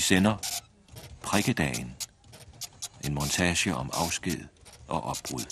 Vi 0.00 0.04
sender 0.04 0.36
Prikkedagen. 1.22 1.96
En 3.04 3.14
montage 3.14 3.74
om 3.74 3.90
afsked 3.92 4.46
og 4.88 5.02
opbrud. 5.02 5.44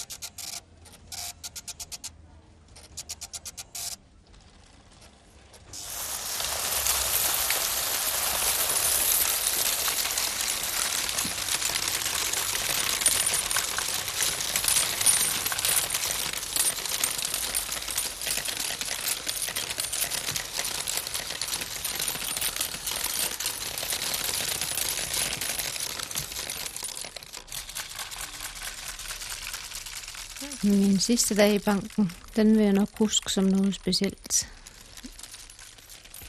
Min 30.63 30.98
sidste 31.09 31.35
dag 31.35 31.55
i 31.55 31.59
banken, 31.59 32.13
den 32.37 32.57
vil 32.57 32.65
jeg 32.65 32.73
nok 32.73 32.89
huske 32.99 33.33
som 33.33 33.45
noget 33.45 33.75
specielt. 33.75 34.49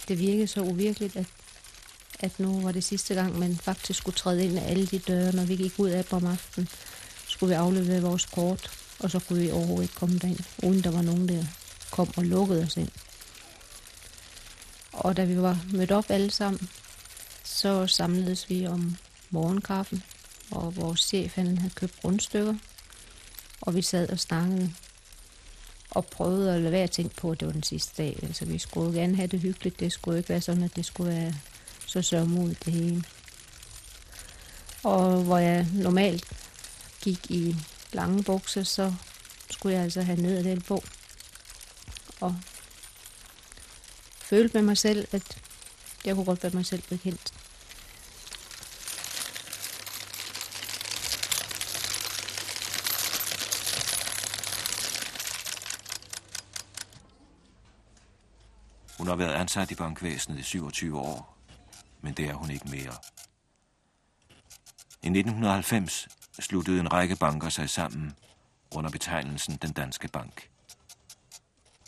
Det 0.07 0.19
virkede 0.19 0.47
så 0.47 0.61
uvirkeligt, 0.61 1.15
at, 1.15 1.25
at 2.19 2.39
nu 2.39 2.61
var 2.61 2.71
det 2.71 2.83
sidste 2.83 3.13
gang, 3.13 3.39
man 3.39 3.57
faktisk 3.57 3.99
skulle 3.99 4.15
træde 4.15 4.45
ind 4.45 4.59
af 4.59 4.71
alle 4.71 4.85
de 4.85 4.99
døre, 4.99 5.31
når 5.35 5.43
vi 5.43 5.55
gik 5.55 5.73
ud 5.77 5.89
af 5.89 6.05
dem 6.05 6.17
om 6.17 6.25
aftenen. 6.25 6.69
Skulle 7.27 7.49
vi 7.49 7.55
aflevere 7.55 8.01
vores 8.01 8.25
kort, 8.25 8.71
og 8.99 9.11
så 9.11 9.19
kunne 9.19 9.39
vi 9.39 9.51
overhovedet 9.51 9.83
ikke 9.83 9.95
komme 9.95 10.19
derind, 10.19 10.39
uden 10.63 10.83
der 10.83 10.91
var 10.91 11.01
nogen, 11.01 11.29
der 11.29 11.43
kom 11.91 12.09
og 12.17 12.25
lukkede 12.25 12.63
os 12.63 12.77
ind. 12.77 12.91
Og 14.91 15.17
da 15.17 15.23
vi 15.23 15.41
var 15.41 15.59
mødt 15.73 15.91
op 15.91 16.05
alle 16.09 16.31
sammen, 16.31 16.69
så 17.43 17.87
samledes 17.87 18.49
vi 18.49 18.67
om 18.67 18.95
morgenkaffen, 19.29 20.03
og 20.51 20.75
vores 20.75 20.99
chef 20.99 21.35
han 21.35 21.57
havde 21.57 21.73
købt 21.75 21.95
rundstykker, 22.03 22.55
og 23.61 23.75
vi 23.75 23.81
sad 23.81 24.09
og 24.09 24.19
snakkede 24.19 24.73
og 25.89 26.05
prøvede 26.05 26.55
at 26.55 26.61
lade 26.61 26.71
være 26.71 26.83
at 26.83 26.91
tænke 26.91 27.15
på, 27.15 27.31
at 27.31 27.39
det 27.39 27.45
var 27.45 27.51
den 27.51 27.63
sidste 27.63 28.03
dag. 28.03 28.19
Altså, 28.23 28.45
vi 28.45 28.57
skulle 28.57 28.99
gerne 28.99 29.15
have 29.15 29.27
det 29.27 29.39
hyggeligt. 29.39 29.79
Det 29.79 29.91
skulle 29.91 30.17
ikke 30.17 30.29
være 30.29 30.41
sådan, 30.41 30.63
at 30.63 30.75
det 30.75 30.85
skulle 30.85 31.11
være 31.11 31.33
så 31.85 32.01
sørmodigt 32.01 32.65
det 32.65 32.73
hele. 32.73 33.03
Og 34.83 35.23
hvor 35.23 35.37
jeg 35.37 35.67
normalt 35.73 36.25
gik 37.01 37.31
i 37.31 37.55
lange 37.93 38.23
bukser, 38.23 38.63
så 38.63 38.93
skulle 39.49 39.75
jeg 39.75 39.83
altså 39.83 40.01
have 40.01 40.21
ned 40.21 40.37
af 40.37 40.43
den 40.43 40.61
bog. 40.61 40.83
Og 42.21 42.35
følte 44.21 44.53
med 44.53 44.61
mig 44.61 44.77
selv, 44.77 45.07
at 45.11 45.37
jeg 46.05 46.15
kunne 46.15 46.25
godt 46.25 46.43
være 46.43 46.51
mig 46.55 46.65
selv 46.65 46.81
bekendt. 46.89 47.33
Været 59.19 59.33
ansat 59.33 59.71
i 59.71 59.75
bankvæsenet 59.75 60.39
i 60.39 60.43
27 60.43 60.99
år, 60.99 61.37
men 62.01 62.13
det 62.13 62.25
er 62.29 62.33
hun 62.33 62.51
ikke 62.51 62.69
mere. 62.69 62.93
I 65.03 65.07
1990 65.07 66.07
sluttede 66.39 66.79
en 66.79 66.93
række 66.93 67.15
banker 67.15 67.49
sig 67.49 67.69
sammen 67.69 68.13
under 68.75 68.89
betegnelsen 68.89 69.57
Den 69.61 69.71
Danske 69.71 70.07
Bank. 70.07 70.49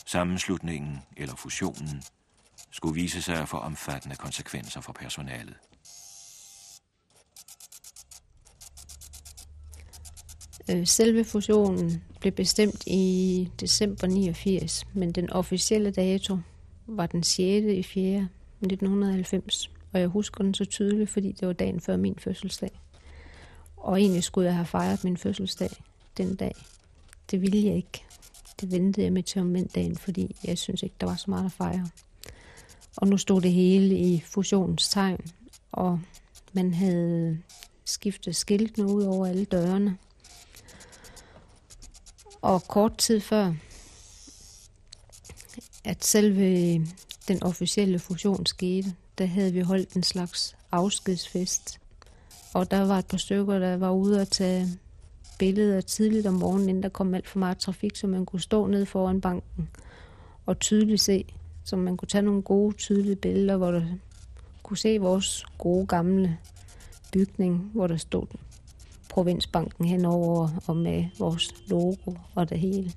Sammenslutningen 0.06 1.01
eller 1.17 1.35
fusionen 1.35 2.03
skulle 2.72 2.95
vise 2.95 3.22
sig 3.22 3.35
at 3.35 3.50
få 3.50 3.57
omfattende 3.57 4.16
konsekvenser 4.16 4.81
for 4.81 4.94
personalet. 4.94 5.56
Øh, 10.69 10.88
selve 10.88 11.25
fusionen 11.25 12.03
blev 12.19 12.31
bestemt 12.31 12.83
i 12.88 13.50
december 13.59 14.07
89, 14.07 14.88
men 14.94 15.11
den 15.11 15.29
officielle 15.29 15.91
dato 15.91 16.38
var 16.97 17.06
den 17.06 17.24
6. 17.24 17.66
i 17.66 17.84
4. 17.84 18.28
1990. 18.62 19.72
Og 19.94 20.00
jeg 20.00 20.07
husker 20.07 20.44
den 20.44 20.53
så 20.53 20.66
tydeligt, 20.66 21.09
fordi 21.09 21.31
det 21.31 21.47
var 21.47 21.53
dagen 21.53 21.81
før 21.81 21.97
min 21.97 22.16
fødselsdag. 22.19 22.79
Og 23.78 24.02
egentlig 24.02 24.24
skulle 24.24 24.46
jeg 24.46 24.56
have 24.56 24.66
fejret 24.66 25.03
min 25.03 25.18
fødselsdag 25.18 25.84
den 26.18 26.35
dag. 26.35 26.56
Det 27.31 27.41
ville 27.41 27.66
jeg 27.66 27.75
ikke. 27.75 28.03
Det 28.62 28.72
ventede 28.72 29.06
jeg 29.06 29.13
med 29.13 29.24
til 29.24 29.41
om 29.41 29.56
dagen, 29.75 29.97
fordi 29.97 30.35
jeg 30.44 30.57
synes 30.57 30.84
ikke, 30.84 30.96
der 31.01 31.07
var 31.07 31.16
så 31.16 31.30
meget 31.30 31.46
at 31.46 31.51
fejre. 31.51 31.90
Og 32.97 33.07
nu 33.07 33.18
stod 33.18 33.41
det 33.41 33.51
hele 33.51 33.97
i 33.97 34.19
fusionstegn, 34.25 35.19
og 35.72 36.00
man 36.53 36.74
havde 36.74 37.38
skiftet 37.85 38.35
skiltene 38.35 38.88
ud 38.88 39.03
over 39.03 39.28
alle 39.28 39.46
dørene. 39.46 39.97
Og 42.41 42.63
kort 42.63 42.97
tid 42.97 43.19
før, 43.19 43.53
at 45.91 46.03
selve 46.06 46.74
øh, 46.74 46.88
den 47.28 47.44
officielle 47.44 48.00
fusion 48.00 48.46
skete, 48.46 48.94
der 49.18 49.25
havde 49.25 49.53
vi 49.53 49.62
holdt 49.62 49.94
en 49.94 50.03
slags 50.03 50.56
afskedsfest. 50.72 51.79
Og 52.53 52.72
der 52.72 52.81
var 52.81 53.00
et 53.00 53.06
par 53.06 53.18
stykker, 53.18 53.59
der 53.59 53.78
var 53.78 53.91
ude 53.91 54.22
og 54.22 54.28
tage 54.28 54.68
billeder 55.40 55.81
tidligt 55.81 56.28
om 56.28 56.34
morgenen, 56.34 56.69
inden 56.69 56.84
der 56.84 56.90
kom 56.90 57.13
alt 57.13 57.28
for 57.28 57.40
meget 57.40 57.57
trafik, 57.57 57.96
så 57.96 58.07
man 58.07 58.25
kunne 58.25 58.41
stå 58.41 58.68
ned 58.68 58.85
foran 58.85 59.22
banken 59.22 59.69
og 60.46 60.59
tydeligt 60.59 61.01
se, 61.01 61.25
så 61.63 61.75
man 61.75 61.97
kunne 61.97 62.07
tage 62.07 62.22
nogle 62.22 62.41
gode, 62.41 62.75
tydelige 62.75 63.16
billeder, 63.16 63.57
hvor 63.57 63.72
der 63.72 63.84
kunne 64.63 64.78
se 64.78 64.97
vores 64.97 65.46
gode 65.57 65.88
gamle 65.88 66.38
bygning, 67.13 67.72
hvor 67.74 67.88
der 67.88 67.97
stod 67.97 68.25
provinsbanken 69.09 69.85
henover 69.85 70.50
og 70.68 70.78
med 70.78 71.06
vores 71.19 71.53
logo 71.68 72.13
og 72.35 72.50
det 72.50 72.59
hele. 72.59 72.94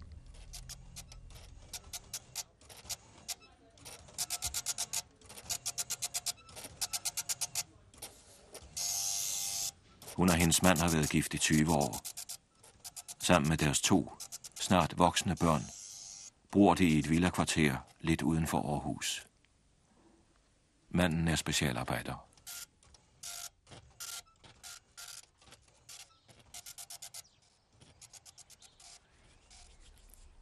Hun 10.16 10.28
og 10.28 10.34
hendes 10.34 10.62
mand 10.62 10.78
har 10.78 10.88
været 10.88 11.10
gift 11.10 11.34
i 11.34 11.38
20 11.38 11.72
år. 11.72 12.00
Sammen 13.18 13.48
med 13.48 13.56
deres 13.56 13.80
to, 13.80 14.12
snart 14.54 14.98
voksne 14.98 15.36
børn, 15.36 15.62
bor 16.50 16.74
de 16.74 16.84
i 16.84 16.98
et 16.98 17.10
villakvarter 17.10 17.76
lidt 18.00 18.22
uden 18.22 18.46
for 18.46 18.72
Aarhus. 18.72 19.26
Manden 20.90 21.28
er 21.28 21.36
specialarbejder. 21.36 22.28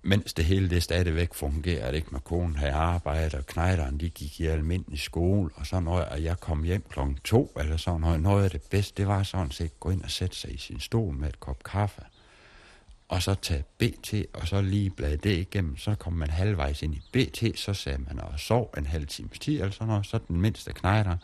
Mens 0.02 0.34
det 0.34 0.44
hele 0.44 0.70
det 0.70 0.82
stadigvæk 0.82 1.34
fungerer, 1.34 1.90
ikke 1.90 2.08
med 2.10 2.20
konen 2.20 2.56
havde 2.56 2.72
arbejde, 2.72 3.38
og 3.38 3.46
knejderen, 3.46 3.98
de 3.98 4.10
gik 4.10 4.40
i 4.40 4.46
almindelig 4.46 5.00
skole, 5.00 5.50
og 5.54 5.66
så 5.66 5.80
noget, 5.80 6.04
at 6.10 6.22
jeg 6.22 6.40
kom 6.40 6.62
hjem 6.62 6.84
klokken 6.88 7.18
to, 7.24 7.52
eller 7.60 7.76
sådan 7.76 8.00
noget, 8.00 8.20
noget 8.20 8.44
af 8.44 8.50
det 8.50 8.62
bedste, 8.70 8.96
det 8.96 9.08
var 9.08 9.22
sådan 9.22 9.50
set 9.50 9.80
gå 9.80 9.90
ind 9.90 10.02
og 10.02 10.10
sætte 10.10 10.36
sig 10.36 10.54
i 10.54 10.58
sin 10.58 10.80
stol 10.80 11.14
med 11.14 11.28
et 11.28 11.40
kop 11.40 11.64
kaffe, 11.64 12.02
og 13.08 13.22
så 13.22 13.34
tage 13.34 13.64
BT, 13.78 14.14
og 14.32 14.48
så 14.48 14.60
lige 14.60 14.90
blade 14.90 15.16
det 15.16 15.38
igennem, 15.38 15.76
så 15.76 15.94
kom 15.94 16.12
man 16.12 16.30
halvvejs 16.30 16.82
ind 16.82 16.94
i 16.94 17.02
BT, 17.12 17.58
så 17.58 17.74
sagde 17.74 17.98
man 17.98 18.20
og 18.20 18.40
sov 18.40 18.74
en 18.78 18.86
halv 18.86 19.06
times 19.06 19.38
tid, 19.38 19.54
eller 19.54 19.70
sådan 19.70 19.86
noget, 19.86 20.06
så 20.06 20.18
den 20.28 20.40
mindste 20.40 20.72
knejder, 20.72 21.16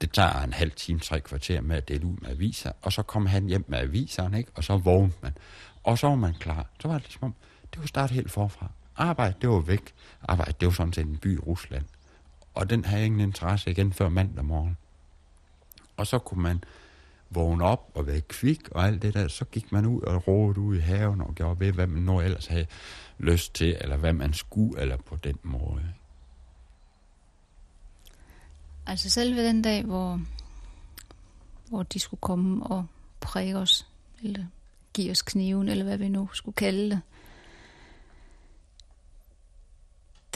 det 0.00 0.12
tager 0.12 0.42
en 0.42 0.52
halv 0.52 0.70
time, 0.70 0.98
tre 0.98 1.20
kvarter 1.20 1.60
med 1.60 1.76
at 1.76 1.88
dele 1.88 2.06
ud 2.06 2.16
med 2.20 2.30
aviser, 2.30 2.72
og 2.82 2.92
så 2.92 3.02
kom 3.02 3.26
han 3.26 3.46
hjem 3.46 3.64
med 3.68 3.78
aviserne, 3.78 4.38
ikke? 4.38 4.50
og 4.54 4.64
så 4.64 4.76
vågnede 4.76 5.16
man, 5.22 5.32
og 5.82 5.98
så 5.98 6.06
var 6.06 6.14
man 6.14 6.34
klar. 6.34 6.66
Så 6.82 6.88
var 6.88 6.94
det 6.94 7.06
ligesom, 7.06 7.34
det 7.76 7.82
var 7.82 7.86
starte 7.86 8.14
helt 8.14 8.30
forfra. 8.30 8.70
Arbejde, 8.96 9.34
det 9.40 9.48
var 9.48 9.60
væk. 9.60 9.94
Arbejde, 10.28 10.52
det 10.60 10.66
var 10.66 10.72
sådan 10.72 10.92
set 10.92 11.06
en 11.06 11.16
by 11.16 11.36
i 11.36 11.38
Rusland. 11.38 11.84
Og 12.54 12.70
den 12.70 12.84
havde 12.84 13.04
ingen 13.06 13.20
interesse 13.20 13.70
igen 13.70 13.92
før 13.92 14.08
mandag 14.08 14.44
morgen. 14.44 14.76
Og 15.96 16.06
så 16.06 16.18
kunne 16.18 16.42
man 16.42 16.64
vågne 17.30 17.64
op 17.64 17.90
og 17.94 18.06
være 18.06 18.20
kvik 18.20 18.68
og 18.70 18.86
alt 18.86 19.02
det 19.02 19.14
der. 19.14 19.28
Så 19.28 19.44
gik 19.44 19.72
man 19.72 19.86
ud 19.86 20.02
og 20.02 20.28
rådede 20.28 20.60
ud 20.60 20.76
i 20.76 20.80
haven 20.80 21.20
og 21.20 21.34
gjorde 21.34 21.60
ved, 21.60 21.72
hvad 21.72 21.86
man 21.86 22.02
nu 22.02 22.20
ellers 22.20 22.46
havde 22.46 22.66
lyst 23.18 23.54
til, 23.54 23.76
eller 23.80 23.96
hvad 23.96 24.12
man 24.12 24.32
skulle, 24.32 24.80
eller 24.80 24.96
på 24.96 25.16
den 25.16 25.38
måde. 25.42 25.92
Altså 28.86 29.10
selve 29.10 29.46
den 29.46 29.62
dag, 29.62 29.84
hvor, 29.84 30.20
hvor 31.68 31.82
de 31.82 31.98
skulle 31.98 32.20
komme 32.20 32.66
og 32.66 32.86
præge 33.20 33.56
os, 33.56 33.86
eller 34.22 34.44
give 34.92 35.10
os 35.10 35.22
kniven, 35.22 35.68
eller 35.68 35.84
hvad 35.84 35.98
vi 35.98 36.08
nu 36.08 36.28
skulle 36.32 36.54
kalde 36.56 36.90
det, 36.90 37.00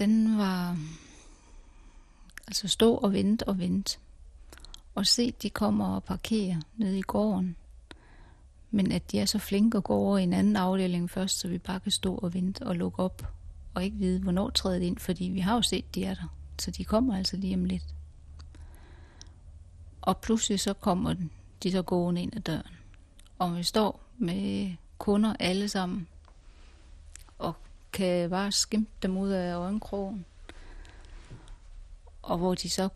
den 0.00 0.38
var 0.38 0.78
altså 2.46 2.68
stå 2.68 2.94
og 2.94 3.12
vente 3.12 3.48
og 3.48 3.58
vente. 3.58 3.98
Og 4.94 5.06
se, 5.06 5.30
de 5.30 5.50
kommer 5.50 5.94
og 5.94 6.04
parkerer 6.04 6.60
nede 6.76 6.98
i 6.98 7.02
gården. 7.02 7.56
Men 8.70 8.92
at 8.92 9.12
de 9.12 9.18
er 9.18 9.26
så 9.26 9.38
flinke 9.38 9.78
at 9.78 9.84
gå 9.84 9.94
over 9.94 10.18
i 10.18 10.22
en 10.22 10.32
anden 10.32 10.56
afdeling 10.56 11.10
først, 11.10 11.38
så 11.38 11.48
vi 11.48 11.58
bare 11.58 11.80
kan 11.80 11.92
stå 11.92 12.14
og 12.14 12.34
vente 12.34 12.66
og 12.66 12.76
lukke 12.76 12.98
op. 12.98 13.34
Og 13.74 13.84
ikke 13.84 13.96
vide, 13.96 14.20
hvornår 14.20 14.50
træder 14.50 14.78
de 14.78 14.86
ind, 14.86 14.98
fordi 14.98 15.24
vi 15.24 15.40
har 15.40 15.54
jo 15.54 15.62
set, 15.62 15.94
de 15.94 16.04
er 16.04 16.14
der. 16.14 16.34
Så 16.58 16.70
de 16.70 16.84
kommer 16.84 17.16
altså 17.16 17.36
lige 17.36 17.54
om 17.54 17.64
lidt. 17.64 17.94
Og 20.02 20.18
pludselig 20.18 20.60
så 20.60 20.72
kommer 20.72 21.14
de 21.62 21.72
så 21.72 21.82
gående 21.82 22.22
ind 22.22 22.36
ad 22.36 22.40
døren. 22.40 22.76
Og 23.38 23.56
vi 23.56 23.62
står 23.62 24.00
med 24.18 24.72
kunder 24.98 25.34
alle 25.40 25.68
sammen, 25.68 26.08
kan 27.92 28.30
bare 28.30 28.52
skimpe 28.52 28.90
dem 29.02 29.16
ud 29.16 29.28
af 29.28 29.54
øjenkrogen. 29.54 30.24
Og 32.22 32.38
hvor 32.38 32.54
de 32.54 32.70
så 32.70 32.88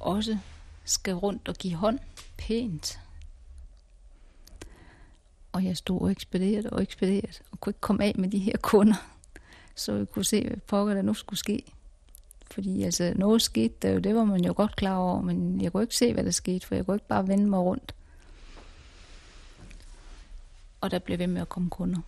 også 0.00 0.38
skal 0.84 1.14
rundt 1.14 1.48
og 1.48 1.54
give 1.54 1.74
hånd 1.74 1.98
pænt. 2.36 3.00
Og 5.52 5.64
jeg 5.64 5.76
stod 5.76 6.00
og 6.00 6.10
ekspederede 6.10 6.70
og 6.70 6.82
ekspederede, 6.82 7.38
og 7.52 7.60
kunne 7.60 7.70
ikke 7.70 7.80
komme 7.80 8.04
af 8.04 8.14
med 8.18 8.28
de 8.28 8.38
her 8.38 8.56
kunder, 8.62 9.06
så 9.74 9.92
jeg 9.92 10.08
kunne 10.08 10.24
se, 10.24 10.46
hvad 10.46 10.56
pokker 10.56 10.94
der 10.94 11.02
nu 11.02 11.14
skulle 11.14 11.38
ske. 11.38 11.62
Fordi 12.50 12.82
altså, 12.82 13.12
noget 13.16 13.42
skete 13.42 13.74
der 13.82 13.90
jo, 13.90 13.98
det 13.98 14.14
var 14.14 14.24
man 14.24 14.44
jo 14.44 14.54
godt 14.56 14.76
klar 14.76 14.96
over, 14.96 15.20
men 15.20 15.60
jeg 15.60 15.72
kunne 15.72 15.82
ikke 15.82 15.96
se, 15.96 16.12
hvad 16.12 16.24
der 16.24 16.30
skete, 16.30 16.66
for 16.66 16.74
jeg 16.74 16.86
kunne 16.86 16.96
ikke 16.96 17.06
bare 17.06 17.28
vende 17.28 17.46
mig 17.46 17.60
rundt. 17.60 17.94
Og 20.80 20.90
der 20.90 20.98
blev 20.98 21.18
ved 21.18 21.26
med 21.26 21.40
at 21.40 21.48
komme 21.48 21.70
kunder. 21.70 22.00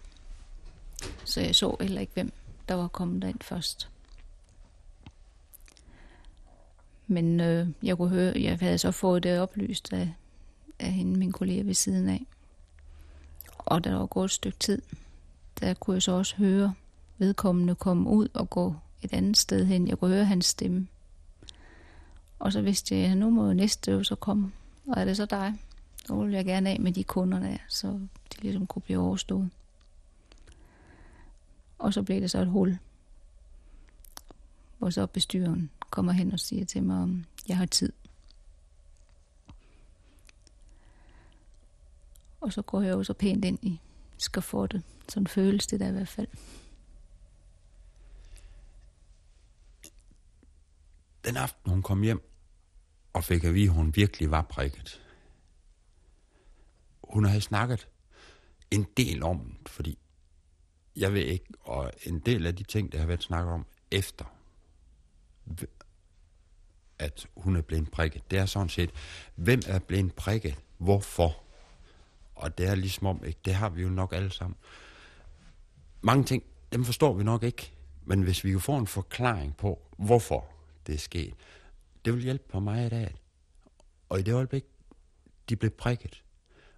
Så 1.24 1.40
jeg 1.40 1.54
så 1.54 1.76
heller 1.80 2.00
ikke, 2.00 2.12
hvem 2.14 2.32
der 2.68 2.74
var 2.74 2.88
kommet 2.88 3.22
derind 3.22 3.40
først. 3.42 3.90
Men 7.06 7.40
øh, 7.40 7.68
jeg 7.82 7.96
kunne 7.96 8.08
høre, 8.08 8.32
jeg 8.36 8.58
havde 8.58 8.78
så 8.78 8.90
fået 8.90 9.22
det 9.22 9.40
oplyst 9.40 9.92
af, 9.92 10.14
af 10.78 10.92
hende, 10.92 11.18
min 11.18 11.32
kollega 11.32 11.62
ved 11.62 11.74
siden 11.74 12.08
af. 12.08 12.26
Og 13.58 13.84
der 13.84 13.94
var 13.94 14.06
gået 14.06 14.24
et 14.24 14.30
stykke 14.30 14.58
tid, 14.58 14.82
der 15.60 15.74
kunne 15.74 15.94
jeg 15.94 16.02
så 16.02 16.12
også 16.12 16.36
høre 16.36 16.74
vedkommende 17.18 17.74
komme 17.74 18.10
ud 18.10 18.28
og 18.34 18.50
gå 18.50 18.74
et 19.02 19.12
andet 19.12 19.36
sted 19.36 19.64
hen. 19.64 19.88
Jeg 19.88 19.98
kunne 19.98 20.14
høre 20.14 20.24
hans 20.24 20.46
stemme. 20.46 20.86
Og 22.38 22.52
så 22.52 22.62
vidste 22.62 22.96
jeg, 22.96 23.10
at 23.10 23.16
nu 23.16 23.30
må 23.30 23.52
næste 23.52 23.90
jo 23.90 24.04
så 24.04 24.14
komme. 24.14 24.52
Og 24.86 25.00
er 25.00 25.04
det 25.04 25.16
så 25.16 25.26
dig? 25.26 25.54
Så 26.06 26.14
vil 26.14 26.32
jeg 26.32 26.44
gerne 26.44 26.70
af 26.70 26.80
med 26.80 26.92
de 26.92 27.04
kunder 27.04 27.40
der, 27.40 27.56
så 27.68 27.88
de 28.32 28.40
ligesom 28.40 28.66
kunne 28.66 28.82
blive 28.82 28.98
overstået. 28.98 29.50
Og 31.78 31.94
så 31.94 32.02
blev 32.02 32.20
det 32.20 32.30
så 32.30 32.38
et 32.38 32.48
hul, 32.48 32.78
hvor 34.78 34.90
så 34.90 35.06
bestyren 35.06 35.70
kommer 35.90 36.12
hen 36.12 36.32
og 36.32 36.40
siger 36.40 36.64
til 36.64 36.82
mig, 36.82 37.02
om 37.02 37.24
jeg 37.48 37.56
har 37.56 37.66
tid. 37.66 37.92
Og 42.40 42.52
så 42.52 42.62
går 42.62 42.80
jeg 42.82 42.90
jo 42.90 43.04
så 43.04 43.12
pænt 43.12 43.44
ind 43.44 43.58
i 43.62 43.80
skafottet. 44.18 44.82
Sådan 45.08 45.26
føles 45.26 45.66
det 45.66 45.80
der 45.80 45.88
i 45.88 45.92
hvert 45.92 46.08
fald. 46.08 46.28
Den 51.24 51.36
aften, 51.36 51.70
hun 51.70 51.82
kom 51.82 52.02
hjem 52.02 52.22
og 53.12 53.24
fik 53.24 53.44
at 53.44 53.54
vide, 53.54 53.68
at 53.68 53.74
hun 53.74 53.96
virkelig 53.96 54.30
var 54.30 54.42
prikket. 54.42 55.02
Hun 57.04 57.24
havde 57.24 57.40
snakket 57.40 57.88
en 58.70 58.86
del 58.96 59.22
om 59.22 59.56
det, 59.62 59.68
fordi 59.68 59.98
jeg 60.98 61.12
ved 61.14 61.22
ikke, 61.22 61.46
og 61.60 61.92
en 62.06 62.18
del 62.18 62.46
af 62.46 62.56
de 62.56 62.62
ting, 62.62 62.92
der 62.92 62.98
har 62.98 63.06
været 63.06 63.22
snakket 63.22 63.52
om 63.52 63.66
efter, 63.90 64.24
at 66.98 67.26
hun 67.36 67.56
er 67.56 67.60
blevet 67.60 67.90
prikket, 67.90 68.30
det 68.30 68.38
er 68.38 68.46
sådan 68.46 68.68
set, 68.68 68.90
hvem 69.34 69.60
er 69.66 69.78
blevet 69.78 70.14
prikket, 70.14 70.54
hvorfor? 70.78 71.42
Og 72.34 72.58
det 72.58 72.66
er 72.66 72.74
ligesom 72.74 73.06
om, 73.06 73.24
ikke? 73.24 73.40
det 73.44 73.54
har 73.54 73.68
vi 73.68 73.82
jo 73.82 73.88
nok 73.88 74.12
alle 74.12 74.30
sammen. 74.30 74.56
Mange 76.00 76.24
ting, 76.24 76.42
dem 76.72 76.84
forstår 76.84 77.14
vi 77.14 77.24
nok 77.24 77.42
ikke, 77.42 77.72
men 78.04 78.22
hvis 78.22 78.44
vi 78.44 78.50
jo 78.50 78.58
får 78.58 78.78
en 78.78 78.86
forklaring 78.86 79.56
på, 79.56 79.82
hvorfor 79.98 80.46
det 80.86 80.94
er 80.94 80.98
sket, 80.98 81.34
det 82.04 82.14
vil 82.14 82.22
hjælpe 82.22 82.44
på 82.48 82.60
mig 82.60 82.86
i 82.86 82.88
dag. 82.88 83.14
Og 84.08 84.18
i 84.18 84.22
det 84.22 84.34
øjeblik, 84.34 84.64
de 85.48 85.56
blev 85.56 85.70
prikket, 85.70 86.24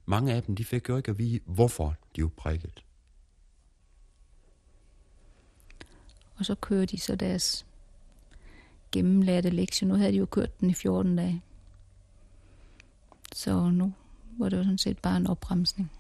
mange 0.07 0.33
af 0.33 0.43
dem, 0.43 0.57
de 0.57 0.65
fik 0.65 0.89
jo 0.89 0.97
ikke 0.97 1.11
at 1.11 1.19
vide, 1.19 1.41
hvorfor 1.45 1.97
de 2.17 2.23
var 2.23 2.29
prikket. 2.29 2.85
Og 6.41 6.47
så 6.47 6.55
kører 6.55 6.87
de 6.87 7.01
så 7.01 7.15
deres 7.15 7.67
gennemlærte 8.93 9.51
lektie. 9.51 9.89
Nu 9.89 9.95
havde 9.95 10.13
de 10.13 10.17
jo 10.17 10.27
kørt 10.27 10.61
den 10.61 10.71
i 10.71 10.75
14 10.75 11.17
dage. 11.17 11.43
Så 13.33 13.71
nu 13.71 13.93
var 14.39 14.49
det 14.49 14.57
jo 14.57 14.63
sådan 14.63 14.79
set 14.79 14.99
bare 14.99 15.17
en 15.17 15.27
opbremsning. 15.27 15.93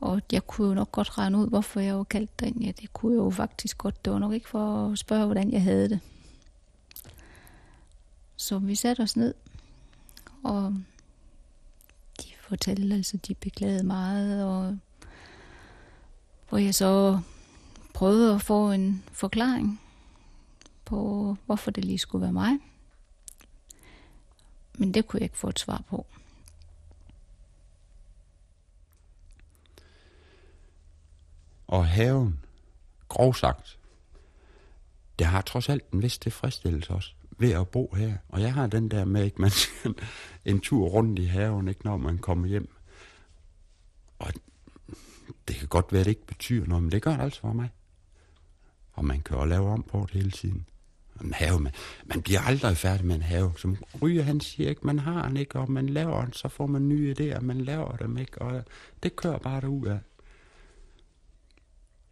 Og 0.00 0.22
jeg 0.32 0.46
kunne 0.46 0.68
jo 0.68 0.74
nok 0.74 0.92
godt 0.92 1.18
regne 1.18 1.38
ud, 1.38 1.48
hvorfor 1.48 1.80
jeg 1.80 1.96
var 1.96 2.04
kaldt 2.04 2.40
derind. 2.40 2.62
Ja, 2.62 2.72
det 2.80 2.92
kunne 2.92 3.12
jeg 3.12 3.24
jo 3.24 3.30
faktisk 3.30 3.78
godt. 3.78 4.04
Det 4.04 4.12
var 4.12 4.18
nok 4.18 4.32
ikke 4.32 4.48
for 4.48 4.92
at 4.92 4.98
spørge, 4.98 5.24
hvordan 5.24 5.52
jeg 5.52 5.62
havde 5.62 5.88
det. 5.88 6.00
Så 8.36 8.58
vi 8.58 8.74
satte 8.74 9.00
os 9.00 9.16
ned, 9.16 9.34
og 10.42 10.74
de 12.20 12.28
fortalte, 12.40 12.94
altså 12.94 13.16
de 13.16 13.34
beklagede 13.34 13.86
meget, 13.86 14.44
og 14.44 14.78
hvor 16.48 16.58
jeg 16.58 16.74
så 16.74 17.20
prøvede 17.94 18.34
at 18.34 18.42
få 18.42 18.70
en 18.70 19.04
forklaring 19.12 19.80
på, 20.84 21.36
hvorfor 21.46 21.70
det 21.70 21.84
lige 21.84 21.98
skulle 21.98 22.22
være 22.22 22.32
mig. 22.32 22.58
Men 24.78 24.94
det 24.94 25.06
kunne 25.06 25.18
jeg 25.18 25.24
ikke 25.24 25.38
få 25.38 25.48
et 25.48 25.58
svar 25.58 25.82
på. 25.88 26.06
Og 31.66 31.86
haven, 31.86 32.40
grov 33.08 33.34
sagt, 33.34 33.78
det 35.18 35.26
har 35.26 35.40
trods 35.40 35.68
alt 35.68 35.90
en 35.92 36.02
vis 36.02 36.18
tilfredsstillelse 36.18 36.92
også 36.92 37.12
ved 37.38 37.52
at 37.52 37.68
bo 37.68 37.94
her. 37.96 38.16
Og 38.28 38.40
jeg 38.40 38.54
har 38.54 38.66
den 38.66 38.90
der 38.90 39.04
med, 39.04 39.20
at 39.20 39.38
man 39.38 39.50
en 40.44 40.60
tur 40.60 40.88
rundt 40.88 41.18
i 41.18 41.24
haven, 41.24 41.68
ikke, 41.68 41.84
når 41.84 41.96
man 41.96 42.18
kommer 42.18 42.46
hjem. 42.46 42.68
Og 44.18 44.32
det 45.48 45.56
kan 45.56 45.68
godt 45.68 45.92
være, 45.92 46.00
at 46.00 46.06
det 46.06 46.10
ikke 46.10 46.26
betyder 46.26 46.66
noget, 46.66 46.82
men 46.82 46.92
det 46.92 47.02
gør 47.02 47.16
det 47.16 47.22
altså 47.22 47.40
for 47.40 47.52
mig. 47.52 47.70
Og 48.94 49.04
man 49.04 49.20
kan 49.20 49.36
jo 49.36 49.44
lave 49.44 49.68
om 49.68 49.82
på 49.82 50.00
det 50.00 50.10
hele 50.10 50.30
tiden. 50.30 50.66
En 51.24 51.32
have, 51.32 51.60
man, 51.60 51.72
man 52.04 52.22
bliver 52.22 52.40
aldrig 52.40 52.76
færdig 52.76 53.06
med 53.06 53.14
en 53.14 53.22
have. 53.22 53.52
Som 53.56 53.76
Ryger 54.02 54.22
han 54.22 54.40
siger 54.40 54.68
ikke, 54.68 54.86
man 54.86 54.98
har 54.98 55.28
den 55.28 55.36
ikke, 55.36 55.58
og 55.58 55.72
man 55.72 55.88
laver 55.88 56.24
den, 56.24 56.32
så 56.32 56.48
får 56.48 56.66
man 56.66 56.88
nye 56.88 57.14
idéer, 57.18 57.40
man 57.40 57.60
laver 57.60 57.96
dem 57.96 58.18
ikke, 58.18 58.42
og 58.42 58.64
det 59.02 59.16
kører 59.16 59.38
bare 59.38 59.60
derud 59.60 59.86
af. 59.86 59.98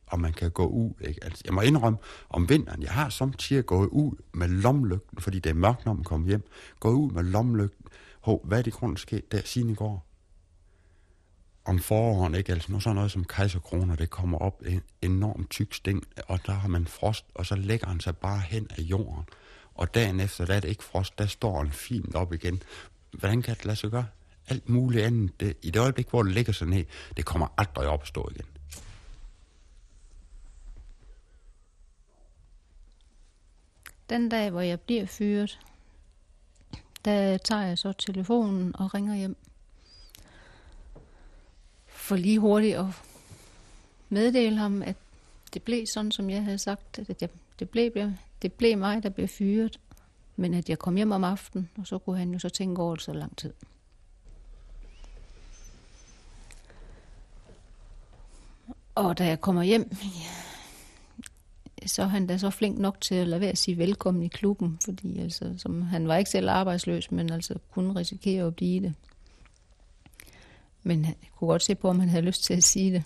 Og 0.07 0.21
man 0.21 0.33
kan 0.33 0.51
gå 0.51 0.67
ud, 0.67 0.91
ikke? 1.01 1.25
Altså, 1.25 1.43
jeg 1.45 1.55
må 1.55 1.61
indrømme, 1.61 1.99
om 2.31 2.49
vinteren, 2.49 2.83
jeg 2.83 2.91
har 2.91 3.09
samtidig 3.09 3.67
gået 3.67 3.89
ud 3.89 4.13
med 4.33 4.49
lomlygten, 4.49 5.21
fordi 5.21 5.39
det 5.39 5.51
er 5.51 5.55
mørkt, 5.55 5.85
når 5.85 5.93
man 5.93 6.05
kommer 6.05 6.29
hjem, 6.29 6.43
gået 6.81 6.95
ud 6.95 7.11
med 7.11 7.23
lomlygten, 7.23 7.87
Hov, 8.23 8.47
hvad 8.47 8.59
er 8.59 8.63
det 8.63 8.73
grund 8.73 8.97
sket 8.97 9.33
der 9.33 9.41
siden 9.45 9.71
i 9.71 9.75
går? 9.75 10.07
Om 11.65 11.79
foråren, 11.79 12.35
ikke? 12.35 12.53
Altså 12.53 12.79
sådan 12.81 12.95
noget 12.95 13.11
som 13.11 13.25
kejserkroner, 13.25 13.97
det 13.97 14.11
kommer 14.11 14.39
op 14.39 14.63
en 14.67 14.83
enorm 15.03 15.47
tyk 15.51 15.75
sting, 15.75 16.05
og 16.29 16.47
der 16.47 16.53
har 16.53 16.69
man 16.69 16.87
frost, 16.87 17.25
og 17.35 17.47
så 17.47 17.55
lægger 17.57 17.87
han 17.87 18.01
sig 18.01 18.17
bare 18.17 18.41
hen 18.41 18.67
af 18.71 18.83
jorden. 18.83 19.25
Og 19.75 19.95
dagen 19.95 20.21
efter, 20.21 20.45
der 20.45 20.55
er 20.55 20.61
det 20.61 20.69
ikke 20.69 20.85
frost, 20.85 21.19
der 21.19 21.27
står 21.27 21.59
han 21.59 21.73
fint 21.73 22.15
op 22.15 22.33
igen. 22.33 22.63
Hvordan 23.13 23.43
kan 23.43 23.57
det 23.57 23.65
lade 23.65 23.77
sig 23.77 23.91
gøre? 23.91 24.07
Alt 24.49 24.69
muligt 24.69 25.05
andet. 25.05 25.41
Det, 25.41 25.57
I 25.63 25.71
det 25.71 25.81
øjeblik, 25.81 26.09
hvor 26.11 26.23
det 26.23 26.33
ligger 26.33 26.53
sig 26.53 26.69
ned, 26.69 26.85
det 27.17 27.25
kommer 27.25 27.47
aldrig 27.57 27.89
op 27.89 28.03
at 28.03 28.09
stå 28.09 28.29
igen. 28.35 28.47
Den 34.11 34.29
dag, 34.29 34.51
hvor 34.51 34.61
jeg 34.61 34.81
bliver 34.81 35.07
fyret, 35.07 35.59
der 37.05 37.39
tager 37.39 37.63
jeg 37.63 37.79
så 37.79 37.93
telefonen 37.93 38.77
og 38.77 38.95
ringer 38.95 39.15
hjem 39.15 39.37
for 42.13 42.17
lige 42.17 42.39
hurtigt 42.39 42.77
at 42.77 42.87
meddele 44.09 44.57
ham, 44.57 44.83
at 44.83 44.97
det 45.55 45.63
blev 45.63 45.87
sådan, 45.87 46.11
som 46.11 46.31
jeg 46.31 46.45
havde 46.45 46.59
sagt, 46.59 46.99
at 46.99 47.23
jeg, 47.23 47.29
det, 47.59 47.71
blev, 47.71 47.93
det 48.43 48.53
blev 48.53 48.79
mig, 48.79 49.03
der 49.03 49.09
blev 49.09 49.29
fyret, 49.29 49.81
men 50.37 50.55
at 50.55 50.69
jeg 50.69 50.79
kom 50.79 50.97
hjem 50.97 51.13
om 51.13 51.25
aftenen, 51.25 51.71
og 51.79 51.87
så 51.87 51.99
kunne 51.99 52.19
han 52.19 52.33
jo 52.33 52.39
så 52.39 52.49
tænke 52.49 52.83
over 52.83 52.95
det 52.95 53.05
så 53.05 53.13
lang 53.13 53.37
tid. 53.37 53.53
Og 58.95 59.19
da 59.19 59.27
jeg 59.27 59.41
kommer 59.41 59.63
hjem, 59.63 59.97
så 61.87 62.03
er 62.03 62.07
han 62.07 62.27
da 62.27 62.39
så 62.39 62.51
flink 62.51 62.79
nok 62.79 63.01
til 63.01 63.15
at 63.15 63.29
lade 63.29 63.41
være 63.41 63.51
at 63.51 63.59
sige 63.59 63.79
velkommen 63.79 64.23
i 64.23 64.29
klubben, 64.29 64.79
fordi 64.85 65.19
altså, 65.19 65.55
som, 65.57 65.83
han 65.83 66.09
var 66.09 66.17
ikke 66.17 66.31
selv 66.31 66.49
arbejdsløs, 66.49 67.11
men 67.11 67.33
altså 67.33 67.55
kunne 67.71 67.97
risikere 67.97 68.47
at 68.47 68.57
blive 68.57 68.83
det. 68.83 68.95
Men 70.83 71.05
jeg 71.05 71.15
kunne 71.37 71.49
godt 71.49 71.63
se 71.63 71.75
på, 71.75 71.89
om 71.89 72.01
han 72.01 72.09
havde 72.09 72.25
lyst 72.25 72.45
til 72.45 72.55
at 72.55 72.65
sige 72.65 72.93
det. 72.93 73.03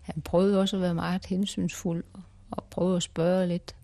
Han 0.00 0.22
prøvede 0.22 0.60
også 0.60 0.76
at 0.76 0.82
være 0.82 0.94
meget 0.94 1.26
hensynsfuld 1.26 2.04
og 2.50 2.64
prøve 2.64 2.96
at 2.96 3.02
spørge 3.02 3.46
lidt. 3.46 3.76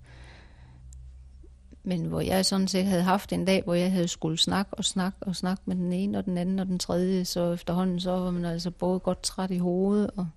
Men 1.82 2.04
hvor 2.04 2.20
jeg 2.20 2.47
sådan 2.47 2.68
set 2.68 2.85
havde 2.85 3.02
haft 3.02 3.32
en 3.32 3.44
dag, 3.44 3.62
hvor 3.62 3.75
jeg 3.75 3.92
havde 3.92 4.09
skulle 4.09 4.38
snakke 4.38 4.75
og 4.75 4.85
snakke 4.85 5.18
og 5.20 5.37
snakke 5.37 5.62
med 5.66 5.76
den 5.76 5.92
ene 5.92 6.18
og 6.18 6.25
den 6.25 6.38
anden 6.38 6.59
og 6.59 6.66
den 6.66 6.78
tredje, 6.78 7.25
så 7.25 7.52
efterhånden 7.52 8.00
så 8.00 8.11
var 8.11 8.30
man 8.30 8.44
altså 8.44 8.70
både 8.70 9.00
godt 9.00 9.23
træt 9.23 9.50
i 9.50 9.59
hovedet 9.59 10.11
og, 10.16 10.28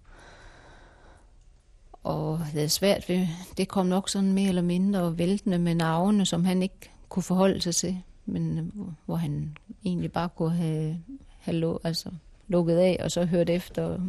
og 2.03 2.39
havde 2.39 2.69
svært 2.69 3.09
ved, 3.09 3.27
det 3.57 3.67
kom 3.67 3.85
nok 3.85 4.09
sådan 4.09 4.33
mere 4.33 4.49
eller 4.49 4.61
mindre 4.61 5.17
væltende 5.17 5.59
med 5.59 5.75
navne, 5.75 6.25
som 6.25 6.45
han 6.45 6.61
ikke 6.61 6.91
kunne 7.09 7.23
forholde 7.23 7.61
sig 7.61 7.75
til. 7.75 7.97
men 8.25 8.71
hvor 9.05 9.15
han 9.15 9.57
egentlig 9.85 10.11
bare 10.11 10.29
kunne 10.29 10.55
have, 10.55 10.99
have 11.39 11.57
lå, 11.57 11.79
altså, 11.83 12.09
lukket 12.53 12.77
af, 12.77 12.97
og 13.03 13.11
så 13.11 13.25
hørt 13.25 13.49
efter, 13.49 13.99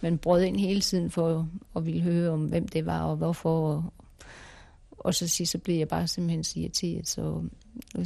men 0.00 0.18
brød 0.18 0.42
ind 0.42 0.56
hele 0.56 0.80
tiden 0.80 1.10
for 1.10 1.48
at 1.76 1.86
ville 1.86 2.00
høre 2.00 2.30
om, 2.30 2.44
hvem 2.44 2.68
det 2.68 2.86
var, 2.86 3.02
og 3.02 3.16
hvorfor, 3.16 3.68
og, 3.68 3.84
og 4.98 5.14
så 5.14 5.28
sidst, 5.28 5.52
så 5.52 5.58
blev 5.58 5.76
jeg 5.76 5.88
bare 5.88 6.08
simpelthen 6.08 6.44
så 6.44 6.60
irriteret, 6.60 7.08
så 7.08 7.42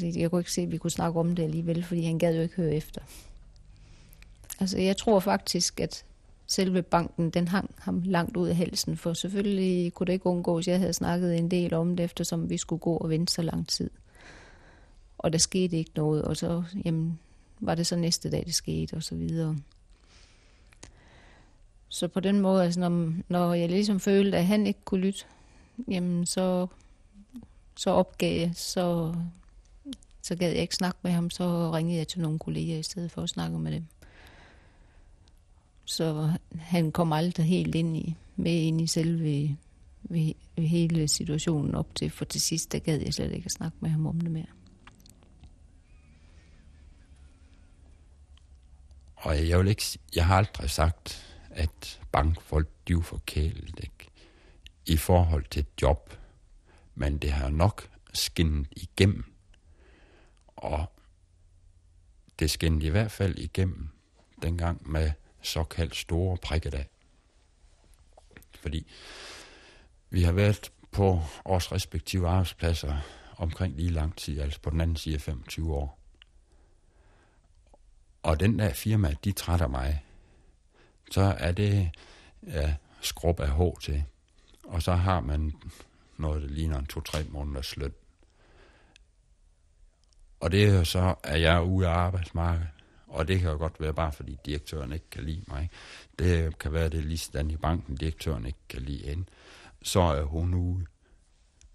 jeg 0.03 0.31
kunne 0.31 0.41
ikke 0.41 0.53
se, 0.53 0.63
at 0.63 0.73
vi 0.73 0.79
kunne 0.79 0.91
snakke 0.91 1.21
om 1.21 1.35
det 1.35 1.43
alligevel, 1.43 1.83
fordi 1.83 2.03
han 2.03 2.19
gad 2.19 2.35
jo 2.35 2.43
ikke 2.43 2.57
høre 2.57 2.75
efter. 2.75 3.01
Altså, 4.61 4.79
jeg 4.79 4.97
tror 4.97 5.21
faktisk, 5.21 5.81
at 5.81 6.05
selve 6.47 6.83
banken, 6.83 7.31
den 7.31 7.49
hang 7.49 7.75
ham 7.79 8.03
langt 8.05 8.37
ud 8.37 8.49
af 8.49 8.57
halsen, 8.57 8.97
for 8.97 9.13
selvfølgelig 9.13 9.95
kunne 9.95 10.07
det 10.07 10.13
ikke 10.13 10.27
undgås. 10.27 10.69
Jeg 10.69 10.79
havde 10.79 10.93
snakket 10.93 11.39
en 11.39 11.51
del 11.51 11.75
om 11.75 11.97
det, 11.97 12.05
eftersom 12.05 12.51
vi 12.51 12.57
skulle 12.57 12.81
gå 12.81 12.97
og 12.97 13.11
vente 13.11 13.33
så 13.33 13.43
lang 13.43 13.69
tid. 13.69 13.91
Og 15.19 15.33
der 15.33 15.39
skete 15.39 15.77
ikke 15.77 15.91
noget, 15.97 16.23
og 16.23 16.37
så 16.37 16.63
jamen, 16.85 17.19
var 17.61 17.75
det 17.75 17.87
så 17.87 17.97
næste 17.97 18.31
dag, 18.31 18.43
det 18.47 18.55
skete, 18.55 18.95
og 18.95 19.03
så 19.03 19.15
videre. 19.15 19.57
Så 21.89 22.09
på 22.09 22.21
den 22.21 22.41
måde, 22.41 22.65
altså 22.65 22.81
når, 22.81 23.13
når 23.29 23.55
jeg 23.55 23.69
ligesom 23.69 24.01
følte, 24.01 24.39
at 24.39 24.47
han 24.47 24.67
ikke 24.67 24.81
kunne 24.85 25.01
lytte, 25.01 25.25
jamen 25.89 26.27
så, 26.27 26.67
så 27.77 27.91
opgav 27.91 28.41
jeg, 28.41 28.53
så, 28.55 29.15
så 30.23 30.37
gad 30.37 30.51
jeg 30.51 30.63
ikke 30.63 30.75
snakke 30.75 30.99
med 31.03 31.11
ham, 31.11 31.31
så 31.31 31.71
ringede 31.75 31.99
jeg 31.99 32.09
til 32.09 32.21
nogle 32.21 32.39
kolleger 32.39 32.79
i 32.79 32.83
stedet 32.83 33.11
for 33.11 33.23
at 33.23 33.29
snakke 33.29 33.59
med 33.59 33.73
dem. 33.73 33.85
Så 35.85 36.33
han 36.59 36.93
kom 36.93 37.13
aldrig 37.13 37.47
helt 37.47 37.75
ind 37.75 37.97
i, 37.97 38.17
med 38.37 38.53
ind 38.53 38.81
i 38.81 38.87
selve 38.87 39.25
ved, 40.03 40.35
ved 40.57 40.65
hele 40.65 41.09
situationen 41.09 41.75
op 41.75 41.95
til, 41.95 42.11
for 42.11 42.25
til 42.25 42.41
sidst, 42.41 42.73
der 42.73 42.79
gad 42.79 43.01
jeg 43.01 43.15
slet 43.15 43.33
ikke 43.33 43.47
at 43.47 43.53
snakke 43.53 43.77
med 43.81 43.91
ham 43.91 44.07
om 44.07 44.21
det 44.21 44.31
mere. 44.31 44.60
Og 49.21 49.49
jeg 49.49 49.59
vil 49.59 49.69
ikke, 49.69 49.99
jeg 50.15 50.27
har 50.27 50.37
aldrig 50.37 50.71
sagt, 50.71 51.37
at 51.51 52.01
bankfolk, 52.13 52.69
de 52.89 52.93
er 52.93 53.03
forkælet, 53.03 53.81
ikke? 53.83 54.11
I 54.87 54.97
forhold 54.97 55.45
til 55.51 55.61
et 55.61 55.83
job. 55.83 56.15
Men 56.95 57.19
det 57.19 57.33
har 57.33 57.49
nok 57.49 57.89
skinnet 58.13 58.69
igennem. 58.71 59.33
Og 60.47 60.87
det 62.39 62.51
skinnede 62.51 62.87
i 62.87 62.89
hvert 62.89 63.11
fald 63.11 63.39
igennem 63.39 63.89
dengang 64.43 64.91
med 64.91 65.11
såkaldt 65.43 65.97
store 65.97 66.37
prikkedag. 66.37 66.89
Fordi 68.61 68.87
vi 70.11 70.23
har 70.23 70.33
været 70.33 70.73
på 70.93 71.23
vores 71.47 71.73
respektive 71.73 72.29
arbejdspladser 72.29 72.97
omkring 73.37 73.77
lige 73.77 73.91
lang 73.91 74.17
tid, 74.17 74.41
altså 74.41 74.61
på 74.61 74.71
den 74.71 74.81
anden 74.81 74.97
side 74.97 75.15
af 75.15 75.21
25 75.21 75.75
år. 75.75 76.00
Og 78.23 78.41
den 78.41 78.59
der 78.59 78.73
firma, 78.73 79.15
de 79.25 79.33
trætter 79.33 79.69
mig, 79.69 80.05
så 81.11 81.37
er 81.39 81.53
det 81.53 81.91
ja, 82.47 82.75
skrub 83.01 83.41
af 83.41 83.49
hår 83.49 83.79
til. 83.83 84.05
Og 84.65 84.83
så 84.83 84.93
har 84.93 85.21
man 85.21 85.53
noget, 86.17 86.43
der 86.43 86.49
ligner 86.49 86.79
en 86.79 86.87
to-tre 86.87 87.25
måneders 87.25 87.77
løn. 87.77 87.93
Og 90.41 90.53
det 90.53 90.65
er 90.65 90.75
jo 90.75 90.85
så, 90.85 91.15
at 91.23 91.41
jeg 91.41 91.57
er 91.57 91.61
ude 91.61 91.89
af 91.89 91.93
arbejdsmarkedet. 91.93 92.69
Og 93.07 93.29
det 93.29 93.41
kan 93.41 93.51
jo 93.51 93.57
godt 93.57 93.81
være 93.81 93.95
bare, 93.95 94.13
fordi 94.13 94.39
direktøren 94.47 94.93
ikke 94.93 95.11
kan 95.11 95.25
lide 95.25 95.45
mig. 95.49 95.71
Det 96.19 96.59
kan 96.59 96.73
være, 96.73 96.89
det 96.89 96.99
er 96.99 97.03
lige 97.03 97.19
sådan 97.19 97.51
i 97.51 97.57
banken, 97.57 97.97
direktøren 97.97 98.47
ikke 98.47 98.59
kan 98.69 98.83
lide 98.83 99.07
hende. 99.07 99.25
Så 99.83 100.01
er 100.01 100.23
hun 100.23 100.55
ude. 100.55 100.87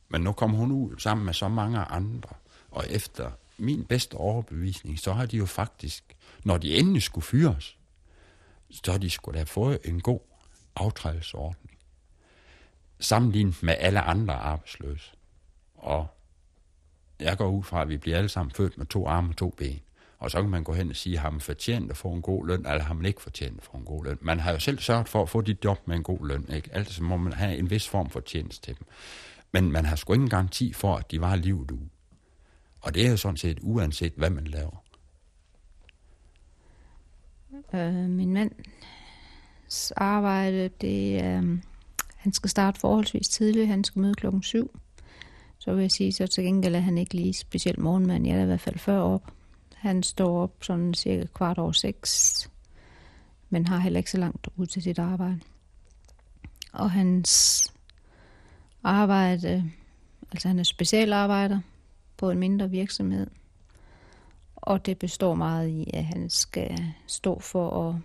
Men 0.09 0.21
nu 0.21 0.31
kommer 0.31 0.57
hun 0.57 0.71
ud 0.71 0.97
sammen 0.97 1.25
med 1.25 1.33
så 1.33 1.47
mange 1.47 1.79
andre. 1.79 2.29
Og 2.71 2.85
efter 2.89 3.31
min 3.57 3.85
bedste 3.85 4.15
overbevisning, 4.15 4.99
så 4.99 5.13
har 5.13 5.25
de 5.25 5.37
jo 5.37 5.45
faktisk, 5.45 6.15
når 6.45 6.57
de 6.57 6.77
endelig 6.77 7.03
skulle 7.03 7.25
fyres, 7.25 7.77
så 8.71 8.91
har 8.91 8.99
de 8.99 9.09
skulle 9.09 9.37
have 9.37 9.45
fået 9.45 9.79
en 9.83 10.01
god 10.01 10.19
aftrædelsesordning. 10.75 11.77
Sammenlignet 12.99 13.63
med 13.63 13.75
alle 13.79 14.01
andre 14.01 14.33
arbejdsløse. 14.33 15.11
Og 15.75 16.07
jeg 17.19 17.37
går 17.37 17.47
ud 17.47 17.63
fra, 17.63 17.81
at 17.81 17.89
vi 17.89 17.97
bliver 17.97 18.17
alle 18.17 18.29
sammen 18.29 18.51
født 18.51 18.77
med 18.77 18.85
to 18.85 19.07
arme 19.07 19.29
og 19.29 19.37
to 19.37 19.49
ben. 19.57 19.79
Og 20.17 20.31
så 20.31 20.41
kan 20.41 20.49
man 20.49 20.63
gå 20.63 20.73
hen 20.73 20.89
og 20.89 20.95
sige, 20.95 21.17
har 21.17 21.29
man 21.29 21.41
fortjent 21.41 21.91
at 21.91 21.97
få 21.97 22.11
en 22.11 22.21
god 22.21 22.47
løn, 22.47 22.59
eller 22.65 22.83
har 22.83 22.93
man 22.93 23.05
ikke 23.05 23.21
fortjent 23.21 23.57
at 23.57 23.63
få 23.63 23.77
en 23.77 23.85
god 23.85 24.05
løn. 24.05 24.17
Man 24.21 24.39
har 24.39 24.51
jo 24.51 24.59
selv 24.59 24.79
sørget 24.79 25.09
for 25.09 25.21
at 25.21 25.29
få 25.29 25.41
dit 25.41 25.63
job 25.63 25.87
med 25.87 25.95
en 25.95 26.03
god 26.03 26.27
løn. 26.27 26.45
Ikke? 26.53 26.69
Altså 26.73 27.03
må 27.03 27.17
man 27.17 27.33
have 27.33 27.57
en 27.57 27.69
vis 27.69 27.89
form 27.89 28.09
for 28.09 28.19
tjeneste 28.19 28.65
til 28.65 28.77
dem. 28.77 28.87
Men 29.51 29.71
man 29.71 29.85
har 29.85 29.95
sgu 29.95 30.13
ingen 30.13 30.29
garanti 30.29 30.73
for, 30.73 30.95
at 30.95 31.11
de 31.11 31.21
var 31.21 31.35
livet 31.35 31.71
ude. 31.71 31.89
Og 32.81 32.93
det 32.93 33.05
er 33.05 33.09
jo 33.09 33.17
sådan 33.17 33.37
set 33.37 33.59
uanset, 33.61 34.13
hvad 34.15 34.29
man 34.29 34.47
laver. 34.47 34.84
Øh, 37.73 38.09
min 38.09 38.33
mands 38.33 39.91
arbejde, 39.91 40.69
det 40.81 41.19
er, 41.19 41.41
øh, 41.41 41.57
han 42.15 42.33
skal 42.33 42.49
starte 42.49 42.79
forholdsvis 42.79 43.27
tidligt. 43.27 43.67
Han 43.67 43.83
skal 43.83 43.99
møde 43.99 44.13
klokken 44.13 44.43
7. 44.43 44.79
Så 45.59 45.73
vil 45.73 45.81
jeg 45.81 45.91
sige, 45.91 46.11
så 46.11 46.27
til 46.27 46.43
gengæld 46.43 46.75
er 46.75 46.79
han 46.79 46.97
ikke 46.97 47.13
lige 47.13 47.33
specielt 47.33 47.79
morgenmand. 47.79 48.27
Jeg 48.27 48.37
er 48.37 48.43
i 48.43 48.45
hvert 48.45 48.61
fald 48.61 48.77
før 48.77 48.99
op. 48.99 49.31
Han 49.75 50.03
står 50.03 50.43
op 50.43 50.55
sådan 50.61 50.93
cirka 50.93 51.25
kvart 51.33 51.57
over 51.57 51.71
seks, 51.71 52.35
men 53.49 53.67
har 53.67 53.77
heller 53.77 53.97
ikke 53.97 54.11
så 54.11 54.17
langt 54.17 54.47
ud 54.55 54.65
til 54.65 54.81
sit 54.81 54.99
arbejde. 54.99 55.39
Og 56.73 56.91
hans 56.91 57.73
arbejde, 58.83 59.71
altså 60.31 60.47
han 60.47 60.59
er 60.59 60.63
specialarbejder 60.63 61.59
på 62.17 62.29
en 62.29 62.39
mindre 62.39 62.69
virksomhed, 62.69 63.27
og 64.65 64.85
det 64.85 64.99
består 64.99 65.35
meget 65.35 65.69
i, 65.69 65.89
at 65.93 66.03
han 66.03 66.29
skal 66.29 66.79
stå 67.07 67.39
for 67.39 67.89
at 67.89 67.95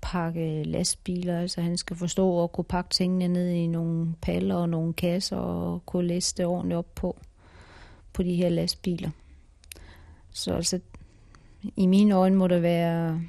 pakke 0.00 0.62
lastbiler, 0.62 1.40
altså 1.40 1.60
han 1.60 1.76
skal 1.76 1.96
forstå 1.96 2.44
at 2.44 2.52
kunne 2.52 2.64
pakke 2.64 2.90
tingene 2.90 3.28
ned 3.28 3.48
i 3.48 3.66
nogle 3.66 4.14
paller 4.22 4.54
og 4.54 4.68
nogle 4.68 4.92
kasser 4.92 5.36
og 5.36 5.86
kunne 5.86 6.06
læse 6.06 6.34
det 6.36 6.46
ordentligt 6.46 6.78
op 6.78 6.94
på, 6.94 7.16
på 8.12 8.22
de 8.22 8.34
her 8.34 8.48
lastbiler. 8.48 9.10
Så 10.30 10.54
altså, 10.54 10.80
i 11.76 11.86
mine 11.86 12.14
øjne 12.14 12.36
må 12.36 12.46
det 12.46 12.62
være 12.62 13.20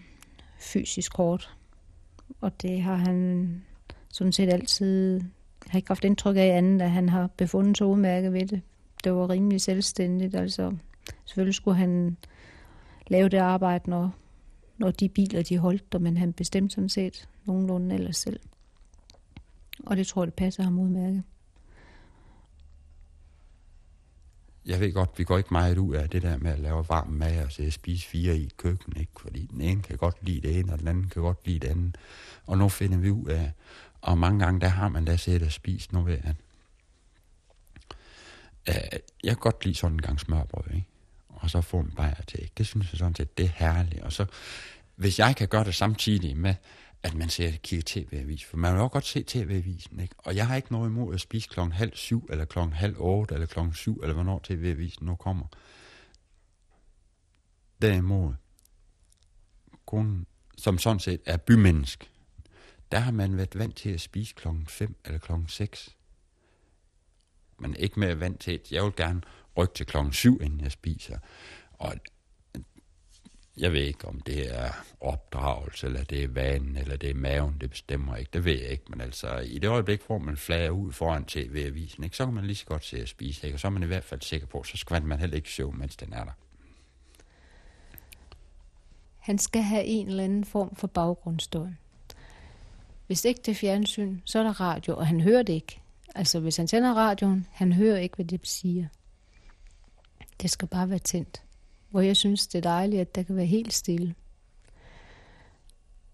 fysisk 0.60 1.18
hårdt. 1.18 1.56
Og 2.42 2.62
det 2.62 2.82
har 2.82 2.96
han 2.96 3.62
sådan 4.10 4.34
set 4.34 4.54
altid... 4.54 5.22
Jeg 5.66 5.72
har 5.72 5.78
ikke 5.78 5.90
haft 5.90 6.04
indtryk 6.04 6.36
af 6.38 6.58
andet, 6.58 6.82
at 6.82 6.92
han 6.92 7.10
har 7.10 7.30
befundet 7.38 7.78
sig 7.78 7.88
udmærket 7.88 8.34
ved 8.34 8.46
det. 8.46 8.62
Det 9.04 9.14
var 9.14 9.30
rimelig 9.30 9.62
selvstændigt. 9.62 10.36
Altså, 10.36 10.74
selvfølgelig 11.26 11.56
skulle 11.56 11.78
han 11.78 12.18
lave 13.08 13.30
det 13.30 13.38
arbejde, 13.38 13.90
når, 13.90 14.16
når 14.78 14.92
de 14.92 15.10
biler 15.10 15.44
de 15.44 15.58
holdt 15.58 15.92
der, 15.92 16.00
men 16.00 16.18
han 16.18 16.34
bestemte 16.34 16.76
sådan 16.76 16.90
set 16.90 17.30
nogenlunde 17.46 17.96
ellers 17.96 18.18
selv. 18.18 18.40
Og 19.86 19.98
det 19.98 20.08
tror 20.08 20.22
jeg, 20.22 20.28
det 20.28 20.34
passer 20.34 20.64
ham 20.64 20.80
udmærket. 20.80 21.24
jeg 24.70 24.80
ved 24.80 24.94
godt, 24.94 25.10
vi 25.18 25.24
går 25.24 25.38
ikke 25.38 25.50
meget 25.52 25.78
ud 25.78 25.96
af 25.96 26.10
det 26.10 26.22
der 26.22 26.38
med 26.38 26.52
at 26.52 26.60
lave 26.60 26.86
varm 26.90 27.08
mad 27.08 27.46
og 27.46 27.52
så 27.52 27.72
spise 27.72 28.08
fire 28.08 28.38
i 28.38 28.50
køkken, 28.58 28.98
ikke? 28.98 29.12
Fordi 29.18 29.46
den 29.46 29.62
ene 29.62 29.82
kan 29.82 29.98
godt 29.98 30.18
lide 30.22 30.48
det 30.48 30.60
ene, 30.60 30.74
og 30.74 30.80
den 30.80 30.88
anden 30.88 31.10
kan 31.10 31.22
godt 31.22 31.48
lide 31.48 31.60
det 31.60 31.68
andet. 31.68 31.98
Og 32.46 32.58
nu 32.58 32.70
finder 32.70 32.98
vi 32.98 33.12
ud 33.12 33.26
af, 33.26 33.52
og 34.02 34.18
mange 34.18 34.40
gange, 34.40 34.62
der 34.62 34.68
har 34.68 34.90
man 34.90 35.06
da 35.06 35.18
siddet 35.18 35.44
og 35.44 35.52
spist 35.52 35.94
nu 35.94 36.02
ved 36.02 36.18
at 36.24 36.36
øh, 38.70 39.00
jeg 39.24 39.32
kan 39.32 39.38
godt 39.38 39.66
lide 39.66 39.76
sådan 39.76 39.96
en 39.96 40.02
gang 40.02 40.20
smørbrød, 40.20 40.76
ikke? 40.76 40.88
Og 41.40 41.50
så 41.50 41.62
få 41.62 41.80
en 41.80 41.92
bajer 41.92 42.22
til. 42.28 42.50
Det 42.58 42.68
synes 42.68 42.92
jeg 42.92 43.00
sådan 43.00 43.16
set, 43.16 43.38
det 43.38 43.46
er 43.46 43.50
herligt. 43.56 44.04
Og 44.04 44.14
så, 44.14 44.26
hvis 44.96 45.20
jeg 45.20 45.36
kan 45.36 45.48
gøre 45.48 45.64
det 45.64 45.76
samtidig 45.76 46.38
med, 46.38 46.56
at 47.04 47.14
man 47.14 47.30
ser 47.30 47.52
kigge 47.52 47.84
tv-avis. 47.86 48.44
For 48.44 48.58
man 48.58 48.74
vil 48.74 48.82
også 48.82 48.92
godt 48.92 49.06
se 49.06 49.24
tv-avisen, 49.24 50.00
ikke? 50.00 50.16
Og 50.18 50.36
jeg 50.36 50.48
har 50.48 50.56
ikke 50.56 50.72
noget 50.72 50.90
imod 50.90 51.14
at 51.14 51.22
spise 51.22 51.50
klokken 51.50 51.72
halv 51.72 51.96
syv, 51.96 52.28
eller 52.30 52.46
klokken 52.46 52.74
halv 52.74 52.96
otte, 52.98 53.34
eller 53.34 53.48
klokken 53.48 53.74
syv, 53.74 54.00
eller 54.02 54.14
hvornår 54.14 54.40
tv-avisen 54.44 55.06
nu 55.06 55.16
kommer. 55.16 55.46
Derimod, 57.82 58.34
kun 59.86 60.26
som 60.58 60.78
sådan 60.78 61.00
set 61.00 61.22
er 61.26 61.38
bymennesk, 61.38 62.12
der 62.92 63.00
har 63.00 63.12
man 63.12 63.38
været 63.38 63.60
vant 63.60 63.76
til 63.76 63.90
at 63.90 64.02
spise 64.02 64.34
klokken 64.36 64.68
5 64.68 64.96
eller 65.06 65.20
klokken 65.20 65.48
6. 65.48 65.96
Men 67.60 67.76
ikke 67.76 68.00
mere 68.00 68.20
vant 68.20 68.40
til, 68.40 68.52
at 68.52 68.72
jeg 68.72 68.84
vil 68.84 68.96
gerne 68.96 69.22
rykke 69.60 69.74
til 69.74 69.86
klokken 69.86 70.14
7, 70.14 70.42
inden 70.42 70.62
jeg 70.62 70.72
spiser. 70.72 71.18
Og 71.74 71.94
jeg 73.58 73.74
ved 73.74 73.82
ikke, 73.82 74.08
om 74.08 74.22
det 74.22 74.56
er 74.56 74.72
opdragelse, 75.02 75.88
eller 75.88 76.04
det 76.04 76.24
er 76.24 76.28
vanen, 76.28 76.78
eller 76.78 76.98
det 76.98 77.10
er 77.10 77.14
maven, 77.14 77.56
det 77.62 77.70
bestemmer 77.70 78.16
ikke. 78.16 78.30
Det 78.34 78.46
ved 78.46 78.62
jeg 78.62 78.70
ikke, 78.70 78.84
men 78.90 79.02
altså, 79.02 79.38
i 79.38 79.60
det 79.60 79.68
øjeblik, 79.68 80.02
hvor 80.08 80.18
man 80.18 80.38
flager 80.38 80.70
ud 80.70 80.92
foran 80.92 81.26
tv-avisen, 81.26 82.04
ikke, 82.04 82.18
så 82.18 82.26
kan 82.26 82.34
man 82.34 82.46
lige 82.46 82.56
så 82.56 82.66
godt 82.66 82.86
se 82.86 83.02
at 83.02 83.10
spise, 83.10 83.48
ikke? 83.48 83.56
og 83.56 83.60
så 83.60 83.68
er 83.68 83.72
man 83.72 83.84
i 83.84 83.86
hvert 83.86 84.04
fald 84.04 84.22
sikker 84.22 84.48
på, 84.48 84.64
så 84.64 84.78
skal 84.78 85.04
man 85.04 85.20
heller 85.20 85.36
ikke 85.36 85.50
søvn, 85.50 85.80
mens 85.80 85.96
den 85.96 86.14
er 86.14 86.24
der. 86.24 86.32
Han 89.20 89.38
skal 89.38 89.62
have 89.62 89.84
en 89.84 90.08
eller 90.08 90.24
anden 90.24 90.46
form 90.46 90.76
for 90.76 90.88
baggrundsstøj. 90.88 91.68
Hvis 93.08 93.26
ikke 93.26 93.42
det 93.46 93.52
er 93.52 93.56
fjernsyn, 93.56 94.20
så 94.26 94.40
er 94.40 94.44
der 94.44 94.62
radio, 94.62 94.98
og 94.98 95.08
han 95.08 95.22
hører 95.22 95.44
det 95.44 95.54
ikke. 95.54 95.82
Altså, 96.16 96.40
hvis 96.40 96.58
han 96.58 96.68
tænder 96.68 96.94
radioen, 96.94 97.48
han 97.52 97.74
hører 97.74 97.98
ikke, 97.98 98.16
hvad 98.16 98.26
det 98.26 98.48
siger. 98.48 98.88
Det 100.42 100.52
skal 100.52 100.68
bare 100.68 100.90
være 100.90 101.00
tændt. 101.00 101.44
Hvor 101.90 102.02
jeg 102.02 102.18
synes, 102.18 102.48
det 102.48 102.58
er 102.58 102.70
dejligt, 102.70 103.02
at 103.02 103.16
der 103.16 103.24
kan 103.24 103.36
være 103.36 103.46
helt 103.46 103.74
stille. 103.74 104.16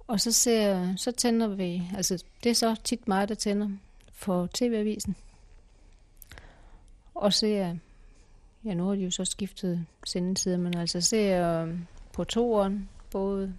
Og 0.08 0.20
så, 0.20 0.32
ser, 0.32 0.96
så 0.96 1.12
tænder 1.12 1.48
vi, 1.48 1.84
altså 1.96 2.24
det 2.44 2.50
er 2.50 2.53
så 2.53 2.75
tit 2.84 3.08
mig, 3.08 3.29
der 3.29 3.36
tænder 3.36 3.70
for 4.13 4.50
TV-avisen. 4.53 5.15
Og 7.15 7.34
ser, 7.34 7.75
ja 8.65 8.74
nu 8.74 8.88
har 8.88 8.96
de 8.96 9.01
jo 9.01 9.12
så 9.12 9.25
skiftet 9.25 9.86
sendetider, 10.05 10.58
men 10.58 10.77
altså 10.77 11.01
ser 11.01 11.63
um, 11.63 11.88
på 12.13 12.24
toeren, 12.24 12.89
både 13.12 13.53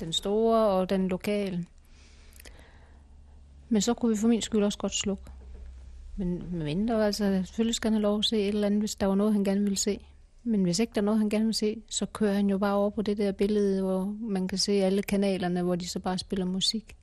den 0.00 0.12
store 0.12 0.68
og 0.68 0.90
den 0.90 1.08
lokale. 1.08 1.66
Men 3.68 3.82
så 3.82 3.94
kunne 3.94 4.10
vi 4.14 4.20
for 4.20 4.28
min 4.28 4.42
skyld 4.42 4.64
også 4.64 4.78
godt 4.78 4.94
slukke. 4.94 5.24
Men 6.16 6.56
mindre, 6.64 7.06
altså 7.06 7.42
selvfølgelig 7.46 7.74
skal 7.74 7.90
han 7.90 7.94
have 7.94 8.02
lov 8.02 8.18
at 8.18 8.24
se 8.24 8.36
et 8.36 8.48
eller 8.48 8.66
andet, 8.66 8.80
hvis 8.80 8.96
der 8.96 9.06
var 9.06 9.14
noget, 9.14 9.32
han 9.32 9.44
gerne 9.44 9.60
ville 9.60 9.78
se. 9.78 10.00
Men 10.42 10.62
hvis 10.62 10.78
ikke 10.78 10.92
der 10.94 11.00
er 11.00 11.04
noget, 11.04 11.20
han 11.20 11.30
gerne 11.30 11.44
vil 11.44 11.54
se, 11.54 11.82
så 11.88 12.06
kører 12.06 12.34
han 12.34 12.50
jo 12.50 12.58
bare 12.58 12.74
over 12.74 12.90
på 12.90 13.02
det 13.02 13.18
der 13.18 13.32
billede, 13.32 13.82
hvor 13.82 14.04
man 14.20 14.48
kan 14.48 14.58
se 14.58 14.72
alle 14.72 15.02
kanalerne, 15.02 15.62
hvor 15.62 15.76
de 15.76 15.88
så 15.88 15.98
bare 15.98 16.18
spiller 16.18 16.46
musik. 16.46 16.96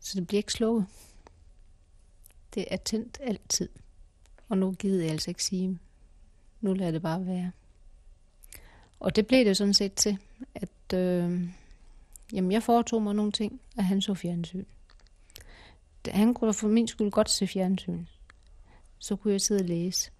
Så 0.00 0.18
det 0.18 0.26
bliver 0.26 0.38
ikke 0.38 0.52
slukket. 0.52 0.86
Det 2.54 2.64
er 2.70 2.76
tændt 2.76 3.18
altid. 3.22 3.68
Og 4.48 4.58
nu 4.58 4.72
gider 4.72 5.02
jeg 5.02 5.12
altså 5.12 5.30
ikke 5.30 5.44
sige, 5.44 5.78
nu 6.60 6.72
lader 6.72 6.90
det 6.90 7.02
bare 7.02 7.26
være. 7.26 7.52
Og 9.00 9.16
det 9.16 9.26
blev 9.26 9.44
det 9.44 9.56
sådan 9.56 9.74
set 9.74 9.94
til, 9.94 10.18
at 10.54 10.94
øh, 10.94 11.48
jamen 12.32 12.52
jeg 12.52 12.62
foretog 12.62 13.02
mig 13.02 13.14
nogle 13.14 13.32
ting, 13.32 13.60
at 13.76 13.84
han 13.84 14.00
så 14.00 14.14
fjernsyn. 14.14 14.64
Han 16.08 16.34
kunne 16.34 16.46
da 16.46 16.52
for 16.52 16.68
min 16.68 16.88
skyld 16.88 17.10
godt 17.10 17.30
se 17.30 17.46
fjernsyn. 17.46 18.04
Så 18.98 19.16
kunne 19.16 19.32
jeg 19.32 19.40
sidde 19.40 19.60
og 19.60 19.68
læse. 19.68 20.10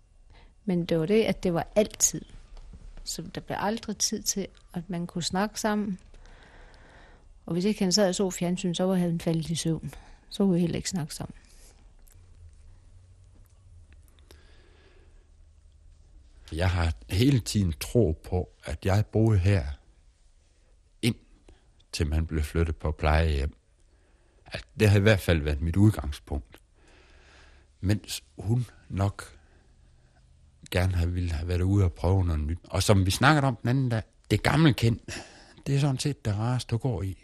Men 0.65 0.85
det 0.85 0.99
var 0.99 1.07
det, 1.07 1.23
at 1.23 1.43
det 1.43 1.55
var 1.55 1.67
altid. 1.77 2.25
Så 3.05 3.23
der 3.35 3.41
blev 3.41 3.57
aldrig 3.61 3.97
tid 3.97 4.23
til, 4.23 4.47
at 4.75 4.91
man 4.91 5.07
kunne 5.07 5.23
snakke 5.23 5.61
sammen. 5.61 5.99
Og 7.47 7.53
hvis 7.53 7.65
ikke 7.65 7.83
han 7.83 7.93
sad 7.93 8.09
og 8.09 8.15
så 8.15 8.31
fjernsyn, 8.31 8.75
så 8.75 8.85
var 8.85 8.95
han 8.95 9.21
faldet 9.21 9.51
i 9.51 9.55
søvn. 9.55 9.95
Så 10.31 10.45
kunne 10.45 10.55
vi 10.55 10.61
heller 10.61 10.77
ikke 10.77 10.89
snakke 10.89 11.15
sammen. 11.15 11.35
Jeg 16.53 16.71
har 16.71 16.93
hele 17.11 17.41
tiden 17.41 17.75
tro 17.81 18.21
på, 18.25 18.49
at 18.65 18.87
jeg 18.87 19.07
boede 19.07 19.39
her, 19.39 19.65
ind 21.03 21.17
til 21.93 22.07
man 22.07 22.27
blev 22.27 22.43
flyttet 22.43 22.77
på 22.77 22.93
plejehjem. 22.93 23.60
At 24.53 24.65
det 24.81 24.91
har 24.91 24.99
i 24.99 25.03
hvert 25.03 25.21
fald 25.21 25.43
været 25.43 25.61
mit 25.61 25.77
udgangspunkt. 25.77 26.61
Mens 27.81 28.23
hun 28.39 28.67
nok 28.89 29.37
gerne 30.71 30.95
have 30.95 31.13
ville 31.13 31.33
have 31.33 31.49
været 31.49 31.61
ude 31.61 31.85
og 31.85 31.93
prøve 31.93 32.25
noget 32.25 32.41
nyt. 32.41 32.59
Og 32.65 32.83
som 32.83 33.07
vi 33.07 33.11
snakkede 33.11 33.47
om 33.47 33.57
den 33.57 33.69
anden 33.69 33.89
dag, 33.89 34.03
det 34.31 34.43
gamle 34.43 34.73
kendt, 34.73 35.23
det 35.67 35.77
er 35.77 35.81
sådan 35.81 35.99
set 35.99 36.25
det 36.25 36.37
rareste, 36.37 36.71
du 36.71 36.77
går 36.77 37.03
i. 37.03 37.19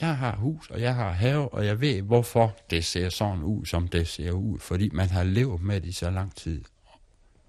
Jeg 0.00 0.16
har 0.16 0.36
hus, 0.36 0.70
og 0.70 0.80
jeg 0.80 0.94
har 0.94 1.10
have, 1.12 1.54
og 1.54 1.66
jeg 1.66 1.80
ved, 1.80 2.02
hvorfor 2.02 2.56
det 2.70 2.84
ser 2.84 3.08
sådan 3.08 3.42
ud, 3.42 3.66
som 3.66 3.88
det 3.88 4.08
ser 4.08 4.30
ud. 4.30 4.58
Fordi 4.58 4.90
man 4.92 5.08
har 5.08 5.22
levet 5.22 5.62
med 5.62 5.80
det 5.80 5.88
i 5.88 5.92
så 5.92 6.10
lang 6.10 6.36
tid, 6.36 6.64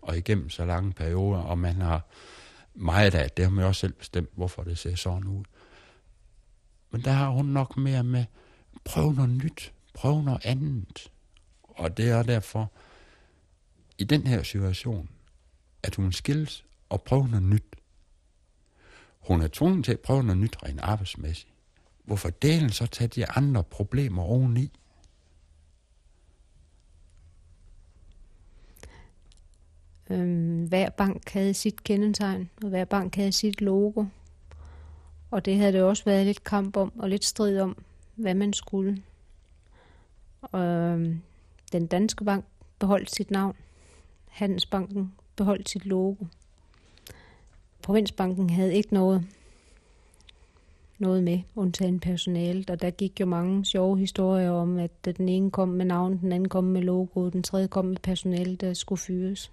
og 0.01 0.17
igennem 0.17 0.49
så 0.49 0.65
lange 0.65 0.93
perioder, 0.93 1.39
og 1.39 1.57
man 1.57 1.75
har 1.75 2.07
meget 2.73 3.15
af 3.15 3.31
det, 3.31 3.45
har 3.45 3.51
man 3.51 3.65
også 3.65 3.79
selv 3.79 3.93
bestemt, 3.93 4.29
hvorfor 4.35 4.63
det 4.63 4.77
ser 4.77 4.95
sådan 4.95 5.27
ud. 5.27 5.43
Men 6.91 7.01
der 7.01 7.11
har 7.11 7.29
hun 7.29 7.45
nok 7.45 7.77
mere 7.77 8.03
med, 8.03 8.25
prøv 8.83 9.11
noget 9.11 9.29
nyt, 9.29 9.73
prøv 9.93 10.21
noget 10.21 10.45
andet. 10.45 11.11
Og 11.63 11.97
det 11.97 12.09
er 12.09 12.23
derfor, 12.23 12.71
i 13.97 14.03
den 14.03 14.27
her 14.27 14.43
situation, 14.43 15.09
at 15.83 15.95
hun 15.95 16.11
skilles 16.11 16.65
og 16.89 17.01
prøver 17.01 17.27
noget 17.27 17.43
nyt. 17.43 17.63
Hun 19.19 19.41
er 19.41 19.47
tvunget 19.47 19.85
til 19.85 19.91
at 19.91 19.99
prøve 19.99 20.23
noget 20.23 20.37
nyt 20.37 20.63
rent 20.63 20.79
arbejdsmæssigt. 20.79 21.53
Hvorfor 22.03 22.29
delen 22.29 22.69
så 22.69 22.87
tage 22.87 23.07
de 23.07 23.29
andre 23.29 23.63
problemer 23.63 24.23
oveni? 24.23 24.71
Øhm, 30.09 30.65
hver 30.65 30.89
bank 30.89 31.29
havde 31.29 31.53
sit 31.53 31.83
kendetegn, 31.83 32.49
og 32.63 32.69
hver 32.69 32.85
bank 32.85 33.15
havde 33.15 33.31
sit 33.31 33.61
logo. 33.61 34.05
Og 35.31 35.45
det 35.45 35.57
havde 35.57 35.73
det 35.73 35.83
også 35.83 36.05
været 36.05 36.25
lidt 36.25 36.43
kamp 36.43 36.77
om, 36.77 36.91
og 36.99 37.09
lidt 37.09 37.25
strid 37.25 37.59
om, 37.59 37.77
hvad 38.15 38.33
man 38.33 38.53
skulle. 38.53 39.03
Og, 40.41 40.59
øhm, 40.59 41.21
den 41.71 41.87
danske 41.87 42.23
bank 42.23 42.45
beholdt 42.79 43.11
sit 43.11 43.31
navn. 43.31 43.55
Handelsbanken 44.27 45.13
beholdt 45.35 45.69
sit 45.69 45.85
logo. 45.85 46.25
Provinsbanken 47.81 48.49
havde 48.49 48.73
ikke 48.73 48.93
noget, 48.93 49.25
noget 50.99 51.23
med, 51.23 51.39
undtagen 51.55 51.99
personalet, 51.99 52.69
og 52.69 52.81
der 52.81 52.89
gik 52.89 53.19
jo 53.19 53.25
mange 53.25 53.65
sjove 53.65 53.97
historier 53.97 54.51
om, 54.51 54.77
at 54.77 55.05
den 55.05 55.29
ene 55.29 55.51
kom 55.51 55.67
med 55.67 55.85
navn, 55.85 56.17
den 56.17 56.31
anden 56.31 56.49
kom 56.49 56.63
med 56.63 56.81
logo, 56.81 57.29
den 57.29 57.43
tredje 57.43 57.67
kom 57.67 57.85
med 57.85 57.97
personalet, 57.97 58.61
der 58.61 58.73
skulle 58.73 58.99
fyres. 58.99 59.51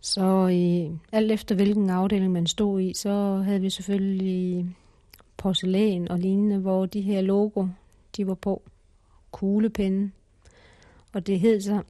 Så 0.00 0.46
i, 0.46 0.90
alt 1.12 1.32
efter 1.32 1.54
hvilken 1.54 1.90
afdeling 1.90 2.32
man 2.32 2.46
stod 2.46 2.80
i, 2.80 2.94
så 2.94 3.36
havde 3.36 3.60
vi 3.60 3.70
selvfølgelig 3.70 4.76
porcelæn 5.36 6.08
og 6.08 6.18
lignende, 6.18 6.58
hvor 6.58 6.86
de 6.86 7.00
her 7.00 7.20
logo, 7.20 7.66
de 8.16 8.26
var 8.26 8.34
på. 8.34 8.62
Kuglepinde. 9.30 10.10
Og 11.12 11.26
det 11.26 11.40
hed 11.40 11.60
så, 11.60 11.82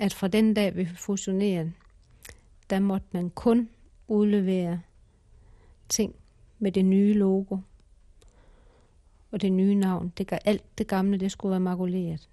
at 0.00 0.14
fra 0.14 0.28
den 0.28 0.54
dag, 0.54 0.76
vi 0.76 0.86
fusionerede, 0.86 1.72
der 2.70 2.78
måtte 2.78 3.06
man 3.12 3.30
kun 3.30 3.68
udlevere 4.08 4.80
ting 5.88 6.14
med 6.58 6.72
det 6.72 6.84
nye 6.84 7.14
logo 7.14 7.56
og 9.32 9.42
det 9.42 9.52
nye 9.52 9.74
navn. 9.74 10.12
Det 10.18 10.26
gør 10.26 10.38
alt 10.44 10.78
det 10.78 10.86
gamle, 10.86 11.18
det 11.18 11.32
skulle 11.32 11.50
være 11.50 11.60
makuleret. 11.60 12.28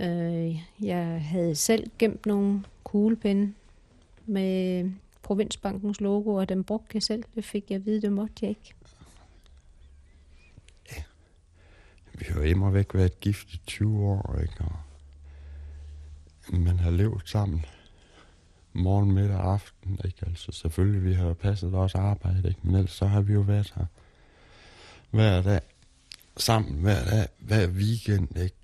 Øh, 0.00 0.62
jeg 0.80 1.22
havde 1.22 1.54
selv 1.54 1.90
gemt 1.98 2.26
nogle 2.26 2.64
kuglepen 2.90 3.56
med 4.26 4.90
Provinsbankens 5.22 6.00
logo, 6.00 6.34
og 6.34 6.48
den 6.48 6.64
brugte 6.64 6.90
jeg 6.94 7.02
selv. 7.02 7.24
Det 7.34 7.44
fik 7.44 7.70
jeg 7.70 7.76
at 7.76 7.86
vide, 7.86 8.02
det 8.02 8.12
måtte 8.12 8.34
jeg 8.42 8.48
ikke. 8.50 8.74
Ja. 10.96 11.02
Vi 12.14 12.24
har 12.28 12.34
jo 12.34 12.42
immer 12.42 12.70
væk 12.70 12.94
været 12.94 13.20
gift 13.20 13.54
i 13.54 13.60
20 13.66 13.98
år, 13.98 14.38
ikke? 14.42 14.64
Og 16.48 16.58
man 16.58 16.78
har 16.78 16.90
levet 16.90 17.22
sammen 17.24 17.64
morgen, 18.72 19.12
middag 19.12 19.36
og 19.36 19.52
aften, 19.52 20.00
ikke? 20.04 20.26
Altså 20.26 20.52
selvfølgelig, 20.52 21.04
vi 21.04 21.12
har 21.12 21.34
passet 21.34 21.72
vores 21.72 21.94
arbejde, 21.94 22.48
ikke? 22.48 22.60
Men 22.62 22.74
ellers 22.74 22.92
så 22.92 23.06
har 23.06 23.20
vi 23.20 23.32
jo 23.32 23.40
været 23.40 23.72
her 23.76 23.86
hver 25.10 25.42
dag, 25.42 25.60
sammen 26.36 26.80
hver 26.80 27.04
dag, 27.04 27.26
hver 27.38 27.68
weekend, 27.68 28.38
ikke? 28.38 28.56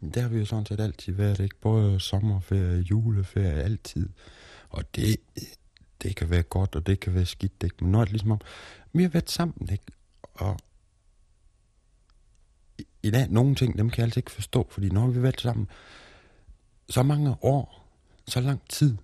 Der 0.00 0.20
har 0.20 0.28
vi 0.28 0.38
jo 0.38 0.44
sådan 0.44 0.66
set 0.66 0.80
altid 0.80 1.12
været, 1.12 1.40
ikke? 1.40 1.56
Både 1.60 2.00
sommerferie, 2.00 2.80
juleferie, 2.80 3.62
altid. 3.62 4.08
Og 4.68 4.94
det, 4.96 5.16
det 6.02 6.16
kan 6.16 6.30
være 6.30 6.42
godt, 6.42 6.76
og 6.76 6.86
det 6.86 7.00
kan 7.00 7.14
være 7.14 7.26
skidt, 7.26 7.62
ikke? 7.64 7.76
Men 7.80 7.92
når 7.92 8.00
det 8.04 8.12
ligesom 8.12 8.30
om, 8.30 8.40
vi 8.92 9.02
har 9.02 9.10
været 9.10 9.30
sammen, 9.30 9.68
ikke? 9.72 9.84
Og 10.34 10.56
i 13.02 13.10
dag, 13.10 13.28
nogle 13.30 13.54
ting, 13.54 13.78
dem 13.78 13.90
kan 13.90 13.98
jeg 13.98 14.04
altså 14.04 14.20
ikke 14.20 14.30
forstå, 14.30 14.66
fordi 14.70 14.88
når 14.88 15.06
vi 15.06 15.14
har 15.14 15.20
været 15.20 15.40
sammen 15.40 15.68
så 16.88 17.02
mange 17.02 17.36
år, 17.42 17.88
så 18.28 18.40
lang 18.40 18.60
tid, 18.68 18.96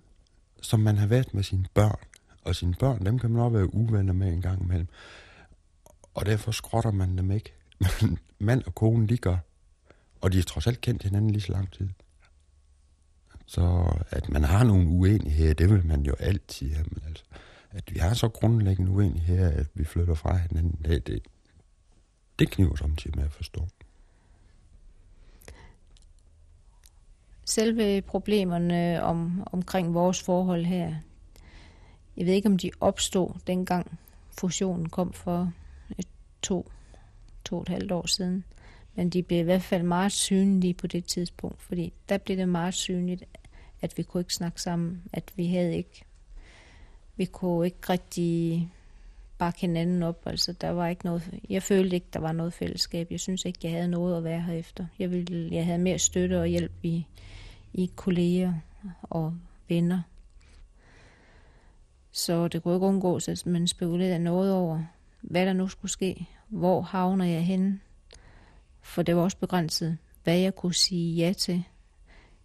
som 0.61 0.79
man 0.79 0.97
har 0.97 1.07
været 1.07 1.33
med 1.33 1.43
sine 1.43 1.65
børn, 1.73 1.99
og 2.43 2.55
sine 2.55 2.73
børn, 2.73 3.05
dem 3.05 3.19
kan 3.19 3.31
man 3.31 3.41
også 3.41 3.57
være 3.57 3.73
uvenner 3.73 4.13
med 4.13 4.33
en 4.33 4.41
gang 4.41 4.61
imellem. 4.61 4.87
Og 6.13 6.25
derfor 6.25 6.51
skrotter 6.51 6.91
man 6.91 7.17
dem 7.17 7.31
ikke. 7.31 7.53
Men 8.01 8.19
mand 8.39 8.63
og 8.63 8.75
kone, 8.75 9.07
de 9.07 9.17
gør. 9.17 9.37
Og 10.23 10.31
de 10.31 10.37
har 10.37 10.43
trods 10.43 10.67
alt 10.67 10.81
kendt 10.81 11.03
hinanden 11.03 11.31
lige 11.31 11.41
så 11.41 11.51
lang 11.51 11.71
tid. 11.71 11.89
Så 13.45 13.93
at 14.09 14.29
man 14.29 14.43
har 14.43 14.63
nogle 14.63 14.87
uenigheder, 14.87 15.53
det 15.53 15.69
vil 15.69 15.85
man 15.85 16.01
jo 16.01 16.15
altid 16.19 16.73
have. 16.73 16.85
Men 16.91 17.03
altså, 17.07 17.23
at 17.71 17.93
vi 17.93 17.99
har 17.99 18.13
så 18.13 18.29
grundlæggende 18.29 18.91
uenigheder, 18.91 19.49
at 19.49 19.67
vi 19.73 19.85
flytter 19.85 20.13
fra 20.13 20.37
hinanden, 20.37 20.81
det, 20.85 21.07
det, 21.07 21.23
det 22.39 22.51
kniver 22.51 22.75
samtidig 22.75 23.17
med 23.17 23.25
at 23.25 23.31
forstå. 23.31 23.67
Selve 27.45 28.01
problemerne 28.01 29.03
om, 29.03 29.47
omkring 29.51 29.93
vores 29.93 30.21
forhold 30.21 30.65
her, 30.65 30.95
jeg 32.17 32.25
ved 32.25 32.33
ikke, 32.33 32.49
om 32.49 32.57
de 32.57 32.71
opstod 32.79 33.39
dengang 33.47 33.99
fusionen 34.39 34.89
kom 34.89 35.13
for 35.13 35.53
et, 35.97 36.07
to, 36.41 36.71
to 37.45 37.55
og 37.55 37.61
et 37.61 37.69
halvt 37.69 37.91
år 37.91 38.07
siden. 38.07 38.43
Men 38.95 39.09
de 39.09 39.23
blev 39.23 39.39
i 39.39 39.43
hvert 39.43 39.61
fald 39.61 39.83
meget 39.83 40.11
synlige 40.11 40.73
på 40.73 40.87
det 40.87 41.05
tidspunkt, 41.05 41.61
fordi 41.61 41.93
der 42.09 42.17
blev 42.17 42.37
det 42.37 42.49
meget 42.49 42.73
synligt, 42.73 43.23
at 43.81 43.97
vi 43.97 44.03
kunne 44.03 44.21
ikke 44.21 44.33
snakke 44.33 44.61
sammen, 44.61 45.01
at 45.13 45.31
vi 45.35 45.47
havde 45.47 45.75
ikke, 45.77 46.03
vi 47.15 47.25
kunne 47.25 47.65
ikke 47.65 47.89
rigtig 47.89 48.69
bakke 49.37 49.61
hinanden 49.61 50.03
op. 50.03 50.21
Altså, 50.25 50.53
der 50.53 50.69
var 50.69 50.87
ikke 50.87 51.05
noget, 51.05 51.39
jeg 51.49 51.63
følte 51.63 51.95
ikke, 51.95 52.07
der 52.13 52.19
var 52.19 52.31
noget 52.31 52.53
fællesskab. 52.53 53.07
Jeg 53.11 53.19
synes 53.19 53.45
ikke, 53.45 53.59
jeg 53.63 53.71
havde 53.71 53.87
noget 53.87 54.17
at 54.17 54.23
være 54.23 54.41
her 54.41 54.53
efter. 54.53 54.85
Jeg, 54.99 55.11
ville, 55.11 55.55
jeg 55.55 55.65
havde 55.65 55.79
mere 55.79 55.99
støtte 55.99 56.39
og 56.39 56.47
hjælp 56.47 56.71
i, 56.83 57.05
i 57.73 57.91
kolleger 57.95 58.53
og 59.01 59.33
venner. 59.67 60.01
Så 62.11 62.47
det 62.47 62.63
kunne 62.63 62.75
ikke 62.75 62.85
undgås, 62.85 63.27
at 63.27 63.45
man 63.45 63.67
spekulerede 63.67 64.19
noget 64.19 64.53
over, 64.53 64.83
hvad 65.21 65.45
der 65.45 65.53
nu 65.53 65.67
skulle 65.67 65.91
ske. 65.91 66.27
Hvor 66.47 66.81
havner 66.81 67.25
jeg 67.25 67.45
henne? 67.45 67.79
For 68.83 69.01
det 69.01 69.15
var 69.15 69.21
også 69.21 69.37
begrænset, 69.37 69.97
hvad 70.23 70.37
jeg 70.37 70.55
kunne 70.55 70.73
sige 70.73 71.15
ja 71.15 71.33
til. 71.33 71.63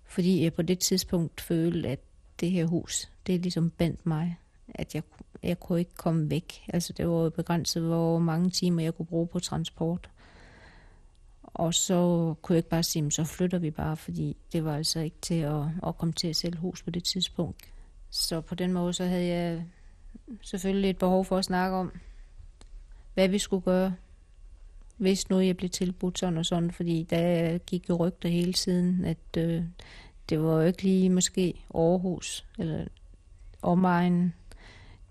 Fordi 0.05 0.43
jeg 0.43 0.55
på 0.55 0.63
det 0.63 0.79
tidspunkt 0.79 1.41
følte, 1.41 1.89
at 1.89 2.01
det 2.41 2.51
her 2.51 2.67
hus, 2.67 3.09
det 3.27 3.35
er 3.35 3.39
ligesom 3.39 3.71
bandt 3.71 4.07
mig. 4.07 4.39
At 4.69 4.95
jeg, 4.95 5.03
jeg 5.43 5.61
kunne 5.61 5.79
ikke 5.79 5.95
komme 5.95 6.31
væk. 6.31 6.65
Altså 6.69 6.93
det 6.93 7.09
var 7.09 7.29
begrænset, 7.29 7.83
hvor 7.83 8.19
mange 8.19 8.51
timer 8.51 8.83
jeg 8.83 8.95
kunne 8.95 9.07
bruge 9.07 9.27
på 9.27 9.39
transport. 9.39 10.11
Og 11.43 11.75
så 11.75 12.35
kunne 12.43 12.55
jeg 12.55 12.59
ikke 12.59 12.69
bare 12.69 12.83
sige, 12.83 13.13
så 13.13 13.25
flytter 13.25 13.59
vi 13.59 13.71
bare, 13.71 13.97
fordi 13.97 14.37
det 14.53 14.65
var 14.65 14.77
altså 14.77 15.01
ikke 15.01 15.17
til 15.21 15.35
at, 15.35 15.63
at 15.87 15.99
komme 15.99 16.13
til 16.13 16.29
at 16.29 16.37
sælge 16.37 16.59
hus 16.59 16.83
på 16.83 16.91
det 16.91 17.05
tidspunkt. 17.05 17.73
Så 18.11 18.41
på 18.41 18.55
den 18.55 18.73
måde, 18.73 18.93
så 18.93 19.05
havde 19.05 19.27
jeg 19.27 19.65
selvfølgelig 20.43 20.91
et 20.91 20.99
behov 20.99 21.25
for 21.25 21.39
at 21.39 21.45
snakke 21.45 21.77
om, 21.77 21.93
hvad 23.15 23.29
vi 23.29 23.39
skulle 23.39 23.63
gøre, 23.63 23.95
hvis 24.99 25.31
nu 25.31 25.41
jeg 25.41 25.57
blev 25.57 25.71
tilbudt 25.71 26.19
sådan 26.19 26.39
og 26.39 26.47
sådan, 26.47 26.71
fordi 26.71 27.07
der 27.11 27.59
gik 27.59 27.89
jo 27.89 27.97
rygter 27.97 28.29
hele 28.29 28.53
tiden, 28.53 29.05
at 29.05 29.37
øh, 29.39 29.63
det 30.29 30.43
var 30.43 30.53
jo 30.53 30.61
ikke 30.61 30.83
lige 30.83 31.11
måske 31.11 31.55
Aarhus 31.75 32.47
eller 32.59 32.85
omegnen. 33.63 34.35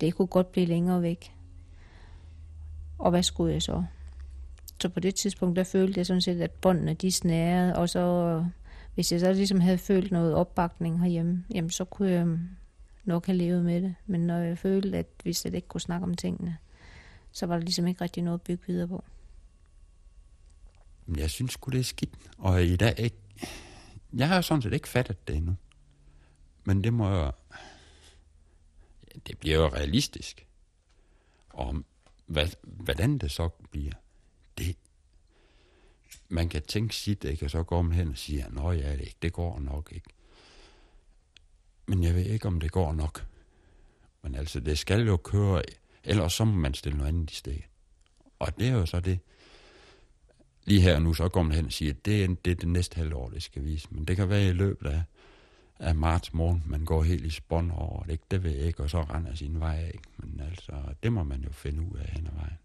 Det 0.02 0.16
kunne 0.16 0.28
godt 0.28 0.52
blive 0.52 0.66
længere 0.66 1.02
væk. 1.02 1.34
Og 2.98 3.10
hvad 3.10 3.24
skulle 3.24 3.54
jeg 3.54 3.62
så? 3.62 3.84
Så 4.82 4.90
på 4.90 5.00
det 5.00 5.16
tidspunkt, 5.16 5.56
der 5.56 5.64
følte 5.64 5.98
jeg 5.98 6.06
sådan 6.06 6.22
set, 6.22 6.42
at 6.42 6.52
båndene 6.52 6.94
de 6.94 7.12
snærede, 7.12 7.76
og 7.76 7.90
så 7.90 8.46
hvis 8.96 9.12
jeg 9.12 9.20
så 9.20 9.34
ligesom 9.34 9.60
havde 9.60 9.78
følt 9.78 10.12
noget 10.12 10.34
opbakning 10.34 11.00
herhjemme, 11.00 11.44
jamen 11.54 11.70
så 11.70 11.86
kunne 11.86 12.12
jeg 12.12 12.28
nok 13.06 13.26
have 13.26 13.38
levet 13.38 13.66
med 13.66 13.82
det. 13.82 13.96
Men 14.06 14.28
når 14.28 14.38
jeg 14.38 14.58
følte, 14.58 14.98
at 14.98 15.08
vi 15.24 15.34
slet 15.34 15.54
ikke 15.54 15.68
kunne 15.68 15.82
snakke 15.82 16.04
om 16.04 16.14
tingene, 16.14 16.58
så 17.32 17.46
var 17.46 17.56
der 17.56 17.62
ligesom 17.62 17.88
ikke 17.88 18.02
rigtig 18.02 18.24
noget 18.24 18.38
at 18.38 18.42
bygge 18.42 18.64
videre 18.68 18.88
på. 18.88 19.04
Jeg 21.16 21.30
synes 21.30 21.54
sgu, 21.54 21.72
det 21.72 21.80
er 21.80 21.84
skidt. 21.84 22.16
Og 22.38 22.64
i 22.64 22.76
dag 22.76 23.00
ikke... 23.00 23.18
Jeg 24.14 24.28
har 24.28 24.42
sådan 24.42 24.62
set 24.62 24.74
ikke 24.74 24.88
fattet 24.88 25.28
det 25.28 25.36
endnu. 25.36 25.56
Men 26.64 26.84
det 26.84 26.94
må 26.94 27.10
jo... 27.10 27.32
Det 29.28 29.38
bliver 29.38 29.56
jo 29.56 29.68
realistisk. 29.68 30.48
Og 31.50 31.84
hvad, 32.26 32.48
hvordan 32.64 33.18
det 33.18 33.32
så 33.32 33.50
bliver, 33.50 33.94
det... 34.58 34.76
Man 36.30 36.50
kan 36.50 36.62
tænke 36.62 36.96
sit, 36.96 37.24
ikke? 37.24 37.46
Og 37.46 37.52
så 37.52 37.64
går 37.64 37.82
man 37.82 37.98
hen 37.98 38.10
og 38.10 38.18
siger, 38.18 38.50
nå 38.50 38.72
ja, 38.72 38.96
det, 38.96 39.22
det 39.22 39.34
går 39.34 39.60
nok 39.60 39.92
ikke. 39.96 40.10
Men 41.86 42.04
jeg 42.04 42.16
ved 42.16 42.26
ikke, 42.26 42.48
om 42.48 42.60
det 42.60 42.72
går 42.72 42.94
nok. 42.94 43.28
Men 44.22 44.36
altså, 44.36 44.60
det 44.60 44.80
skal 44.80 45.02
jo 45.06 45.18
køre, 45.18 45.64
ellers 46.04 46.34
så 46.34 46.46
må 46.46 46.52
man 46.52 46.74
stille 46.74 46.98
noget 46.98 47.08
andet 47.08 47.32
i 47.32 47.36
stedet. 47.36 47.64
Og 48.40 48.60
det 48.60 48.68
er 48.68 48.72
jo 48.72 48.86
så 48.86 49.00
det, 49.00 49.20
lige 50.68 50.82
her 50.82 50.96
og 50.96 51.02
nu, 51.02 51.14
så 51.14 51.30
går 51.30 51.44
man 51.44 51.56
hen 51.56 51.66
og 51.66 51.72
siger, 51.72 51.94
at 51.94 52.06
det 52.06 52.24
er, 52.24 52.28
det 52.46 52.52
er 52.52 52.56
det 52.56 52.68
næste 52.68 52.96
halvår, 52.96 53.30
det 53.30 53.44
skal 53.44 53.64
vise. 53.64 53.88
Men 53.92 54.06
det 54.06 54.16
kan 54.16 54.30
være 54.30 54.48
i 54.48 54.54
løbet 54.54 54.90
af, 54.90 55.02
af 55.80 55.96
marts 55.96 56.34
morgen, 56.34 56.64
man 56.66 56.86
går 56.86 57.04
helt 57.04 57.26
i 57.26 57.30
spånd 57.30 57.72
over 57.72 58.04
det, 58.04 58.12
ikke? 58.12 58.24
det 58.32 58.44
ved 58.44 58.52
jeg 58.52 58.66
ikke, 58.66 58.84
og 58.84 58.90
så 58.90 59.02
render 59.02 59.36
sin 59.36 59.60
vej 59.60 59.76
af. 59.76 60.00
Men 60.18 60.40
altså, 60.40 60.74
det 61.04 61.14
må 61.14 61.24
man 61.24 61.42
jo 61.42 61.52
finde 61.52 61.82
ud 61.82 61.98
af 61.98 62.10
hen 62.10 62.28
ad 62.28 62.32
vejen. 62.36 62.58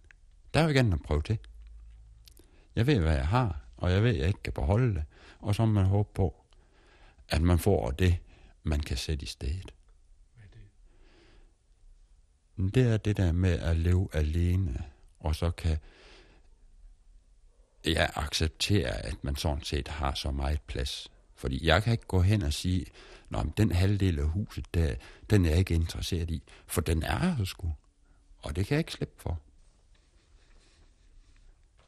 Der 0.55 0.61
er 0.61 0.65
jo 0.65 0.69
ikke 0.69 0.81
andet 0.81 0.93
at 0.93 1.03
prøve 1.03 1.23
til. 1.23 1.39
Jeg 2.77 2.87
ved, 2.87 2.99
hvad 2.99 3.15
jeg 3.15 3.29
har, 3.29 3.61
og 3.77 3.93
jeg 3.93 4.03
ved, 4.03 4.11
at 4.11 4.19
jeg 4.19 4.29
ikke 4.29 4.43
kan 4.43 4.53
beholde 4.53 4.95
det. 4.95 5.05
Og 5.39 5.55
så 5.55 5.67
må 5.67 5.73
man 5.73 5.85
håbe 5.85 6.09
på, 6.15 6.35
at 7.29 7.43
man 7.43 7.59
får 7.59 7.91
det, 7.91 8.17
man 8.63 8.81
kan 8.81 8.97
sætte 8.97 9.23
i 9.23 9.27
stedet. 9.27 9.75
Det 12.57 12.93
er 12.93 12.97
det 12.97 13.17
der 13.17 13.33
med 13.33 13.59
at 13.59 13.77
leve 13.77 14.09
alene, 14.13 14.83
og 15.21 15.35
så 15.35 15.51
kan 15.51 15.79
jeg 17.85 18.11
accepterer, 18.15 18.93
at 18.93 19.25
man 19.25 19.37
sådan 19.37 19.65
set 19.65 19.89
har 19.89 20.15
så 20.15 20.31
meget 20.31 20.61
plads. 20.61 21.09
Fordi 21.35 21.67
jeg 21.67 21.83
kan 21.83 21.93
ikke 21.93 22.07
gå 22.07 22.21
hen 22.21 22.43
og 22.43 22.53
sige, 22.53 22.87
at 23.35 23.47
den 23.57 23.73
halvdel 23.73 24.19
af 24.19 24.27
huset, 24.29 24.75
der, 24.75 24.95
den 25.31 25.45
er 25.45 25.51
jeg 25.51 25.59
ikke 25.59 25.75
interesseret 25.75 26.31
i. 26.31 26.43
For 26.67 26.81
den 26.81 27.03
er 27.03 27.19
her 27.19 27.45
sgu. 27.45 27.73
Og 28.39 28.57
det 28.57 28.67
kan 28.67 28.75
jeg 28.75 28.81
ikke 28.81 28.93
slippe 28.93 29.15
for. 29.23 29.41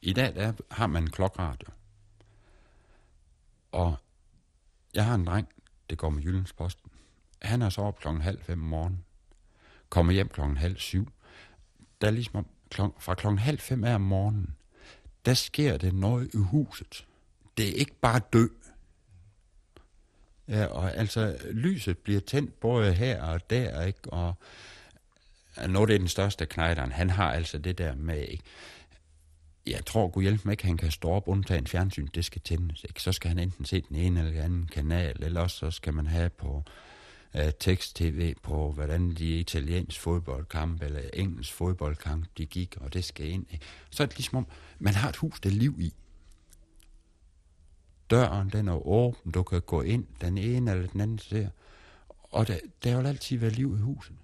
I 0.02 0.12
dag 0.12 0.34
der 0.34 0.52
har 0.70 0.86
man 0.86 1.02
en 1.02 1.10
klokradio. 1.10 1.68
Og 3.72 3.96
jeg 4.94 5.04
har 5.04 5.14
en 5.14 5.26
dreng, 5.26 5.48
det 5.90 5.98
går 5.98 6.10
med 6.10 6.22
Jyllandsposten. 6.22 6.90
Han 7.42 7.62
er 7.62 7.68
så 7.68 7.80
op 7.80 7.98
klokken 7.98 8.22
halv 8.22 8.42
fem 8.42 8.62
om 8.62 8.68
morgenen. 8.68 9.04
Kommer 9.88 10.12
hjem 10.12 10.28
klokken 10.28 10.56
halv 10.56 10.76
syv. 10.76 11.12
Der 12.00 12.06
er 12.06 12.10
ligesom 12.10 12.46
klok, 12.70 13.02
fra 13.02 13.14
klokken 13.14 13.38
halv 13.38 13.58
fem 13.58 13.84
af 13.84 13.94
om 13.94 14.00
morgenen, 14.00 14.56
der 15.26 15.34
sker 15.34 15.76
det 15.76 15.94
noget 15.94 16.34
i 16.34 16.36
huset. 16.36 17.06
Det 17.56 17.68
er 17.68 17.72
ikke 17.72 17.94
bare 18.00 18.20
dø. 18.32 18.46
Ja, 20.48 20.66
og 20.66 20.94
altså, 20.94 21.38
lyset 21.50 21.98
bliver 21.98 22.20
tændt 22.20 22.60
både 22.60 22.92
her 22.92 23.22
og 23.22 23.50
der, 23.50 23.82
ikke? 23.82 24.12
Og 24.12 24.34
når 25.68 25.86
det 25.86 25.94
er 25.94 25.98
den 25.98 26.08
største 26.08 26.46
knejderen, 26.46 26.92
han 26.92 27.10
har 27.10 27.32
altså 27.32 27.58
det 27.58 27.78
der 27.78 27.94
med, 27.94 28.28
ikke? 28.28 28.44
Jeg 29.66 29.86
tror, 29.86 30.08
Gud 30.08 30.22
hjælp 30.22 30.44
mig 30.44 30.52
ikke, 30.52 30.66
han 30.66 30.76
kan 30.76 30.90
stå 30.90 31.10
op 31.10 31.28
undtage 31.28 31.58
en 31.58 31.66
fjernsyn, 31.66 32.08
det 32.14 32.24
skal 32.24 32.40
tændes, 32.40 32.84
ikke? 32.84 33.02
Så 33.02 33.12
skal 33.12 33.28
han 33.28 33.38
enten 33.38 33.64
se 33.64 33.80
den 33.80 33.96
ene 33.96 34.20
eller 34.20 34.32
den 34.32 34.40
anden 34.40 34.66
kanal, 34.66 35.22
eller 35.22 35.40
også 35.40 35.56
så 35.56 35.70
skal 35.70 35.94
man 35.94 36.06
have 36.06 36.30
på 36.30 36.64
øh, 37.34 37.52
tekst-tv 37.60 38.34
på, 38.42 38.72
hvordan 38.72 39.10
de 39.10 39.38
italiensk 39.38 40.00
fodboldkamp 40.00 40.82
eller 40.82 41.00
engelsk 41.12 41.52
fodboldkamp, 41.52 42.26
de 42.38 42.46
gik, 42.46 42.76
og 42.80 42.92
det 42.92 43.04
skal 43.04 43.26
ind. 43.26 43.46
Ikke? 43.50 43.64
Så 43.90 44.02
er 44.02 44.06
det 44.06 44.16
ligesom 44.16 44.36
om, 44.36 44.46
man 44.78 44.94
har 44.94 45.08
et 45.08 45.16
hus, 45.16 45.40
der 45.40 45.50
er 45.50 45.54
liv 45.54 45.76
i. 45.80 45.94
Døren, 48.10 48.48
den 48.48 48.68
er 48.68 48.86
åben, 48.86 49.32
du 49.32 49.42
kan 49.42 49.60
gå 49.60 49.82
ind, 49.82 50.06
den 50.20 50.38
ene 50.38 50.70
eller 50.70 50.86
den 50.86 51.00
anden 51.00 51.18
ser. 51.18 51.48
Og 52.08 52.48
der, 52.48 52.58
der 52.84 52.96
vil 52.96 53.06
altid 53.06 53.38
være 53.38 53.50
liv 53.50 53.76
i 53.78 53.80
huset. 53.80 54.16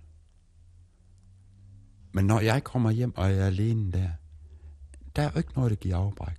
Men 2.12 2.27
når 2.27 2.40
jeg 2.40 2.64
kommer 2.64 2.90
hjem, 2.90 3.16
og 3.16 3.31
jeg 3.31 3.38
er 3.38 3.46
alene 3.46 3.92
der, 3.92 4.11
der 5.16 5.23
er 5.23 5.31
jo 5.35 5.38
ikke 5.38 5.53
noget, 5.57 5.70
der 5.70 5.77
giver 5.77 5.96
afbræk. 5.96 6.37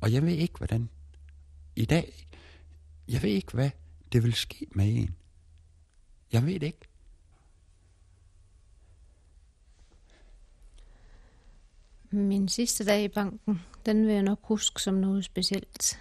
Og 0.00 0.12
jeg 0.12 0.22
ved 0.22 0.32
ikke, 0.32 0.56
hvordan. 0.56 0.88
I 1.76 1.84
dag, 1.84 2.28
jeg 3.08 3.22
ved 3.22 3.30
ikke, 3.30 3.52
hvad 3.52 3.70
det 4.12 4.22
vil 4.22 4.32
ske 4.32 4.66
med 4.74 4.96
en. 4.96 5.14
Jeg 6.32 6.46
ved 6.46 6.54
det 6.54 6.66
ikke. 6.66 6.88
Min 12.10 12.48
sidste 12.48 12.84
dag 12.84 13.04
i 13.04 13.08
banken, 13.08 13.62
den 13.86 14.06
vil 14.06 14.14
jeg 14.14 14.22
nok 14.22 14.38
huske 14.42 14.82
som 14.82 14.94
noget 14.94 15.24
specielt. 15.24 16.00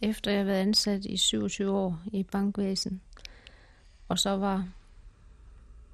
Efter 0.00 0.30
jeg 0.30 0.40
har 0.40 0.44
været 0.44 0.60
ansat 0.60 1.04
i 1.04 1.16
27 1.16 1.70
år 1.70 2.00
i 2.12 2.22
bankvæsen, 2.22 3.00
og 4.08 4.18
så 4.18 4.30
var 4.30 4.68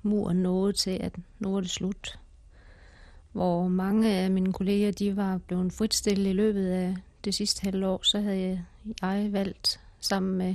muren 0.03 0.37
nået 0.43 0.77
til, 0.77 0.91
at 0.91 1.17
nu 1.39 1.57
er 1.57 1.61
det 1.61 1.71
slut. 1.71 2.19
Hvor 3.33 3.69
mange 3.69 4.15
af 4.15 4.31
mine 4.31 4.53
kolleger, 4.53 4.91
de 4.91 5.17
var 5.17 5.39
blevet 5.39 5.73
fritstillet 5.73 6.31
i 6.31 6.33
løbet 6.33 6.67
af 6.67 6.97
det 7.25 7.35
sidste 7.35 7.63
halvår, 7.63 8.01
så 8.03 8.21
havde 8.21 8.65
jeg 9.03 9.33
valgt 9.33 9.81
sammen 10.01 10.39
med 10.39 10.55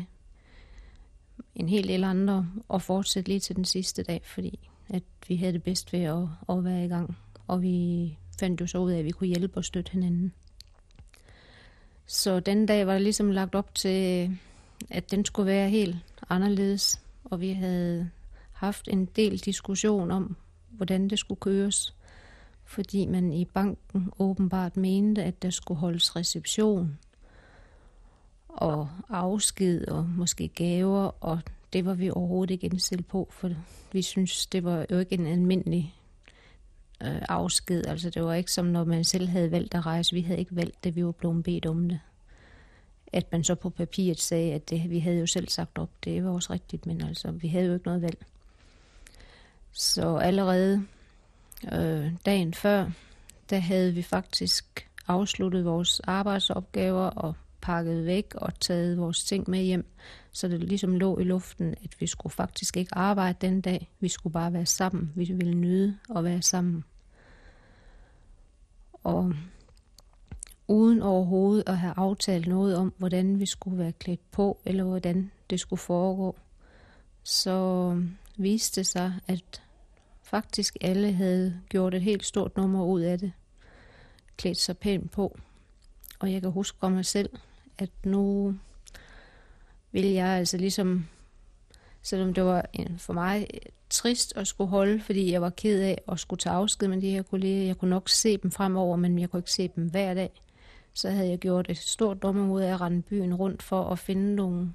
en 1.56 1.70
hel 1.70 1.88
del 1.88 2.04
andre 2.04 2.48
og 2.68 2.82
fortsætte 2.82 3.30
lige 3.30 3.40
til 3.40 3.56
den 3.56 3.66
sidste 3.66 4.04
dag, 4.04 4.22
fordi 4.26 4.70
at 4.90 5.04
vi 5.28 5.36
havde 5.36 5.54
det 5.54 5.64
bedst 5.64 5.94
ved 5.94 6.00
at, 6.00 6.28
at 6.50 6.64
være 6.64 6.86
i 6.86 6.88
gang. 6.88 7.18
Og 7.48 7.62
vi 7.62 8.18
fandt 8.40 8.62
jo 8.62 8.68
så 8.68 8.78
ud 8.78 8.92
af, 8.92 9.00
at 9.00 9.06
vi 9.06 9.12
kunne 9.12 9.28
hjælpe 9.28 9.58
og 9.58 9.66
støtte 9.66 9.92
hinanden. 9.92 10.34
Så 12.06 12.40
den 12.40 12.66
dag 12.66 12.88
var 12.88 12.94
der 12.94 13.00
ligesom 13.00 13.32
lagt 13.32 13.56
op 13.56 13.76
til, 13.76 14.30
at 14.90 15.12
den 15.12 15.26
skulle 15.26 15.48
være 15.52 15.70
helt 15.70 15.96
anderledes, 16.30 17.02
og 17.24 17.42
vi 17.42 17.52
havde 17.52 18.10
haft 18.52 18.88
en 18.88 19.06
del 19.06 19.38
diskussion 19.38 20.12
om, 20.12 20.36
hvordan 20.70 21.08
det 21.08 21.20
skulle 21.20 21.40
køres, 21.40 21.96
fordi 22.66 23.06
man 23.06 23.34
i 23.34 23.46
banken 23.46 24.10
åbenbart 24.20 24.78
mente, 24.78 25.24
at 25.24 25.42
der 25.42 25.50
skulle 25.50 25.80
holdes 25.80 26.16
reception 26.16 26.98
og 28.50 28.90
afsked 29.10 29.88
og 29.88 30.06
måske 30.06 30.48
gaver, 30.48 31.24
og 31.24 31.40
det 31.74 31.86
var 31.86 31.94
vi 31.94 32.10
overhovedet 32.10 32.54
ikke 32.54 32.66
indstillet 32.66 33.08
på, 33.08 33.28
for 33.32 33.52
vi 33.92 34.02
synes, 34.02 34.48
det 34.48 34.64
var 34.64 34.86
jo 34.92 35.00
ikke 35.00 35.16
en 35.16 35.28
almindelig 35.28 35.96
øh, 37.04 37.22
afsked. 37.30 37.86
Altså 37.86 38.10
det 38.10 38.24
var 38.24 38.34
ikke 38.34 38.52
som 38.52 38.66
når 38.66 38.84
man 38.84 39.04
selv 39.04 39.28
havde 39.28 39.52
valgt 39.52 39.76
at 39.76 39.86
rejse. 39.86 40.16
Vi 40.16 40.22
havde 40.22 40.40
ikke 40.40 40.56
valgt 40.56 40.84
det, 40.84 40.96
vi 40.96 41.06
var 41.06 41.12
blevet 41.12 41.44
bedt 41.44 41.66
om 41.66 41.90
det. 41.90 42.00
At 43.14 43.32
man 43.32 43.44
så 43.44 43.56
på 43.56 43.70
papiret 43.70 44.20
sagde, 44.20 44.54
at 44.54 44.70
det, 44.70 44.90
vi 44.90 45.00
havde 45.00 45.20
jo 45.20 45.26
selv 45.26 45.50
sagt 45.50 45.78
op, 45.78 45.90
det 46.04 46.26
var 46.26 46.32
også 46.32 46.54
rigtigt, 46.54 46.86
men 46.86 47.02
altså 47.02 47.32
vi 47.32 47.48
havde 47.48 47.66
jo 47.66 47.74
ikke 47.74 47.86
noget 47.86 48.02
valg. 48.02 48.26
Så 49.72 50.16
allerede 50.16 50.86
øh, 51.74 52.12
dagen 52.26 52.54
før, 52.54 52.90
der 53.50 53.60
havde 53.60 53.94
vi 53.94 54.02
faktisk 54.02 54.90
afsluttet 55.08 55.66
vores 55.66 56.00
arbejdsopgaver 56.00 57.06
og 57.06 57.36
pakket 57.62 58.06
væk 58.06 58.36
og 58.36 58.60
taget 58.60 58.98
vores 58.98 59.24
ting 59.24 59.50
med 59.50 59.60
hjem. 59.60 59.86
Så 60.32 60.48
det 60.48 60.60
ligesom 60.60 60.96
lå 60.96 61.18
i 61.18 61.24
luften, 61.24 61.76
at 61.84 61.96
vi 62.00 62.08
skulle 62.08 62.34
faktisk 62.34 62.78
ikke 62.78 62.96
arbejde 62.96 63.38
den 63.42 63.62
dag. 63.62 63.92
Vi 64.00 64.08
skulle 64.08 64.34
bare 64.34 64.54
være 64.54 64.66
sammen. 64.66 65.12
Vi 65.16 65.24
ville 65.24 65.54
nyde 65.54 65.98
at 66.16 66.24
være 66.24 66.42
sammen. 66.42 66.84
Og 69.04 69.34
uden 70.68 71.02
overhovedet 71.02 71.64
at 71.68 71.78
have 71.78 71.94
aftalt 71.98 72.48
noget 72.48 72.76
om, 72.76 72.94
hvordan 72.98 73.40
vi 73.40 73.46
skulle 73.46 73.78
være 73.78 73.92
klædt 73.92 74.32
på, 74.32 74.60
eller 74.66 74.84
hvordan 74.84 75.32
det 75.50 75.60
skulle 75.60 75.80
foregå, 75.80 76.36
så 77.24 78.02
viste 78.38 78.82
det 78.82 78.88
sig, 78.88 79.14
at 79.28 79.62
faktisk 80.24 80.78
alle 80.82 81.14
havde 81.14 81.62
gjort 81.70 81.94
et 81.94 82.02
helt 82.02 82.26
stort 82.26 82.58
nummer 82.58 82.86
ud 82.86 83.02
af 83.02 83.20
det. 83.20 83.32
Klædt 84.38 84.58
sig 84.58 84.78
pænt 84.78 85.12
på. 85.12 85.38
Og 86.20 86.32
jeg 86.32 86.42
kan 86.42 86.52
huske 86.52 86.78
om 86.82 86.92
mig 86.92 87.06
selv, 87.06 87.30
at 87.82 87.90
nu 88.04 88.56
vil 89.92 90.06
jeg 90.06 90.28
altså 90.28 90.58
ligesom, 90.58 91.08
selvom 92.02 92.34
det 92.34 92.44
var 92.44 92.66
for 92.98 93.14
mig 93.14 93.48
trist 93.90 94.34
at 94.38 94.48
skulle 94.48 94.70
holde, 94.70 95.02
fordi 95.02 95.32
jeg 95.32 95.42
var 95.42 95.50
ked 95.50 95.82
af 95.82 96.02
at 96.12 96.20
skulle 96.20 96.40
tage 96.40 96.56
afsked 96.56 96.88
med 96.88 97.02
de 97.02 97.12
her 97.12 97.22
kolleger. 97.22 97.66
Jeg 97.66 97.78
kunne 97.78 97.90
nok 97.90 98.10
se 98.10 98.38
dem 98.38 98.52
fremover, 98.52 98.96
men 98.96 99.20
jeg 99.20 99.30
kunne 99.30 99.40
ikke 99.40 99.52
se 99.52 99.72
dem 99.76 99.90
hver 99.90 100.14
dag. 100.14 100.42
Så 100.94 101.10
havde 101.10 101.30
jeg 101.30 101.40
gjort 101.40 101.70
et 101.70 101.78
stort 101.78 102.24
nummer 102.24 102.54
ud 102.54 102.62
af 102.62 102.74
at 102.74 102.82
rende 102.82 103.02
byen 103.02 103.36
rundt 103.36 103.64
for 103.64 103.84
at 103.84 104.00
finde 104.00 104.36
nogle 104.36 104.74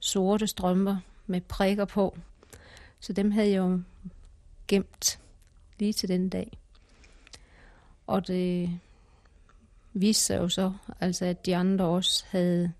sorte 0.00 0.46
strømper 0.46 0.96
med 1.26 1.40
prikker 1.40 1.84
på. 1.84 2.18
Så 3.00 3.12
dem 3.12 3.30
havde 3.30 3.50
jeg 3.50 3.58
jo 3.58 3.80
gemt 4.68 5.18
lige 5.78 5.92
til 5.92 6.08
den 6.08 6.28
dag. 6.28 6.58
Og 8.06 8.26
det 8.26 8.80
viste 10.00 10.24
sig 10.24 10.38
jo 10.38 10.48
så, 10.48 10.72
altså 11.00 11.24
at 11.24 11.46
de 11.46 11.56
andre 11.56 11.84
også 11.84 12.24
havde 12.28 12.72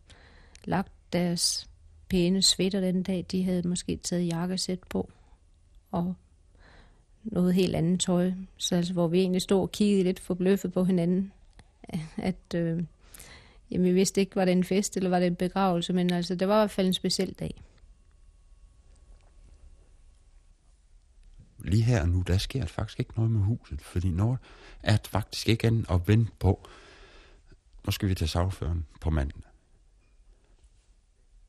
lagt 0.64 0.92
deres 1.12 1.68
pæne 2.08 2.42
sweater 2.42 2.80
den 2.80 3.02
dag. 3.02 3.26
De 3.30 3.44
havde 3.44 3.68
måske 3.68 3.96
taget 3.96 4.26
jakkesæt 4.26 4.78
på 4.90 5.10
og 5.90 6.14
noget 7.22 7.54
helt 7.54 7.76
andet 7.76 8.00
tøj. 8.00 8.32
Så 8.56 8.76
altså, 8.76 8.92
hvor 8.92 9.08
vi 9.08 9.20
egentlig 9.20 9.42
stod 9.42 9.60
og 9.60 9.72
kiggede 9.72 10.02
lidt 10.02 10.20
forbløffet 10.20 10.72
på 10.72 10.84
hinanden, 10.84 11.32
at 12.16 12.54
øh, 12.54 12.84
jamen, 13.70 13.86
vi 13.86 13.92
vidste 13.92 14.20
ikke, 14.20 14.36
var 14.36 14.44
det 14.44 14.52
en 14.52 14.64
fest 14.64 14.96
eller 14.96 15.10
var 15.10 15.18
det 15.18 15.26
en 15.26 15.36
begravelse, 15.36 15.92
men 15.92 16.12
altså, 16.12 16.34
det 16.34 16.48
var 16.48 16.54
i 16.54 16.60
hvert 16.60 16.70
fald 16.70 16.86
en 16.86 16.94
speciel 16.94 17.32
dag. 17.32 17.62
Lige 21.58 21.82
her 21.82 22.02
og 22.02 22.08
nu, 22.08 22.22
der 22.26 22.38
sker 22.38 22.66
faktisk 22.66 23.00
ikke 23.00 23.12
noget 23.16 23.30
med 23.30 23.40
huset, 23.40 23.80
fordi 23.80 24.08
noget 24.08 24.38
er 24.82 24.96
faktisk 25.04 25.48
ikke 25.48 25.66
andet 25.66 25.86
at 25.90 26.08
vente 26.08 26.32
på. 26.38 26.68
Nu 27.86 27.92
skal 27.92 28.08
vi 28.08 28.14
til 28.14 28.28
sagføren 28.28 28.86
på 29.00 29.10
mandag. 29.10 29.42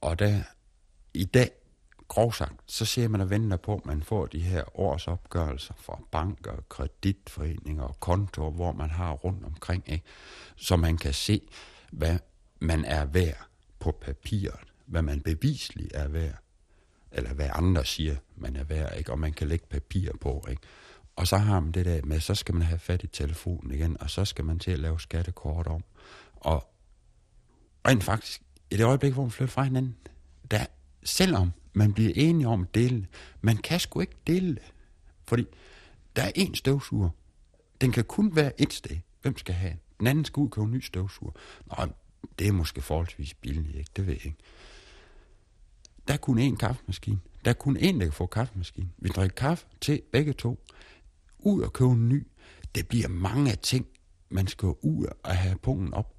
Og 0.01 0.19
der, 0.19 0.43
i 1.13 1.25
dag, 1.25 1.51
grov 2.07 2.33
sagt, 2.33 2.71
så 2.71 2.85
ser 2.85 3.07
man 3.07 3.21
og 3.21 3.29
venter 3.29 3.57
på, 3.57 3.75
at 3.75 3.85
man 3.85 4.03
får 4.03 4.25
de 4.25 4.39
her 4.39 4.79
årsopgørelser 4.79 5.73
fra 5.77 5.99
banker, 6.11 6.55
kreditforeninger 6.69 7.83
og 7.83 7.99
kontorer, 7.99 8.51
hvor 8.51 8.71
man 8.71 8.89
har 8.89 9.11
rundt 9.11 9.45
omkring, 9.45 9.83
ikke? 9.87 10.03
så 10.55 10.75
man 10.75 10.97
kan 10.97 11.13
se, 11.13 11.41
hvad 11.91 12.19
man 12.59 12.85
er 12.85 13.05
værd 13.05 13.47
på 13.79 13.91
papiret, 14.01 14.59
hvad 14.85 15.01
man 15.01 15.21
bevisligt 15.21 15.91
er 15.95 16.07
værd, 16.07 16.37
eller 17.11 17.33
hvad 17.33 17.49
andre 17.53 17.85
siger, 17.85 18.15
man 18.35 18.55
er 18.55 18.63
værd, 18.63 18.97
ikke? 18.97 19.11
og 19.11 19.19
man 19.19 19.33
kan 19.33 19.47
lægge 19.47 19.65
papir 19.69 20.11
på. 20.21 20.45
Ikke? 20.49 20.61
Og 21.15 21.27
så 21.27 21.37
har 21.37 21.59
man 21.59 21.71
det 21.71 21.85
der 21.85 22.05
med, 22.05 22.19
så 22.19 22.35
skal 22.35 22.55
man 22.55 22.67
have 22.67 22.79
fat 22.79 23.03
i 23.03 23.07
telefonen 23.07 23.71
igen, 23.71 24.01
og 24.01 24.09
så 24.09 24.25
skal 24.25 24.45
man 24.45 24.59
til 24.59 24.71
at 24.71 24.79
lave 24.79 24.99
skattekort 24.99 25.67
om. 25.67 25.83
Og 26.41 26.73
rent 27.87 28.03
faktisk, 28.03 28.41
i 28.71 28.77
det 28.77 28.83
øjeblik, 28.83 29.13
hvor 29.13 29.23
man 29.23 29.31
flytter 29.31 29.51
fra 29.51 29.63
hinanden, 29.63 29.95
der, 30.51 30.65
selvom 31.03 31.51
man 31.73 31.93
bliver 31.93 32.11
enige 32.15 32.47
om 32.47 32.61
at 32.61 32.75
dele 32.75 33.07
man 33.41 33.57
kan 33.57 33.79
sgu 33.79 33.99
ikke 33.99 34.17
dele 34.27 34.55
det. 34.55 34.73
Fordi 35.27 35.45
der 36.15 36.23
er 36.23 36.31
én 36.37 36.55
støvsuger. 36.55 37.09
Den 37.81 37.91
kan 37.91 38.03
kun 38.03 38.35
være 38.35 38.61
et 38.61 38.73
sted. 38.73 38.97
Hvem 39.21 39.37
skal 39.37 39.55
have 39.55 39.71
den? 39.71 39.79
Den 39.99 40.07
anden 40.07 40.25
skal 40.25 40.41
ud 40.41 40.45
og 40.45 40.51
købe 40.51 40.65
en 40.65 40.71
ny 40.71 40.79
støvsuger. 40.79 41.31
Nå, 41.65 41.87
det 42.39 42.47
er 42.47 42.51
måske 42.51 42.81
forholdsvis 42.81 43.33
billigt, 43.33 43.75
ikke? 43.75 43.91
Det 43.95 44.07
ved 44.07 44.13
jeg 44.13 44.25
ikke. 44.25 44.37
Der 46.07 46.13
er 46.13 46.17
kun 46.17 46.39
én 46.39 46.55
kaffemaskine. 46.55 47.19
Der 47.45 47.51
er 47.51 47.55
kun 47.55 47.77
én, 47.77 47.93
der 47.93 48.05
kan 48.05 48.11
få 48.11 48.25
kaffemaskine. 48.25 48.89
Vi 48.97 49.09
drikker 49.09 49.35
kaffe 49.35 49.65
til 49.81 50.01
begge 50.11 50.33
to. 50.33 50.63
Ud 51.39 51.61
og 51.61 51.73
købe 51.73 51.91
en 51.91 52.09
ny. 52.09 52.27
Det 52.75 52.87
bliver 52.87 53.07
mange 53.07 53.51
af 53.51 53.57
ting, 53.57 53.87
man 54.29 54.47
skal 54.47 54.67
ud 54.81 55.05
og 55.23 55.35
have 55.35 55.57
punkten 55.57 55.93
op 55.93 56.16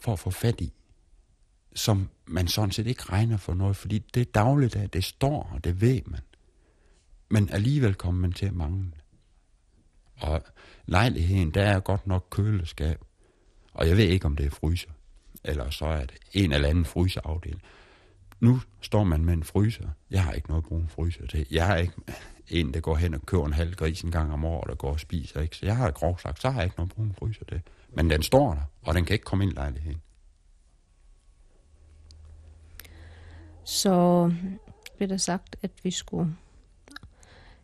for 0.00 0.12
at 0.12 0.18
få 0.18 0.30
fat 0.30 0.60
i, 0.60 0.72
som 1.74 2.08
man 2.26 2.48
sådan 2.48 2.70
set 2.70 2.86
ikke 2.86 3.02
regner 3.02 3.36
for 3.36 3.54
noget, 3.54 3.76
fordi 3.76 3.98
det 3.98 4.34
dagligdag, 4.34 4.44
dagligt, 4.44 4.76
at 4.76 4.92
det 4.92 5.04
står, 5.04 5.50
og 5.54 5.64
det 5.64 5.80
ved 5.80 6.00
man. 6.06 6.20
Men 7.28 7.48
alligevel 7.50 7.94
kommer 7.94 8.20
man 8.20 8.32
til 8.32 8.46
at 8.46 8.54
mangle. 8.54 8.92
Og 10.16 10.42
lejligheden, 10.86 11.50
der 11.50 11.62
er 11.62 11.80
godt 11.80 12.06
nok 12.06 12.26
køleskab, 12.30 13.04
og 13.72 13.88
jeg 13.88 13.96
ved 13.96 14.04
ikke, 14.04 14.26
om 14.26 14.36
det 14.36 14.46
er 14.46 14.50
fryser, 14.50 14.90
eller 15.44 15.70
så 15.70 15.86
er 15.86 16.04
det 16.04 16.18
en 16.32 16.52
eller 16.52 16.68
anden 16.68 16.84
fryseafdeling. 16.84 17.62
Nu 18.40 18.60
står 18.80 19.04
man 19.04 19.24
med 19.24 19.34
en 19.34 19.44
fryser. 19.44 19.88
Jeg 20.10 20.24
har 20.24 20.32
ikke 20.32 20.48
noget 20.48 20.62
at 20.62 20.68
bruge 20.68 20.82
en 20.82 20.88
fryser 20.88 21.26
til. 21.26 21.46
Jeg 21.50 21.66
har 21.66 21.76
ikke 21.76 21.92
en, 22.48 22.74
der 22.74 22.80
går 22.80 22.96
hen 22.96 23.14
og 23.14 23.26
køber 23.26 23.46
en 23.46 23.52
halv 23.52 23.74
gris 23.74 24.02
en 24.02 24.10
gang 24.10 24.32
om 24.32 24.44
året, 24.44 24.70
og 24.70 24.78
går 24.78 24.90
og 24.90 25.00
spiser. 25.00 25.40
Ikke? 25.40 25.56
Så 25.56 25.66
jeg 25.66 25.76
har 25.76 25.90
grov 25.90 26.18
sagt, 26.18 26.40
så 26.40 26.50
har 26.50 26.60
jeg 26.60 26.66
ikke 26.66 26.76
noget 26.76 26.90
at 26.90 26.94
bruge 26.94 27.08
en 27.08 27.14
fryser 27.14 27.44
til. 27.44 27.60
Men 27.94 28.10
den 28.10 28.22
står 28.22 28.54
der, 28.54 28.62
og 28.82 28.94
den 28.94 29.04
kan 29.04 29.14
ikke 29.14 29.24
komme 29.24 29.44
ind 29.44 29.52
i 29.52 29.56
lejligheden. 29.56 30.02
Så 33.64 34.32
blev 34.96 35.08
der 35.08 35.16
sagt, 35.16 35.56
at 35.62 35.70
vi 35.82 35.90
skulle 35.90 36.36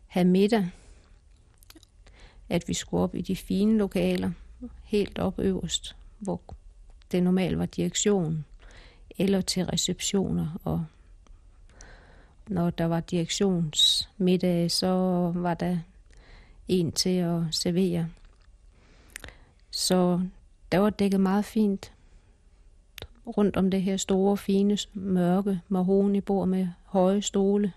have 0.07 0.25
middag. 0.25 0.69
At 2.49 2.67
vi 2.67 2.73
skulle 2.73 3.03
op 3.03 3.15
i 3.15 3.21
de 3.21 3.35
fine 3.35 3.77
lokaler, 3.77 4.31
helt 4.83 5.19
op 5.19 5.39
øverst, 5.39 5.95
hvor 6.19 6.41
det 7.11 7.23
normalt 7.23 7.59
var 7.59 7.65
direktionen, 7.65 8.45
eller 9.17 9.41
til 9.41 9.65
receptioner. 9.65 10.59
Og 10.63 10.85
når 12.47 12.69
der 12.69 12.85
var 12.85 12.99
direktionsmiddag, 12.99 14.71
så 14.71 14.87
var 15.35 15.53
der 15.53 15.77
en 16.67 16.91
til 16.91 17.17
at 17.17 17.41
servere. 17.51 18.07
Så 19.71 20.21
der 20.71 20.77
var 20.77 20.89
dækket 20.89 21.19
meget 21.19 21.45
fint 21.45 21.91
rundt 23.37 23.57
om 23.57 23.71
det 23.71 23.81
her 23.81 23.97
store, 23.97 24.37
fine, 24.37 24.77
mørke 24.93 25.61
mahogni-bord 25.69 26.47
med 26.47 26.67
høje 26.83 27.21
stole. 27.21 27.73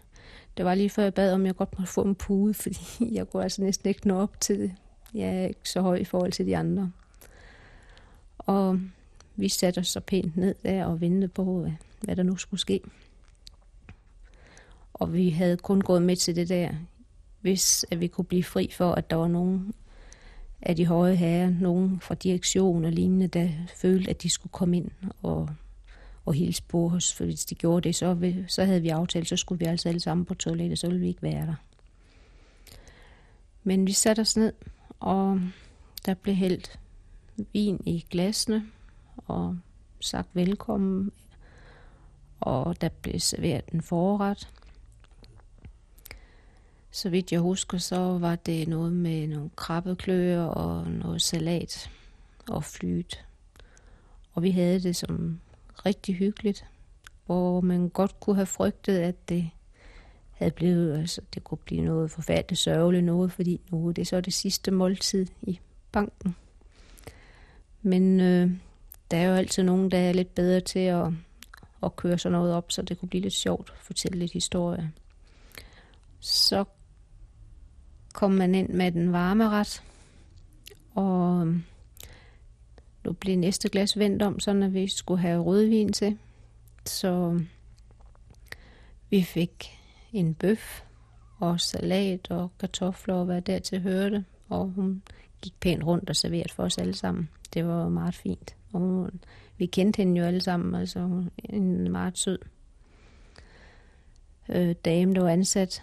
Det 0.57 0.64
var 0.64 0.74
lige 0.74 0.90
før 0.90 1.03
jeg 1.03 1.14
bad, 1.14 1.33
om 1.33 1.46
jeg 1.46 1.57
godt 1.57 1.79
måtte 1.79 1.92
få 1.92 2.03
en 2.03 2.14
pude, 2.14 2.55
fordi 2.62 3.14
jeg 3.14 3.31
kunne 3.31 3.42
altså 3.42 3.62
næsten 3.62 3.88
ikke 3.88 4.09
nå 4.09 4.20
op 4.20 4.40
til 4.40 4.59
det. 4.59 4.72
Jeg 5.14 5.29
er 5.29 5.46
ikke 5.46 5.68
så 5.70 5.81
høj 5.81 5.96
i 5.96 6.05
forhold 6.05 6.33
til 6.33 6.46
de 6.46 6.57
andre. 6.57 6.92
Og 8.38 8.81
vi 9.38 9.48
satte 9.48 9.79
os 9.79 9.88
så 9.88 10.01
pænt 10.01 10.37
ned 10.37 10.55
der 10.62 10.85
og 10.85 11.01
ventede 11.01 11.29
på, 11.29 11.61
hvad, 11.61 11.72
hvad 12.01 12.16
der 12.16 12.22
nu 12.22 12.37
skulle 12.37 12.61
ske. 12.61 12.81
Og 14.94 15.12
vi 15.12 15.31
havde 15.31 15.57
kun 15.57 15.81
gået 15.81 16.03
med 16.03 16.16
til 16.16 16.37
det 16.37 16.48
der, 16.48 16.70
hvis 17.40 17.85
at 17.90 18.01
vi 18.01 18.07
kunne 18.07 18.24
blive 18.24 18.44
fri 18.44 18.70
for, 18.72 18.92
at 18.92 19.11
der 19.11 19.16
var 19.16 19.29
nogen 19.29 19.74
af 20.62 20.77
de 20.77 20.87
høje 20.87 21.14
herrer, 21.14 21.51
nogen 21.61 22.01
fra 22.01 22.14
direktion 22.14 22.85
og 22.85 22.92
lignende, 22.92 23.27
der 23.27 23.48
følte, 23.77 24.11
at 24.11 24.22
de 24.22 24.31
skulle 24.31 24.53
komme 24.53 24.77
ind 24.77 24.90
og, 25.22 25.48
og 26.24 26.35
hilse 26.35 26.62
på 26.62 26.90
os. 26.94 27.14
For 27.14 27.24
hvis 27.24 27.44
de 27.44 27.55
gjorde 27.55 27.88
det, 27.88 27.96
så, 27.96 28.14
vi, 28.14 28.44
så 28.48 28.64
havde 28.64 28.83
vi 28.83 28.88
aftalt, 28.88 29.29
så 29.29 29.37
skulle 29.37 29.59
vi 29.59 29.64
altså 29.64 29.88
alle 29.88 30.01
sammen 30.01 30.24
på 30.24 30.35
toilettet, 30.35 30.79
så 30.79 30.87
ville 30.87 31.01
vi 31.01 31.09
ikke 31.09 31.22
være 31.22 31.46
der. 31.46 31.55
Men 33.64 33.87
vi 33.87 33.92
satte 33.92 34.20
os 34.20 34.37
ned, 34.37 34.53
og 35.01 35.40
der 36.07 36.14
blev 36.14 36.35
hældt 36.35 36.79
vin 37.53 37.83
i 37.87 38.05
glasene, 38.11 38.66
og 39.28 39.58
sagt 40.00 40.28
velkommen, 40.32 41.12
og 42.40 42.80
der 42.80 42.88
blev 42.88 43.20
serveret 43.20 43.64
en 43.72 43.82
forret. 43.82 44.48
Så 46.90 47.10
vidt 47.10 47.32
jeg 47.32 47.40
husker, 47.40 47.78
så 47.78 48.18
var 48.18 48.36
det 48.36 48.68
noget 48.68 48.92
med 48.92 49.26
nogle 49.26 49.50
krabbekløer 49.56 50.42
og 50.42 50.90
noget 50.90 51.22
salat 51.22 51.90
og 52.48 52.64
flyt. 52.64 53.24
Og 54.32 54.42
vi 54.42 54.50
havde 54.50 54.80
det 54.80 54.96
som 54.96 55.40
rigtig 55.86 56.14
hyggeligt, 56.14 56.66
hvor 57.26 57.60
man 57.60 57.88
godt 57.88 58.20
kunne 58.20 58.36
have 58.36 58.46
frygtet, 58.46 58.98
at 58.98 59.28
det 59.28 59.50
havde 60.30 60.50
blevet, 60.50 60.98
altså 60.98 61.20
det 61.34 61.44
kunne 61.44 61.58
blive 61.58 61.82
noget 61.82 62.10
forfærdeligt 62.10 62.60
sørgeligt 62.60 63.04
noget, 63.04 63.32
fordi 63.32 63.60
nu 63.70 63.90
det 63.90 64.02
er 64.02 64.06
så 64.06 64.20
det 64.20 64.32
sidste 64.32 64.70
måltid 64.70 65.26
i 65.42 65.60
banken. 65.92 66.36
Men 67.82 68.20
øh, 68.20 68.50
der 69.10 69.16
er 69.16 69.28
jo 69.28 69.34
altid 69.34 69.62
nogen, 69.62 69.90
der 69.90 69.98
er 69.98 70.12
lidt 70.12 70.34
bedre 70.34 70.60
til 70.60 70.78
at, 70.78 71.06
at 71.82 71.96
køre 71.96 72.18
sådan 72.18 72.38
noget 72.38 72.54
op, 72.54 72.72
så 72.72 72.82
det 72.82 72.98
kunne 72.98 73.08
blive 73.08 73.22
lidt 73.22 73.34
sjovt 73.34 73.72
at 73.76 73.82
fortælle 73.82 74.18
lidt 74.18 74.32
historie. 74.32 74.92
Så 76.20 76.64
kom 78.14 78.30
man 78.30 78.54
ind 78.54 78.68
med 78.68 78.92
den 78.92 79.12
varme 79.12 79.48
ret, 79.48 79.82
og 80.94 81.40
øhm, 81.40 81.64
nu 83.04 83.12
blev 83.12 83.36
næste 83.36 83.68
glas 83.68 83.98
vendt 83.98 84.22
om, 84.22 84.40
så 84.40 84.52
når 84.52 84.68
vi 84.68 84.88
skulle 84.88 85.20
have 85.20 85.42
rødvin 85.42 85.92
til. 85.92 86.18
Så 86.86 87.40
vi 89.10 89.22
fik 89.22 89.70
en 90.12 90.34
bøf 90.34 90.82
og 91.38 91.60
salat 91.60 92.30
og 92.30 92.50
kartofler 92.60 93.14
og 93.14 93.24
hvad 93.24 93.42
dertil 93.42 93.80
hørte. 93.80 94.24
Og 94.48 94.68
hun 94.68 95.02
gik 95.42 95.60
pænt 95.60 95.84
rundt 95.84 96.10
og 96.10 96.16
serverede 96.16 96.52
for 96.52 96.62
os 96.62 96.78
alle 96.78 96.94
sammen. 96.94 97.28
Det 97.54 97.66
var 97.66 97.88
meget 97.88 98.14
fint. 98.14 98.57
Og 98.72 98.81
hun, 98.81 99.11
vi 99.59 99.66
kendte 99.66 99.96
hende 99.96 100.20
jo 100.20 100.26
alle 100.26 100.40
sammen, 100.40 100.74
altså 100.74 101.00
hun 101.00 101.31
en 101.44 101.92
meget 101.92 102.18
sød 102.18 102.38
øh, 104.48 104.74
dame, 104.85 105.14
der 105.14 105.22
var 105.22 105.31
ansat 105.31 105.83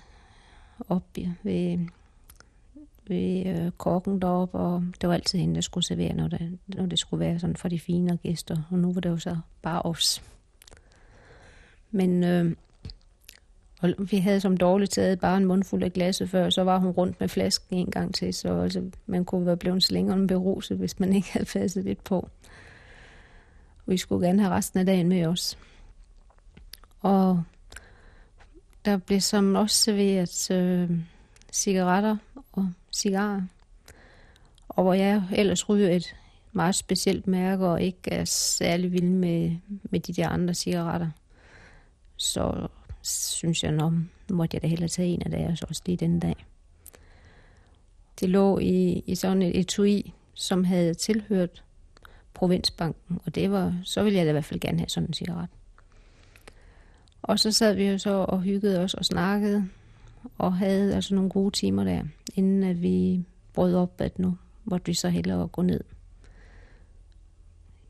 op 0.89 1.03
ved, 1.43 1.79
ved 3.07 3.45
øh, 3.45 3.71
korken 3.71 4.21
deroppe, 4.21 4.57
og 4.57 4.83
det 5.01 5.09
var 5.09 5.15
altid 5.15 5.39
hende, 5.39 5.55
der 5.55 5.61
skulle 5.61 5.85
servere, 5.85 6.13
når 6.13 6.27
det, 6.27 6.59
når 6.67 6.85
det 6.85 6.99
skulle 6.99 7.19
være 7.19 7.39
sådan 7.39 7.55
for 7.55 7.67
de 7.67 7.79
fine 7.79 8.17
gæster. 8.17 8.57
Og 8.71 8.79
nu 8.79 8.93
var 8.93 9.01
det 9.01 9.09
jo 9.09 9.17
så 9.17 9.37
bare 9.61 9.81
os. 9.81 10.23
Men 11.91 12.23
øh, 12.23 12.55
og 13.81 13.93
vi 14.11 14.17
havde 14.17 14.39
som 14.39 14.57
dårligt 14.57 14.91
taget 14.91 15.19
bare 15.19 15.37
en 15.37 15.45
mundfuld 15.45 15.83
af 15.83 15.93
glasset 15.93 16.29
før, 16.29 16.49
så 16.49 16.63
var 16.63 16.77
hun 16.77 16.91
rundt 16.91 17.19
med 17.19 17.29
flasken 17.29 17.77
en 17.77 17.91
gang 17.91 18.15
til, 18.15 18.33
så 18.33 18.59
altså, 18.59 18.83
man 19.05 19.25
kunne 19.25 19.45
være 19.45 19.57
blevet 19.57 19.83
slængeren 19.83 20.27
beruset, 20.27 20.77
hvis 20.77 20.99
man 20.99 21.13
ikke 21.13 21.33
havde 21.33 21.45
passet 21.45 21.83
lidt 21.83 22.03
på. 22.03 22.29
Vi 23.85 23.97
skulle 23.97 24.27
gerne 24.27 24.41
have 24.41 24.53
resten 24.55 24.79
af 24.79 24.85
dagen 24.85 25.09
med 25.09 25.25
os. 25.25 25.57
Og 27.01 27.43
der 28.85 28.97
blev 28.97 29.21
som 29.21 29.55
også 29.55 29.75
serveret 29.75 30.51
øh, 30.51 30.91
cigaretter 31.51 32.17
og 32.51 32.69
cigarer. 32.93 33.41
Og 34.69 34.83
hvor 34.83 34.93
jeg 34.93 35.23
ellers 35.35 35.69
ryger 35.69 35.89
et 35.89 36.15
meget 36.51 36.75
specielt 36.75 37.27
mærke 37.27 37.65
og 37.65 37.81
ikke 37.81 38.11
er 38.11 38.25
særlig 38.25 38.91
vild 38.91 39.09
med, 39.09 39.55
med 39.83 39.99
de 39.99 40.13
der 40.13 40.29
andre 40.29 40.53
cigaretter. 40.53 41.09
Så 42.17 42.67
synes 43.01 43.63
jeg, 43.63 43.71
nå, 43.71 43.91
måtte 44.29 44.55
jeg 44.55 44.61
da 44.61 44.67
hellere 44.67 44.89
tage 44.89 45.07
en 45.07 45.21
af 45.21 45.31
deres 45.31 45.61
også 45.61 45.81
lige 45.85 45.97
den 45.97 46.19
dag. 46.19 46.45
Det 48.19 48.29
lå 48.29 48.59
i, 48.59 49.03
i 49.05 49.15
sådan 49.15 49.41
et 49.41 49.59
etui, 49.59 50.13
som 50.33 50.63
havde 50.63 50.93
tilhørt 50.93 51.64
Provinsbanken, 52.35 53.19
og 53.25 53.35
det 53.35 53.51
var, 53.51 53.75
så 53.83 54.03
ville 54.03 54.17
jeg 54.17 54.25
da 54.25 54.29
i 54.29 54.31
hvert 54.31 54.45
fald 54.45 54.59
gerne 54.59 54.77
have 54.77 54.89
sådan 54.89 55.09
en 55.09 55.13
cigaret. 55.13 55.47
Og 57.21 57.39
så 57.39 57.51
sad 57.51 57.73
vi 57.73 57.87
jo 57.87 57.97
så 57.97 58.09
og 58.09 58.41
hyggede 58.41 58.79
os 58.79 58.93
og 58.93 59.05
snakkede, 59.05 59.69
og 60.37 60.53
havde 60.53 60.95
altså 60.95 61.15
nogle 61.15 61.29
gode 61.29 61.51
timer 61.51 61.83
der, 61.83 62.03
inden 62.35 62.63
at 62.63 62.81
vi 62.81 63.25
brød 63.53 63.75
op, 63.75 64.01
at 64.01 64.19
nu 64.19 64.37
måtte 64.65 64.85
vi 64.85 64.93
så 64.93 65.09
hellere 65.09 65.47
gå 65.47 65.61
ned 65.61 65.81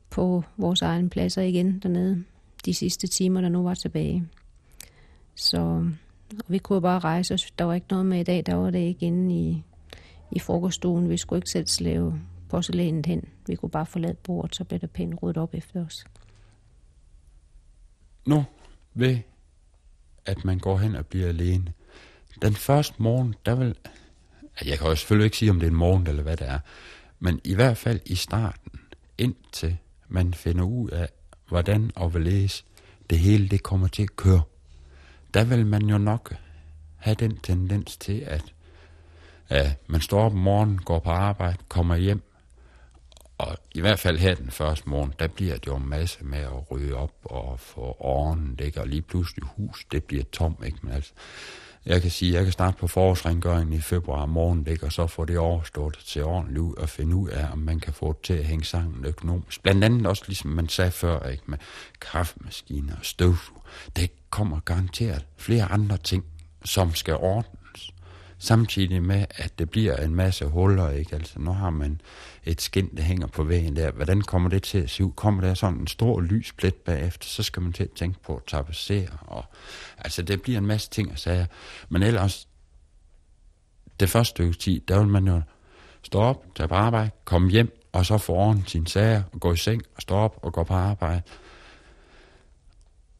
på 0.09 0.43
vores 0.57 0.81
egen 0.81 1.09
pladser 1.09 1.41
igen 1.41 1.79
dernede, 1.79 2.23
de 2.65 2.73
sidste 2.73 3.07
timer, 3.07 3.41
der 3.41 3.49
nu 3.49 3.63
var 3.63 3.73
tilbage. 3.73 4.27
Så 5.35 5.87
og 6.29 6.45
vi 6.47 6.57
kunne 6.57 6.81
bare 6.81 6.99
rejse 6.99 7.33
os. 7.33 7.51
Der 7.51 7.65
var 7.65 7.73
ikke 7.73 7.87
noget 7.89 8.05
med 8.05 8.19
i 8.19 8.23
dag, 8.23 8.43
der 8.45 8.55
var 8.55 8.69
det 8.69 8.79
ikke 8.79 9.05
inde 9.05 9.35
i, 9.35 9.63
i 10.31 10.39
frokoststuen. 10.39 11.09
Vi 11.09 11.17
skulle 11.17 11.37
ikke 11.37 11.49
selv 11.49 11.67
slæve 11.67 12.21
porcelænet 12.55 13.05
hen. 13.05 13.29
Vi 13.47 13.55
kunne 13.55 13.69
bare 13.69 13.85
forlade 13.85 14.13
bordet, 14.13 14.55
så 14.55 14.63
blev 14.63 14.79
der 14.79 14.87
pænt 14.87 15.23
ryddet 15.23 15.37
op 15.37 15.53
efter 15.53 15.85
os. 15.85 16.05
Nu 18.25 18.45
ved, 18.93 19.19
at 20.25 20.45
man 20.45 20.59
går 20.59 20.77
hen 20.77 20.95
og 20.95 21.05
bliver 21.05 21.27
alene. 21.27 21.73
Den 22.41 22.53
første 22.53 22.95
morgen, 22.97 23.35
der 23.45 23.55
vil... 23.55 23.75
Jeg 24.65 24.77
kan 24.77 24.87
jo 24.87 24.95
selvfølgelig 24.95 25.25
ikke 25.25 25.37
sige, 25.37 25.51
om 25.51 25.59
det 25.59 25.67
er 25.67 25.71
en 25.71 25.77
morgen 25.77 26.07
eller 26.07 26.23
hvad 26.23 26.37
det 26.37 26.47
er. 26.47 26.59
Men 27.19 27.41
i 27.43 27.55
hvert 27.55 27.77
fald 27.77 27.99
i 28.05 28.15
starten, 28.15 28.71
indtil 29.17 29.77
man 30.07 30.33
finder 30.33 30.63
ud 30.63 30.89
af, 30.89 31.09
hvordan 31.47 31.91
og 31.95 32.09
hvorledes 32.09 32.65
det 33.09 33.19
hele 33.19 33.49
det 33.49 33.63
kommer 33.63 33.87
til 33.87 34.03
at 34.03 34.15
køre 34.15 34.41
der 35.33 35.43
vil 35.43 35.65
man 35.65 35.81
jo 35.81 35.97
nok 35.97 36.35
have 36.97 37.15
den 37.15 37.37
tendens 37.37 37.97
til, 37.97 38.19
at, 38.19 38.53
at 39.49 39.79
man 39.87 40.01
står 40.01 40.21
op 40.21 40.31
om 40.31 40.37
morgenen, 40.37 40.77
går 40.77 40.99
på 40.99 41.09
arbejde, 41.09 41.57
kommer 41.67 41.95
hjem, 41.95 42.23
og 43.37 43.57
i 43.75 43.81
hvert 43.81 43.99
fald 43.99 44.17
her 44.17 44.35
den 44.35 44.51
første 44.51 44.89
morgen, 44.89 45.13
der 45.19 45.27
bliver 45.27 45.53
det 45.53 45.67
jo 45.67 45.75
en 45.75 45.89
masse 45.89 46.17
med 46.21 46.39
at 46.39 46.71
rydde 46.71 46.93
op 46.93 47.13
og 47.23 47.59
få 47.59 47.97
åren 47.99 48.55
ligger, 48.59 48.81
og 48.81 48.87
lige 48.87 49.01
pludselig 49.01 49.43
hus, 49.57 49.85
det 49.91 50.03
bliver 50.03 50.23
tom, 50.23 50.57
ikke? 50.65 50.77
Men 50.81 50.93
altså, 50.93 51.11
jeg 51.85 52.01
kan 52.01 52.11
sige, 52.11 52.33
jeg 52.33 52.43
kan 52.43 52.53
starte 52.53 52.77
på 52.77 52.87
forårsrengøringen 52.87 53.73
i 53.73 53.81
februar 53.81 54.25
morgen, 54.25 54.67
ikke? 54.67 54.85
og 54.85 54.91
så 54.91 55.07
få 55.07 55.25
det 55.25 55.37
overstået 55.37 55.97
til 56.05 56.23
ordentligt 56.23 56.59
ud 56.59 56.75
og 56.75 56.89
finde 56.89 57.15
ud 57.15 57.29
af, 57.29 57.51
om 57.51 57.57
man 57.57 57.79
kan 57.79 57.93
få 57.93 58.13
det 58.13 58.21
til 58.21 58.33
at 58.33 58.45
hænge 58.45 58.65
sammen 58.65 59.05
økonomisk. 59.05 59.63
Blandt 59.63 59.83
andet 59.83 60.07
også, 60.07 60.23
ligesom 60.27 60.51
man 60.51 60.69
sagde 60.69 60.91
før, 60.91 61.29
ikke? 61.29 61.43
med 61.45 61.57
kaffemaskiner 62.01 62.93
og 62.95 63.05
støvsug. 63.05 63.63
Det 63.95 64.11
kommer 64.29 64.59
garanteret 64.59 65.25
flere 65.37 65.65
andre 65.65 65.97
ting, 65.97 66.25
som 66.65 66.93
skal 66.93 67.15
ordnes. 67.15 67.91
Samtidig 68.37 69.03
med, 69.03 69.25
at 69.29 69.59
det 69.59 69.69
bliver 69.69 69.97
en 69.97 70.15
masse 70.15 70.45
huller, 70.45 70.89
ikke? 70.89 71.15
Altså, 71.15 71.39
nu 71.39 71.53
har 71.53 71.69
man 71.69 72.01
et 72.45 72.61
skin, 72.61 72.89
der 72.97 73.03
hænger 73.03 73.27
på 73.27 73.43
væggen 73.43 73.75
der. 73.75 73.91
Hvordan 73.91 74.21
kommer 74.21 74.49
det 74.49 74.63
til 74.63 74.77
at 74.77 74.89
se 74.89 75.05
ud? 75.05 75.11
Kommer 75.11 75.41
der 75.41 75.53
sådan 75.53 75.79
en 75.79 75.87
stor 75.87 76.21
lysplet 76.21 76.75
bagefter, 76.75 77.27
så 77.27 77.43
skal 77.43 77.61
man 77.61 77.73
til 77.73 77.83
at 77.83 77.91
tænke 77.91 78.19
på 78.23 78.35
at 78.35 78.43
tapacere. 78.47 79.07
Og, 79.21 79.45
altså, 79.97 80.21
det 80.21 80.41
bliver 80.41 80.57
en 80.57 80.65
masse 80.65 80.89
ting 80.89 81.11
at 81.11 81.19
sige. 81.19 81.47
Men 81.89 82.03
ellers, 82.03 82.47
det 83.99 84.09
første 84.09 84.29
stykke 84.29 84.53
tid, 84.53 84.81
der 84.87 84.99
vil 84.99 85.07
man 85.07 85.27
jo 85.27 85.41
stå 86.01 86.19
op, 86.19 86.45
tage 86.55 86.67
på 86.67 86.75
arbejde, 86.75 87.09
komme 87.25 87.51
hjem, 87.51 87.81
og 87.91 88.05
så 88.05 88.17
få 88.17 88.53
sin 88.53 88.65
sine 88.67 88.87
sager, 88.87 89.23
og 89.33 89.39
gå 89.39 89.53
i 89.53 89.57
seng, 89.57 89.81
og 89.95 90.01
stå 90.01 90.15
op 90.15 90.39
og 90.41 90.53
gå 90.53 90.63
på 90.63 90.73
arbejde. 90.73 91.21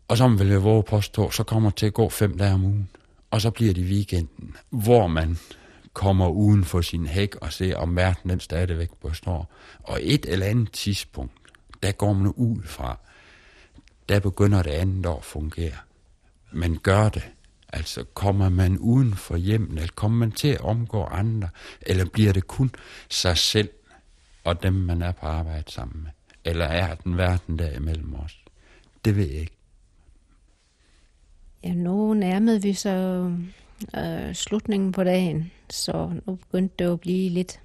Og 0.08 0.18
så 0.18 0.28
vil 0.28 0.48
jeg 0.48 0.64
våge 0.64 0.84
påstå, 0.84 1.32
så 1.32 1.44
kommer 1.44 1.70
det 1.70 1.78
til 1.78 1.86
at 1.86 1.94
gå 1.94 2.10
fem 2.10 2.38
dage 2.38 2.54
om 2.54 2.64
ugen. 2.66 2.90
Og 3.32 3.42
så 3.42 3.52
bliver 3.52 3.74
det 3.74 3.84
weekenden, 3.84 4.56
hvor 4.70 5.08
man 5.08 5.38
kommer 5.96 6.28
uden 6.28 6.64
for 6.64 6.82
sin 6.82 7.06
hæk 7.06 7.36
og 7.36 7.54
ser, 7.54 7.76
om 7.78 7.96
verden 7.96 8.30
den 8.30 8.40
stadigvæk 8.40 8.90
består. 9.08 9.50
Og 9.84 10.00
et 10.02 10.26
eller 10.26 10.46
andet 10.46 10.72
tidspunkt, 10.72 11.34
der 11.84 11.92
går 11.92 12.14
man 12.14 12.28
ud 12.28 12.64
fra, 12.64 13.00
der 14.10 14.20
begynder 14.20 14.64
det 14.64 14.72
andet 14.72 15.06
år 15.06 15.18
at 15.18 15.24
fungere. 15.24 15.78
Men 16.52 16.78
gør 16.78 17.10
det. 17.10 17.24
Altså, 17.74 18.04
kommer 18.14 18.50
man 18.50 18.78
uden 18.78 19.14
for 19.14 19.38
hjemmet, 19.38 19.80
eller 19.80 19.94
kommer 19.96 20.18
man 20.18 20.32
til 20.32 20.48
at 20.48 20.62
omgå 20.62 21.04
andre, 21.04 21.50
eller 21.82 22.06
bliver 22.06 22.34
det 22.34 22.48
kun 22.48 22.72
sig 23.10 23.38
selv 23.38 23.70
og 24.44 24.64
dem, 24.64 24.74
man 24.74 25.02
er 25.02 25.12
på 25.12 25.26
arbejde 25.26 25.72
sammen 25.72 26.04
med? 26.04 26.12
Eller 26.46 26.66
er 26.66 26.96
den 26.96 27.18
verden 27.18 27.60
der 27.60 27.72
imellem 27.72 28.16
os? 28.16 28.40
Det 29.06 29.16
ved 29.16 29.28
jeg 29.28 29.40
ikke. 29.40 29.58
Ja, 31.64 31.74
nu 31.74 32.14
nærmede 32.14 32.62
vi 32.62 32.74
så 32.74 33.32
øh, 33.98 34.34
slutningen 34.34 34.92
på 34.92 35.04
dagen, 35.04 35.52
så 35.70 36.12
nu 36.26 36.36
begyndte 36.36 36.76
det 36.80 36.92
at 36.92 37.00
blive 37.00 37.30
lidt, 37.30 37.60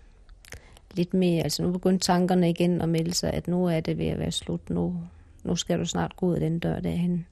lidt 0.95 1.15
mere, 1.15 1.43
altså 1.43 1.63
nu 1.63 1.73
begyndte 1.73 2.07
tankerne 2.07 2.51
igen 2.51 2.81
at 2.81 2.89
melde 2.89 3.15
sig, 3.15 3.33
at 3.33 3.49
nu 3.49 3.67
er 3.67 3.81
det 3.81 3.99
ved 3.99 4.07
at 4.07 4.19
være 4.19 4.31
slut, 4.31 4.71
nu, 4.71 5.03
nu 5.45 5.57
skal 5.57 5.79
du 5.79 5.85
snart 5.85 6.17
gå 6.17 6.27
ud 6.27 6.35
af 6.35 6.41
den 6.41 6.59
dør 6.59 6.81
derhen. 6.81 7.27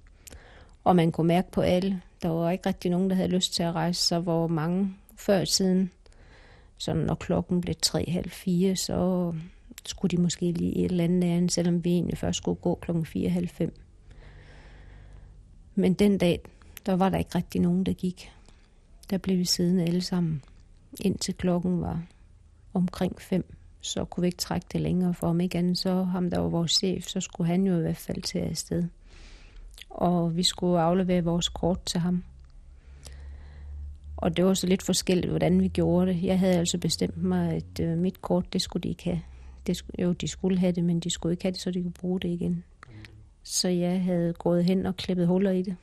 Og 0.84 0.96
man 0.96 1.12
kunne 1.12 1.26
mærke 1.26 1.50
på 1.50 1.60
alle, 1.60 2.02
der 2.22 2.28
var 2.28 2.50
ikke 2.50 2.66
rigtig 2.66 2.90
nogen, 2.90 3.10
der 3.10 3.16
havde 3.16 3.28
lyst 3.28 3.54
til 3.54 3.62
at 3.62 3.74
rejse 3.74 4.06
sig, 4.06 4.20
hvor 4.20 4.46
mange 4.46 4.94
før 5.16 5.44
tiden, 5.44 5.90
så 6.78 6.94
når 6.94 7.14
klokken 7.14 7.60
blev 7.60 7.74
3.30, 7.86 8.74
så 8.74 9.32
skulle 9.86 10.16
de 10.16 10.22
måske 10.22 10.52
lige 10.52 10.76
et 10.76 10.90
eller 10.90 11.04
andet 11.04 11.28
andet, 11.28 11.52
selvom 11.52 11.84
vi 11.84 11.90
egentlig 11.90 12.18
først 12.18 12.36
skulle 12.36 12.60
gå 12.60 12.74
klokken 12.74 13.06
4.30. 13.06 13.70
Men 15.74 15.94
den 15.94 16.18
dag, 16.18 16.40
der 16.86 16.96
var 16.96 17.08
der 17.08 17.18
ikke 17.18 17.34
rigtig 17.34 17.60
nogen, 17.60 17.84
der 17.84 17.92
gik. 17.92 18.30
Der 19.10 19.18
blev 19.18 19.38
vi 19.38 19.44
siddende 19.44 19.84
alle 19.84 20.00
sammen, 20.00 20.42
indtil 21.00 21.34
klokken 21.34 21.80
var 21.80 22.02
omkring 22.74 23.20
fem. 23.20 23.54
Så 23.80 24.04
kunne 24.04 24.22
vi 24.22 24.26
ikke 24.26 24.38
trække 24.38 24.66
det 24.72 24.80
længere, 24.80 25.14
for 25.14 25.26
om 25.26 25.40
ikke 25.40 25.58
andet, 25.58 25.78
så 25.78 26.02
ham 26.02 26.30
der 26.30 26.38
var 26.38 26.48
vores 26.48 26.72
chef, 26.72 27.04
så 27.04 27.20
skulle 27.20 27.48
han 27.48 27.66
jo 27.66 27.78
i 27.78 27.80
hvert 27.80 27.96
fald 27.96 28.22
til 28.22 28.38
afsted. 28.38 28.84
Og 29.90 30.36
vi 30.36 30.42
skulle 30.42 30.80
aflevere 30.80 31.24
vores 31.24 31.48
kort 31.48 31.84
til 31.84 32.00
ham. 32.00 32.24
Og 34.16 34.36
det 34.36 34.44
var 34.44 34.54
så 34.54 34.66
lidt 34.66 34.82
forskelligt, 34.82 35.30
hvordan 35.30 35.60
vi 35.60 35.68
gjorde 35.68 36.12
det. 36.12 36.22
Jeg 36.22 36.38
havde 36.38 36.54
altså 36.54 36.78
bestemt 36.78 37.22
mig, 37.22 37.52
at 37.52 37.80
øh, 37.80 37.98
mit 37.98 38.22
kort, 38.22 38.52
det 38.52 38.62
skulle 38.62 38.82
de 38.82 38.88
ikke 38.88 39.04
have. 39.04 39.20
Det, 39.66 39.84
jo, 39.98 40.12
de 40.12 40.28
skulle 40.28 40.58
have 40.58 40.72
det, 40.72 40.84
men 40.84 41.00
de 41.00 41.10
skulle 41.10 41.32
ikke 41.32 41.44
have 41.44 41.52
det, 41.52 41.60
så 41.60 41.70
de 41.70 41.82
kunne 41.82 41.92
bruge 41.92 42.20
det 42.20 42.28
igen. 42.28 42.64
Så 43.42 43.68
jeg 43.68 44.02
havde 44.02 44.32
gået 44.32 44.64
hen 44.64 44.86
og 44.86 44.96
klippet 44.96 45.26
huller 45.26 45.50
i 45.50 45.62
det. 45.62 45.76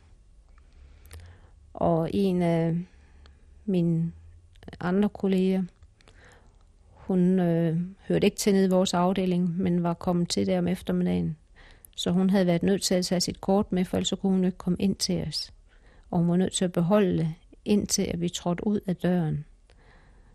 Og 1.73 2.09
en 2.13 2.41
af 2.41 2.77
mine 3.65 4.11
andre 4.79 5.09
kolleger, 5.09 5.63
hun 7.05 7.39
øh, 7.39 7.79
hørte 8.07 8.27
ikke 8.27 8.37
til 8.37 8.53
nede 8.53 8.65
i 8.65 8.69
vores 8.69 8.93
afdeling, 8.93 9.61
men 9.61 9.83
var 9.83 9.93
kommet 9.93 10.29
til 10.29 10.47
der 10.47 10.57
om 10.57 10.67
eftermiddagen. 10.67 11.37
Så 11.95 12.11
hun 12.11 12.29
havde 12.29 12.45
været 12.45 12.63
nødt 12.63 12.81
til 12.81 12.95
at 12.95 13.05
tage 13.05 13.21
sit 13.21 13.41
kort 13.41 13.71
med, 13.71 13.85
for 13.85 13.97
ellers 13.97 14.13
kunne 14.21 14.31
hun 14.31 14.45
ikke 14.45 14.57
komme 14.57 14.77
ind 14.79 14.95
til 14.95 15.23
os. 15.27 15.53
Og 16.11 16.19
hun 16.19 16.27
var 16.27 16.35
nødt 16.35 16.53
til 16.53 16.65
at 16.65 16.71
beholde 16.71 17.17
det, 17.17 17.33
indtil 17.65 18.01
at 18.01 18.21
vi 18.21 18.29
trådte 18.29 18.67
ud 18.67 18.79
af 18.87 18.95
døren. 18.95 19.45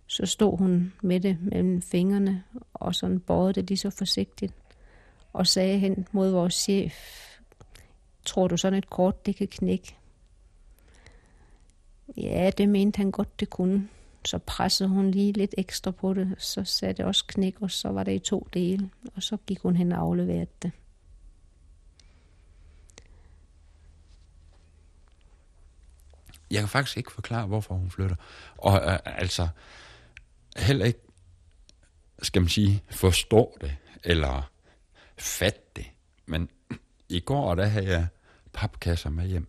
Så 0.07 0.27
stod 0.27 0.59
hun 0.59 0.93
med 1.03 1.21
det 1.21 1.39
mellem 1.41 1.83
fingrene, 1.83 2.43
og 2.75 2.95
sådan 2.95 3.21
bøjede 3.21 3.53
det 3.53 3.69
lige 3.69 3.79
så 3.79 3.91
forsigtigt, 3.91 4.53
og 5.33 5.47
sagde 5.47 5.79
hen 5.79 6.07
mod 6.13 6.31
vores 6.31 6.55
chef, 6.55 6.95
tror 8.25 8.49
du 8.49 8.57
sådan 8.57 8.79
et 8.79 8.91
kort, 8.91 9.27
det 9.27 9.37
kan 9.37 9.49
knække? 9.49 9.97
Ja, 12.17 12.51
det 12.59 12.69
mente 12.69 12.97
han 12.97 13.11
godt, 13.11 13.41
det 13.41 13.51
kunne. 13.51 13.89
Så 14.25 14.39
pressede 14.39 14.89
hun 14.89 15.11
lige 15.11 15.33
lidt 15.33 15.55
ekstra 15.59 15.91
på 15.91 16.15
det, 16.15 16.35
så 16.39 16.65
sagde 16.65 16.95
det 16.95 17.05
også 17.05 17.25
knæk, 17.29 17.57
og 17.61 17.71
så 17.71 17.89
var 17.89 18.05
det 18.05 18.13
i 18.13 18.19
to 18.19 18.49
dele, 18.55 18.91
og 19.17 19.23
så 19.23 19.37
gik 19.47 19.59
hun 19.59 19.77
hen 19.77 19.93
og 19.93 19.99
afleverede 19.99 20.47
det. 20.63 20.73
Jeg 26.51 26.61
kan 26.61 26.69
faktisk 26.69 26.97
ikke 26.97 27.13
forklare, 27.13 27.47
hvorfor 27.47 27.75
hun 27.75 27.91
flytter. 27.91 28.17
Og 28.59 28.81
øh, 28.93 28.99
altså, 29.05 29.49
heller 30.57 30.85
ikke, 30.85 31.01
skal 32.23 32.43
man 32.43 32.49
sige, 32.49 32.83
forstå 32.91 33.59
det, 33.61 33.77
eller 34.05 34.51
fatte 35.19 35.61
det. 35.77 35.87
Men 36.27 36.49
i 37.09 37.21
går, 37.21 37.55
der 37.55 37.67
havde 37.67 37.89
jeg 37.89 38.07
papkasser 38.53 39.11
med 39.11 39.27
hjem 39.27 39.49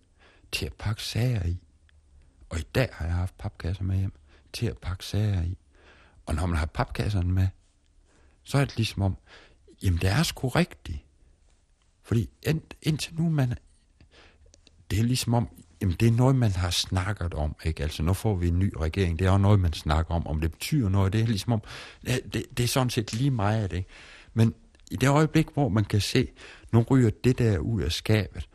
til 0.52 0.66
at 0.66 0.74
pakke 0.74 1.04
sager 1.04 1.46
i. 1.46 1.58
Og 2.50 2.60
i 2.60 2.64
dag 2.76 2.90
har 2.92 3.06
jeg 3.06 3.16
haft 3.16 3.38
papkasser 3.38 3.84
med 3.84 3.98
hjem 3.98 4.14
til 4.54 4.66
at 4.66 4.78
pakke 4.78 5.06
sager 5.06 5.44
i. 5.44 5.58
Og 6.26 6.36
når 6.36 6.46
man 6.46 6.58
har 6.58 6.66
papkasserne 6.66 7.32
med, 7.32 7.48
så 8.44 8.58
er 8.58 8.66
det 8.66 8.78
ligesom 8.78 9.02
om, 9.02 9.18
jamen 9.84 10.00
det 10.00 10.10
er 10.10 10.24
sgu 10.24 10.48
rigtigt. 10.48 11.00
Fordi 12.04 12.30
ind, 12.48 12.62
indtil 12.82 13.16
nu, 13.16 13.30
man, 13.30 13.54
det 14.92 15.00
er 15.00 15.04
ligesom 15.04 15.34
om, 15.34 15.50
jamen 15.82 15.96
det 16.00 16.08
er 16.08 16.12
noget, 16.12 16.36
man 16.36 16.52
har 16.52 16.70
snakket 16.70 17.34
om, 17.34 17.56
ikke? 17.64 17.84
Altså, 17.84 18.04
nu 18.04 18.14
får 18.14 18.36
vi 18.36 18.48
en 18.48 18.60
ny 18.60 18.74
regering, 18.80 19.20
det 19.20 19.28
er 19.28 19.32
også 19.32 19.42
noget, 19.42 19.60
man 19.60 19.74
snakker 19.74 20.16
om, 20.16 20.28
om 20.28 20.42
det 20.42 20.52
betyder 20.52 20.90
noget, 20.90 21.14
det 21.14 21.22
er 21.22 21.28
ligesom 21.28 21.54
om, 21.54 21.62
det, 22.06 22.34
det, 22.34 22.46
det 22.58 22.64
er 22.64 22.68
sådan 22.68 22.90
set 22.90 23.14
lige 23.14 23.32
meget, 23.32 23.72
det. 23.72 23.86
Men 24.34 24.54
i 24.92 24.96
det 24.96 25.10
øjeblik, 25.10 25.48
hvor 25.54 25.70
man 25.70 25.86
kan 25.86 26.02
se, 26.02 26.28
nu 26.72 26.82
ryger 26.82 27.10
det 27.24 27.38
der 27.38 27.58
ud 27.58 27.82
af 27.82 27.92
skabet, 27.92 28.50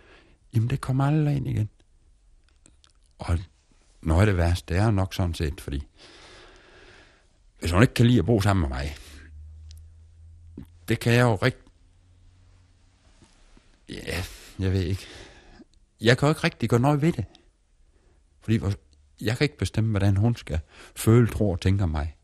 jamen 0.55 0.70
det 0.70 0.80
kommer 0.80 1.05
aldrig 1.05 1.36
ind 1.36 1.49
igen. 1.49 1.68
Og 3.18 3.38
noget 4.07 4.20
af 4.20 4.26
det 4.26 4.36
værste, 4.36 4.74
det 4.74 4.82
er 4.82 4.90
nok 4.90 5.14
sådan 5.14 5.34
set, 5.34 5.61
fordi 5.61 5.86
hvis 7.59 7.70
hun 7.70 7.82
ikke 7.82 7.94
kan 7.94 8.07
lide 8.07 8.18
at 8.18 8.26
bo 8.26 8.40
sammen 8.40 8.61
med 8.70 8.78
mig, 8.78 8.96
det 10.88 11.00
kan 11.00 11.12
jeg 11.12 11.22
jo 11.22 11.34
rigtig... 11.34 11.62
Ja, 13.88 14.24
jeg 14.59 14.72
ved 14.72 14.82
ikke. 14.82 15.07
Jeg 16.00 16.18
kan 16.18 16.26
jo 16.26 16.30
ikke 16.30 16.44
rigtig 16.44 16.68
gøre 16.68 16.80
noget 16.80 17.02
ved 17.02 17.12
det. 17.12 17.24
Fordi 18.40 18.61
jeg 19.20 19.36
kan 19.36 19.44
ikke 19.44 19.59
bestemme, 19.59 19.90
hvordan 19.90 20.16
hun 20.16 20.36
skal 20.36 20.61
føle, 20.96 21.28
tro 21.28 21.50
og 21.50 21.61
tænke 21.61 21.86
mig. 21.86 22.16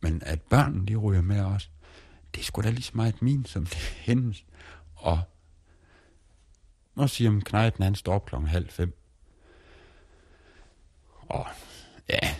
Men 0.00 0.22
at 0.22 0.42
børnene, 0.42 0.86
de 0.86 0.96
ryger 0.96 1.22
med 1.22 1.40
os, 1.40 1.70
det 2.34 2.40
er 2.40 2.44
sgu 2.44 2.62
da 2.62 2.70
lige 2.70 2.82
så 2.82 2.92
meget 2.94 3.22
min, 3.22 3.44
som 3.44 3.66
det 3.66 3.76
er 3.76 4.00
hendes. 4.00 4.44
Og 4.94 5.20
nu 6.94 7.08
siger 7.08 7.30
man, 7.30 7.40
knejten 7.40 7.84
han 7.84 7.94
står 7.94 8.14
op 8.14 8.26
klokken 8.26 8.48
halv 8.48 8.70
fem. 8.70 9.05
Og 11.28 11.46
ja, 12.08 12.34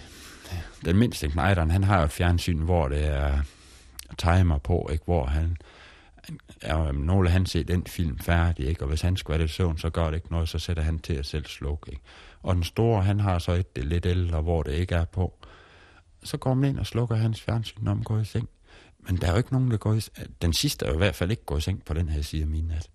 den 0.85 0.97
mindste 0.97 1.29
knejderen, 1.29 1.71
han 1.71 1.85
har 1.85 1.99
jo 1.99 2.05
et 2.05 2.13
fjernsyn, 2.13 2.59
hvor 2.59 2.89
det 2.89 3.07
er 3.07 3.39
timer 4.19 4.59
på, 4.59 4.89
ikke? 4.93 5.05
hvor 5.05 5.27
han, 5.27 5.57
er 6.63 6.93
nogle 6.93 7.29
af 7.29 7.33
han 7.33 7.47
set 7.47 7.69
den 7.69 7.87
film 7.87 8.19
færdig, 8.19 8.67
ikke? 8.67 8.83
og 8.83 8.89
hvis 8.89 9.01
han 9.01 9.17
skulle 9.17 9.37
have 9.37 9.43
det 9.43 9.55
søvn, 9.55 9.79
så 9.79 9.91
gør 9.91 10.07
det 10.07 10.15
ikke 10.15 10.33
noget, 10.33 10.49
så 10.49 10.59
sætter 10.59 10.83
han 10.83 10.99
til 10.99 11.15
at 11.15 11.27
selv 11.27 11.47
slukke. 11.47 11.91
Ikke? 11.91 12.03
Og 12.43 12.55
den 12.55 12.65
store, 12.65 13.03
han 13.03 13.21
har 13.21 13.39
så 13.39 13.53
et 13.53 13.77
det 13.77 13.85
lidt 13.85 14.07
ældre, 14.07 14.41
hvor 14.41 14.63
det 14.63 14.73
ikke 14.73 14.95
er 14.95 15.05
på. 15.05 15.35
Så 16.25 16.37
går 16.37 16.55
man 16.55 16.71
ind 16.71 16.79
og 16.79 16.87
slukker 16.87 17.17
hans 17.17 17.41
fjernsyn, 17.41 17.83
når 17.83 17.95
man 17.95 18.03
går 18.03 18.19
i 18.19 18.25
seng. 18.25 18.49
Men 18.99 19.17
der 19.17 19.27
er 19.27 19.31
jo 19.31 19.37
ikke 19.37 19.53
nogen, 19.53 19.71
der 19.71 19.77
går 19.77 19.95
i 19.95 20.01
seng. 20.01 20.43
Den 20.43 20.53
sidste 20.53 20.87
er 20.87 20.91
jo 20.91 20.95
i 20.95 20.99
hvert 20.99 21.15
fald 21.15 21.31
ikke 21.31 21.45
gået 21.45 21.59
i 21.59 21.63
seng 21.63 21.85
på 21.85 21.95
den 21.95 22.09
her 22.09 22.23
side 22.23 22.43
af 22.43 22.49
min 22.49 22.65
nat. 22.65 22.91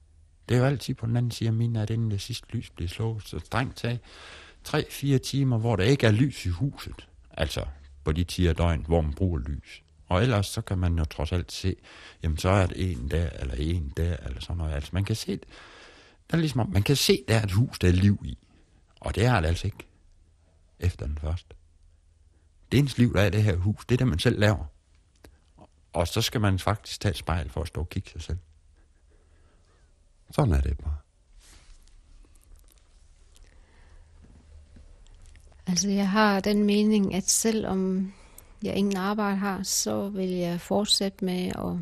Det 0.49 0.55
er 0.55 0.59
jo 0.59 0.65
altid 0.65 0.93
på 0.93 1.05
den 1.05 1.17
anden 1.17 1.31
side 1.31 1.47
af 1.47 1.53
min 1.53 1.73
nat, 1.73 1.89
inden 1.89 2.11
det 2.11 2.21
sidste 2.21 2.47
lys 2.51 2.69
bliver 2.69 2.89
slået. 2.89 3.23
Så 3.25 3.39
strengt 3.39 3.77
taget, 3.77 3.99
tre-fire 4.63 5.19
timer, 5.19 5.57
hvor 5.57 5.75
der 5.75 5.83
ikke 5.83 6.07
er 6.07 6.11
lys 6.11 6.45
i 6.45 6.49
huset. 6.49 7.07
Altså 7.31 7.65
på 8.03 8.11
de 8.11 8.23
10 8.23 8.53
døgn, 8.53 8.85
hvor 8.87 9.01
man 9.01 9.13
bruger 9.13 9.39
lys. 9.39 9.83
Og 10.07 10.21
ellers 10.23 10.47
så 10.47 10.61
kan 10.61 10.77
man 10.77 10.97
jo 10.97 11.05
trods 11.05 11.31
alt 11.31 11.51
se, 11.51 11.75
jamen 12.23 12.37
så 12.37 12.49
er 12.49 12.65
det 12.65 12.91
en 12.91 13.11
der, 13.11 13.29
eller 13.29 13.53
en 13.57 13.93
der, 13.97 14.17
eller 14.17 14.41
sådan 14.41 14.57
noget. 14.57 14.73
Altså 14.73 14.89
man 14.93 15.05
kan 15.05 15.15
se, 15.15 15.39
der 16.31 16.37
er 16.37 16.37
ligesom, 16.37 16.69
man 16.69 16.83
kan 16.83 16.95
se, 16.95 17.23
der 17.27 17.35
er 17.35 17.43
et 17.43 17.51
hus, 17.51 17.79
der 17.79 17.87
er 17.87 17.91
liv 17.91 18.21
i. 18.25 18.37
Og 18.99 19.15
det 19.15 19.25
er 19.25 19.39
det 19.39 19.47
altså 19.47 19.67
ikke 19.67 19.87
efter 20.79 21.05
den 21.05 21.17
første. 21.17 21.55
Det 22.71 22.77
er 22.77 22.81
ens 22.81 22.97
liv, 22.97 23.13
der 23.13 23.21
er 23.21 23.29
det 23.29 23.43
her 23.43 23.55
hus. 23.55 23.85
Det 23.85 23.95
er 23.95 23.97
det, 23.97 24.07
man 24.07 24.19
selv 24.19 24.39
laver. 24.39 24.65
Og 25.93 26.07
så 26.07 26.21
skal 26.21 26.41
man 26.41 26.59
faktisk 26.59 27.01
tage 27.01 27.09
et 27.09 27.17
spejl 27.17 27.49
for 27.49 27.61
at 27.61 27.67
stå 27.67 27.81
og 27.81 27.89
kigge 27.89 28.09
sig 28.09 28.21
selv. 28.21 28.37
Sådan 30.31 30.53
er 30.53 30.61
det 30.61 30.77
bare. 30.77 30.97
Altså, 35.71 35.89
jeg 35.89 36.09
har 36.09 36.39
den 36.39 36.63
mening, 36.63 37.15
at 37.15 37.29
selvom 37.29 38.13
jeg 38.63 38.75
ingen 38.75 38.97
arbejde 38.97 39.37
har, 39.37 39.63
så 39.63 40.09
vil 40.09 40.29
jeg 40.29 40.61
fortsætte 40.61 41.25
med 41.25 41.47
at, 41.47 41.75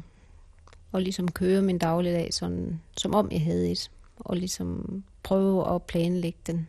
at 0.94 1.04
ligesom 1.04 1.32
køre 1.32 1.62
min 1.62 1.78
dagligdag, 1.78 2.34
sådan, 2.34 2.82
som 2.98 3.16
om 3.16 3.32
jeg 3.32 3.42
havde 3.42 3.72
et, 3.72 3.92
og 4.20 4.38
ligesom 4.38 5.04
prøve 5.24 5.76
at 5.76 5.84
planlægge 5.84 6.40
den. 6.48 6.68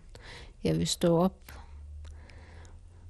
Jeg 0.65 0.79
vil 0.79 0.87
stå 0.87 1.19
op, 1.19 1.53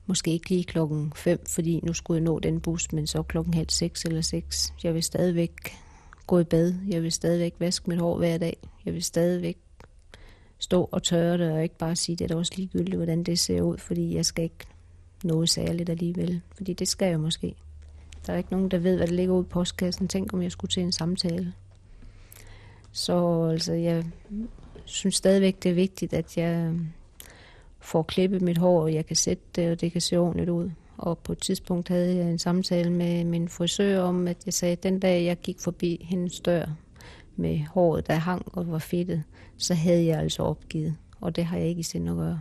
måske 0.06 0.30
ikke 0.30 0.48
lige 0.48 0.64
klokken 0.64 1.12
5, 1.16 1.46
fordi 1.46 1.80
nu 1.82 1.92
skulle 1.92 2.18
jeg 2.18 2.24
nå 2.24 2.38
den 2.38 2.60
bus, 2.60 2.92
men 2.92 3.06
så 3.06 3.22
klokken 3.22 3.54
halv 3.54 3.70
6 3.70 4.04
eller 4.04 4.20
6. 4.20 4.74
Jeg 4.82 4.94
vil 4.94 5.02
stadigvæk 5.02 5.76
gå 6.26 6.38
i 6.38 6.44
bad, 6.44 6.74
jeg 6.88 7.02
vil 7.02 7.12
stadigvæk 7.12 7.54
vaske 7.58 7.90
mit 7.90 7.98
hår 7.98 8.18
hver 8.18 8.38
dag, 8.38 8.56
jeg 8.84 8.94
vil 8.94 9.02
stadigvæk 9.02 9.58
stå 10.60 10.88
og 10.92 11.02
tørre 11.02 11.38
det, 11.38 11.52
og 11.52 11.62
ikke 11.62 11.78
bare 11.78 11.96
sige, 11.96 12.16
det 12.16 12.30
er 12.30 12.36
også 12.36 12.52
ligegyldigt, 12.56 12.96
hvordan 12.96 13.22
det 13.22 13.38
ser 13.38 13.62
ud, 13.62 13.78
fordi 13.78 14.14
jeg 14.14 14.26
skal 14.26 14.44
ikke 14.44 14.66
noget 15.24 15.50
særligt 15.50 15.90
alligevel. 15.90 16.40
Fordi 16.56 16.72
det 16.72 16.88
skal 16.88 17.08
jeg 17.08 17.20
måske. 17.20 17.54
Der 18.26 18.32
er 18.32 18.36
ikke 18.36 18.52
nogen, 18.52 18.70
der 18.70 18.78
ved, 18.78 18.96
hvad 18.96 19.06
der 19.06 19.12
ligger 19.12 19.34
ude 19.34 19.46
i 19.46 19.50
postkassen. 19.50 20.08
Tænk, 20.08 20.32
om 20.32 20.42
jeg 20.42 20.52
skulle 20.52 20.70
til 20.70 20.82
en 20.82 20.92
samtale. 20.92 21.52
Så 22.92 23.44
altså, 23.52 23.72
jeg 23.72 24.04
synes 24.84 25.14
stadigvæk, 25.14 25.62
det 25.62 25.70
er 25.70 25.74
vigtigt, 25.74 26.12
at 26.12 26.36
jeg 26.36 26.56
øh, 26.56 26.80
får 27.80 28.02
klippet 28.02 28.42
mit 28.42 28.58
hår, 28.58 28.82
og 28.82 28.94
jeg 28.94 29.06
kan 29.06 29.16
sætte 29.16 29.42
det, 29.56 29.70
og 29.70 29.80
det 29.80 29.92
kan 29.92 30.00
se 30.00 30.16
ordentligt 30.16 30.50
ud. 30.50 30.70
Og 30.96 31.18
på 31.18 31.32
et 31.32 31.38
tidspunkt 31.38 31.88
havde 31.88 32.16
jeg 32.16 32.30
en 32.30 32.38
samtale 32.38 32.90
med 32.90 33.24
min 33.24 33.48
frisør 33.48 34.00
om, 34.00 34.28
at 34.28 34.36
jeg 34.46 34.54
sagde, 34.54 34.72
at 34.72 34.82
den 34.82 35.00
dag 35.00 35.24
jeg 35.24 35.36
gik 35.36 35.60
forbi 35.60 36.06
hendes 36.10 36.40
dør 36.40 36.66
med 37.40 37.58
håret, 37.58 38.06
der 38.06 38.14
hang 38.14 38.42
og 38.46 38.70
var 38.70 38.78
fedtet, 38.78 39.22
så 39.56 39.74
havde 39.74 40.06
jeg 40.06 40.18
altså 40.18 40.42
opgivet. 40.42 40.96
Og 41.20 41.36
det 41.36 41.44
har 41.44 41.56
jeg 41.56 41.66
ikke 41.66 41.80
i 41.80 41.82
sind 41.82 42.10
at 42.10 42.16
gøre. 42.16 42.40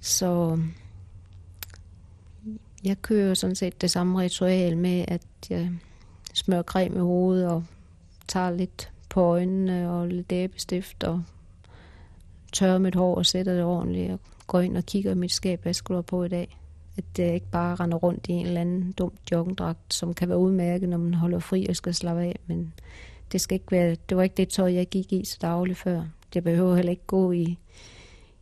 Så 0.00 0.58
jeg 2.84 3.02
kører 3.02 3.34
sådan 3.34 3.56
set 3.56 3.80
det 3.80 3.90
samme 3.90 4.20
ritual 4.20 4.78
med, 4.78 5.04
at 5.08 5.22
jeg 5.50 5.70
smører 6.34 6.62
creme 6.62 6.96
i 6.96 6.98
hovedet 6.98 7.48
og 7.48 7.64
tager 8.28 8.50
lidt 8.50 8.92
på 9.08 9.20
øjnene 9.20 9.90
og 9.90 10.08
lidt 10.08 10.32
æbestift 10.32 11.04
og 11.04 11.22
tørrer 12.52 12.78
mit 12.78 12.94
hår 12.94 13.14
og 13.14 13.26
sætter 13.26 13.54
det 13.54 13.64
ordentligt 13.64 14.12
og 14.12 14.20
går 14.46 14.60
ind 14.60 14.76
og 14.76 14.84
kigger 14.84 15.10
i 15.10 15.14
mit 15.14 15.32
skab, 15.32 15.62
hvad 15.62 15.74
skulle 15.74 16.02
på 16.02 16.24
i 16.24 16.28
dag. 16.28 16.58
At 16.96 17.04
det 17.16 17.34
ikke 17.34 17.50
bare 17.50 17.74
render 17.74 17.96
rundt 17.96 18.26
i 18.28 18.32
en 18.32 18.46
eller 18.46 18.60
anden 18.60 18.92
dum 18.92 19.12
joggingdragt, 19.32 19.94
som 19.94 20.14
kan 20.14 20.28
være 20.28 20.38
udmærket, 20.38 20.88
når 20.88 20.98
man 20.98 21.14
holder 21.14 21.38
fri 21.38 21.66
og 21.68 21.76
skal 21.76 21.94
slappe 21.94 22.22
af, 22.22 22.38
men 22.46 22.72
det, 23.32 23.40
skal 23.40 23.54
ikke 23.54 23.70
være, 23.70 23.96
det 24.08 24.16
var 24.16 24.22
ikke 24.22 24.36
det 24.36 24.48
tøj, 24.48 24.74
jeg 24.74 24.86
gik 24.86 25.12
i 25.12 25.24
så 25.24 25.38
dagligt 25.40 25.78
før. 25.78 26.02
Jeg 26.34 26.44
behøver 26.44 26.76
heller 26.76 26.90
ikke 26.90 27.06
gå 27.06 27.32
i, 27.32 27.58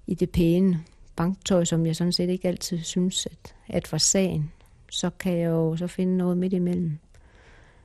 i 0.07 0.15
det 0.15 0.31
pæne 0.31 0.85
banktøj, 1.17 1.65
som 1.65 1.87
jeg 1.87 1.97
sådan 1.97 2.13
set 2.13 2.29
ikke 2.29 2.49
altid 2.49 2.79
synes, 2.79 3.27
at, 3.27 3.55
at 3.69 3.93
var 3.93 3.99
sagen. 3.99 4.53
Så 4.91 5.11
kan 5.11 5.39
jeg 5.39 5.51
jo 5.51 5.77
så 5.77 5.87
finde 5.87 6.17
noget 6.17 6.37
midt 6.37 6.53
imellem, 6.53 6.99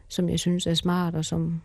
som 0.07 0.30
jeg 0.30 0.39
synes 0.39 0.68
er 0.68 0.74
smart, 0.74 1.16
og 1.16 1.26
som 1.26 1.61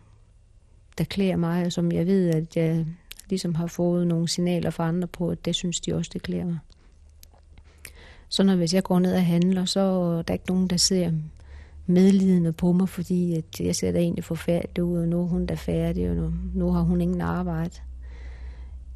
der 0.97 1.03
klæder 1.03 1.35
mig, 1.35 1.65
og 1.65 1.71
som 1.71 1.91
jeg 1.91 2.07
ved, 2.07 2.29
at 2.29 2.57
jeg 2.57 2.85
ligesom 3.29 3.55
har 3.55 3.67
fået 3.67 4.07
nogle 4.07 4.27
signaler 4.27 4.69
fra 4.69 4.87
andre 4.87 5.07
på, 5.07 5.29
at 5.29 5.45
det 5.45 5.55
synes 5.55 5.79
de 5.79 5.95
også, 5.95 6.11
det 6.13 6.21
klæder 6.21 6.45
mig. 6.45 6.57
Så 8.31 8.43
når 8.43 8.55
hvis 8.55 8.73
jeg 8.73 8.83
går 8.83 8.99
ned 8.99 9.13
og 9.13 9.25
handler, 9.25 9.65
så 9.65 9.79
er 9.79 10.21
der 10.21 10.33
ikke 10.33 10.47
nogen, 10.47 10.67
der 10.67 10.77
ser 10.77 11.11
medlidende 11.85 12.53
på 12.53 12.71
mig, 12.71 12.89
fordi 12.89 13.35
at 13.35 13.59
jeg 13.59 13.75
ser 13.75 13.91
da 13.91 13.99
egentlig 13.99 14.23
forfærdeligt 14.23 14.79
ud, 14.79 14.97
og 14.97 15.07
nu 15.07 15.21
er 15.21 15.27
hun 15.27 15.45
da 15.45 15.53
færdig, 15.53 16.09
og 16.09 16.15
nu, 16.15 16.33
nu 16.53 16.71
har 16.71 16.81
hun 16.81 17.01
ingen 17.01 17.21
arbejde. 17.21 17.75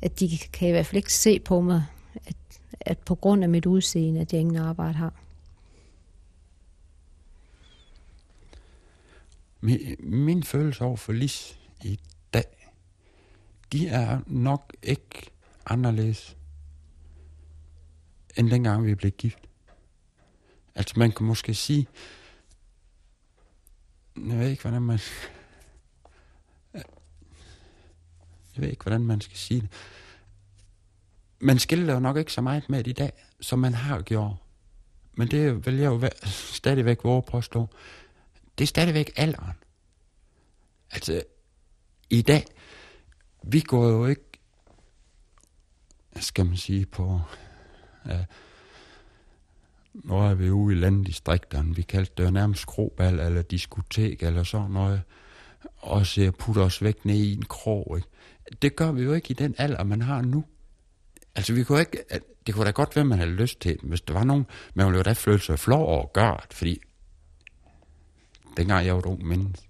At 0.01 0.19
de 0.19 0.37
kan 0.37 0.67
i 0.67 0.71
hvert 0.71 0.85
fald 0.85 0.97
ikke 0.97 1.13
se 1.13 1.39
på 1.39 1.61
mig, 1.61 1.85
at, 2.25 2.35
at 2.79 2.99
på 2.99 3.15
grund 3.15 3.43
af 3.43 3.49
mit 3.49 3.65
udseende, 3.65 4.21
at 4.21 4.33
jeg 4.33 4.41
ingen 4.41 4.55
arbejde 4.55 4.93
har. 4.93 5.13
Min, 9.61 9.79
min 9.99 10.43
følelse 10.43 10.83
over 10.83 10.95
for 10.97 11.13
Lis 11.13 11.59
i 11.83 11.99
dag, 12.33 12.69
de 13.71 13.87
er 13.87 14.19
nok 14.27 14.73
ikke 14.83 15.31
anderledes, 15.65 16.37
end 18.37 18.49
dengang 18.49 18.85
vi 18.85 18.95
blev 18.95 19.11
gift. 19.11 19.39
Altså, 20.75 20.93
man 20.97 21.11
kan 21.11 21.25
måske 21.25 21.53
sige, 21.53 21.87
jeg 24.15 24.39
ved 24.39 24.49
ikke, 24.49 24.61
hvordan 24.61 24.81
man... 24.81 24.99
Jeg 28.55 28.63
ved 28.63 28.69
ikke, 28.69 28.83
hvordan 28.83 29.05
man 29.05 29.21
skal 29.21 29.37
sige 29.37 29.61
det. 29.61 29.69
Man 31.39 31.59
skiller 31.59 31.93
jo 31.93 31.99
nok 31.99 32.17
ikke 32.17 32.33
så 32.33 32.41
meget 32.41 32.69
med 32.69 32.83
det 32.83 32.91
i 32.91 32.93
dag, 32.93 33.11
som 33.41 33.59
man 33.59 33.73
har 33.73 34.01
gjort. 34.01 34.35
Men 35.13 35.27
det 35.27 35.65
vil 35.65 35.75
jeg 35.75 35.85
jo 35.85 36.09
stadigvæk 36.25 37.03
våge 37.03 37.21
påstå. 37.21 37.67
Det 38.57 38.63
er 38.63 38.67
stadigvæk 38.67 39.11
alderen. 39.15 39.57
Altså, 40.91 41.23
i 42.09 42.21
dag, 42.21 42.45
vi 43.43 43.59
går 43.59 43.87
jo 43.87 44.05
ikke, 44.05 44.39
skal 46.15 46.45
man 46.45 46.57
sige, 46.57 46.85
på... 46.85 47.21
Ja, 48.09 48.25
nu 49.93 50.15
er 50.15 50.33
vi 50.33 50.49
ude 50.49 50.75
i 50.75 50.79
landdistrikterne. 50.79 51.75
Vi 51.75 51.81
kaldte 51.81 52.13
det 52.17 52.23
jo 52.25 52.31
nærmest 52.31 52.67
krobal 52.67 53.19
eller 53.19 53.41
diskotek 53.41 54.23
eller 54.23 54.43
sådan 54.43 54.71
noget. 54.71 55.01
Og 55.77 56.05
så 56.05 56.31
putter 56.39 56.61
os 56.61 56.83
væk 56.83 57.05
ned 57.05 57.15
i 57.15 57.33
en 57.33 57.45
krog. 57.45 57.93
Ikke? 57.97 58.09
Det 58.61 58.75
gør 58.75 58.91
vi 58.91 59.03
jo 59.03 59.13
ikke 59.13 59.31
i 59.31 59.33
den 59.33 59.55
alder, 59.57 59.83
man 59.83 60.01
har 60.01 60.21
nu. 60.21 60.45
Altså, 61.35 61.53
vi 61.53 61.63
kunne 61.63 61.79
ikke... 61.79 62.03
Det 62.47 62.55
kunne 62.55 62.65
da 62.65 62.71
godt 62.71 62.95
være, 62.95 63.05
man 63.05 63.17
havde 63.17 63.31
lyst 63.31 63.61
til 63.61 63.79
Hvis 63.83 64.01
der 64.01 64.13
var 64.13 64.23
nogen... 64.23 64.45
Man 64.73 64.85
ville 64.85 64.97
jo 64.97 65.03
da 65.03 65.13
føle 65.13 65.39
sig 65.39 65.59
flov 65.59 65.85
over 65.85 66.03
at 66.03 66.13
gøre 66.13 66.37
det, 66.47 66.53
fordi... 66.53 66.81
Dengang 68.57 68.85
jeg 68.85 68.93
var 68.93 68.99
et 68.99 69.05
ung 69.05 69.25
menneske. 69.25 69.67